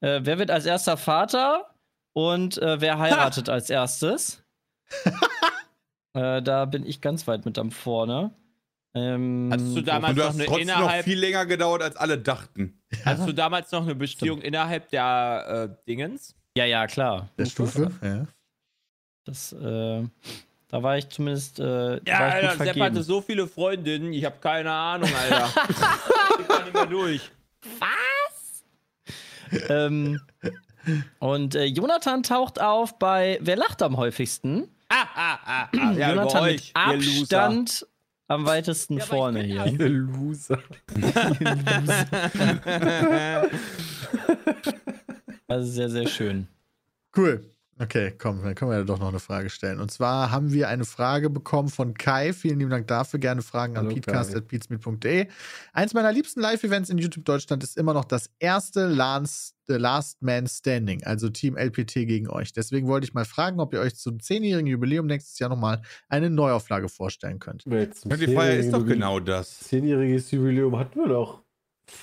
[0.00, 1.74] äh, Wer wird als erster Vater
[2.12, 4.42] und äh, wer heiratet als erstes?
[6.14, 8.32] äh, da bin ich ganz weit mit am vorne.
[8.92, 11.96] Ähm, Hattest du damals du noch hast eine trotzdem noch innerhalb, viel länger gedauert, als
[11.96, 12.82] alle dachten.
[13.04, 16.34] hast du damals noch eine Beziehung innerhalb der äh, Dingens?
[16.56, 17.28] ja, ja, klar.
[17.38, 17.92] Der Stufe?
[18.02, 18.26] Ja.
[19.24, 20.02] Das, äh,
[20.68, 21.60] da war ich zumindest.
[21.60, 21.90] Äh, Ja,
[22.20, 25.46] war ich gut Alter, Sepp hatte so viele Freundinnen, ich habe keine Ahnung, Alter.
[26.40, 27.30] ich kann nicht mehr durch.
[29.68, 30.20] ähm,
[31.18, 34.68] und äh, Jonathan taucht auf bei Wer lacht am häufigsten?
[34.88, 35.92] Ah, ah, ah, ah.
[35.96, 37.20] Ja, Jonathan euch, mit Loser.
[37.44, 37.86] Abstand
[38.28, 39.56] am weitesten Ja, vorne hier.
[39.56, 40.58] ja- Ihr Loser.
[45.48, 46.46] Also sehr, sehr schön.
[47.16, 47.44] Cool.
[47.82, 49.80] Okay, komm, dann können wir ja doch noch eine Frage stellen.
[49.80, 52.34] Und zwar haben wir eine Frage bekommen von Kai.
[52.34, 53.18] Vielen lieben Dank dafür.
[53.18, 55.28] Gerne Fragen an Hallo, peatcast.peatsmeet.de.
[55.72, 60.20] Eins meiner liebsten Live-Events in YouTube Deutschland ist immer noch das erste Last, The Last
[60.20, 62.52] Man Standing, also Team LPT gegen euch.
[62.52, 65.80] Deswegen wollte ich mal fragen, ob ihr euch zum zehnjährigen Jubiläum nächstes Jahr nochmal
[66.10, 67.64] eine Neuauflage vorstellen könnt.
[67.64, 69.58] Ja, die Feier ist doch genau das.
[69.60, 71.44] Zehnjähriges Jubiläum hatten wir doch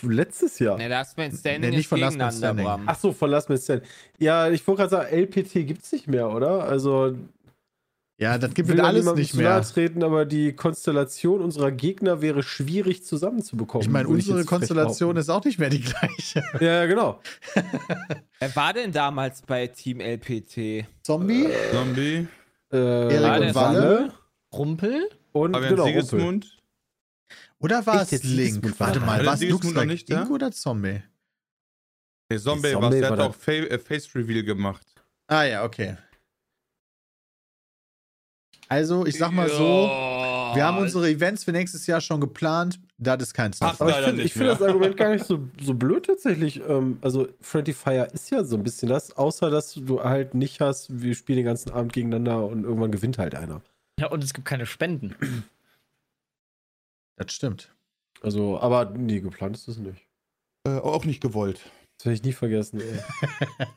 [0.03, 0.77] letztes Jahr.
[0.77, 2.65] Ne, Last Man Standing Nee, nicht ist von Last Man Standing.
[2.65, 2.83] Bram.
[2.85, 3.83] Ach so, von Last Man Stand.
[4.19, 6.63] Ja, ich wollte gerade sagen, LPT gibt's nicht mehr, oder?
[6.63, 7.15] Also
[8.19, 9.61] Ja, das gibt es alles nicht mehr.
[9.61, 13.85] treten, aber die Konstellation unserer Gegner wäre schwierig zusammenzubekommen.
[13.85, 16.43] Ich meine, unsere frech Konstellation ist auch nicht mehr die gleiche.
[16.59, 17.19] Ja, genau.
[18.39, 20.85] Wer war denn damals bei Team LPT?
[21.03, 21.47] Zombie?
[21.71, 22.27] Zombie.
[22.71, 22.77] Äh,
[23.13, 24.13] Erik und Walle.
[24.53, 25.09] Rumpel?
[25.33, 26.41] Und Fabian genau, Rumpel.
[27.59, 28.79] Oder war Echt, es jetzt Link?
[28.79, 30.29] Warte war mal, war es Lux like nicht, Link ja?
[30.29, 31.01] oder Zombie?
[32.29, 34.85] Nee, Zombie, Zombie was, der war hat auch Fa äh, Face Reveal gemacht.
[35.27, 35.97] Ah ja, okay.
[38.69, 39.87] Also, ich sag mal so,
[40.55, 42.79] wir haben unsere Events für nächstes Jahr schon geplant.
[42.97, 43.81] Das ist kein Ach, Stuff.
[43.81, 46.61] Aber ich finde find das Argument gar nicht so, so blöd tatsächlich.
[46.67, 50.59] Ähm, also, Friendly Fire ist ja so ein bisschen das, außer dass du halt nicht
[50.59, 53.61] hast, wir spielen den ganzen Abend gegeneinander und irgendwann gewinnt halt einer.
[53.99, 55.15] Ja, und es gibt keine Spenden.
[57.17, 57.75] Das stimmt.
[58.21, 60.07] Also, aber nee, geplant ist das nicht.
[60.65, 61.59] Äh, auch nicht gewollt.
[61.97, 62.81] Das werde ich nie vergessen.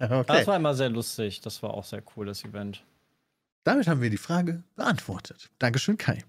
[0.01, 0.25] Okay.
[0.27, 1.41] Das war immer sehr lustig.
[1.43, 2.85] Das war auch sehr cool, das Event.
[3.65, 5.51] Damit haben wir die Frage beantwortet.
[5.59, 6.25] Dankeschön, Kai.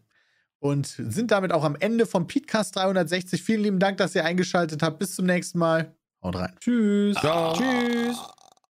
[0.59, 3.41] Und sind damit auch am Ende vom Podcast 360.
[3.41, 4.99] Vielen lieben Dank, dass ihr eingeschaltet habt.
[4.99, 5.95] Bis zum nächsten Mal.
[6.21, 6.55] Haut rein.
[6.59, 7.15] Tschüss.
[7.17, 7.53] Ciao.
[7.55, 8.40] Tschüss.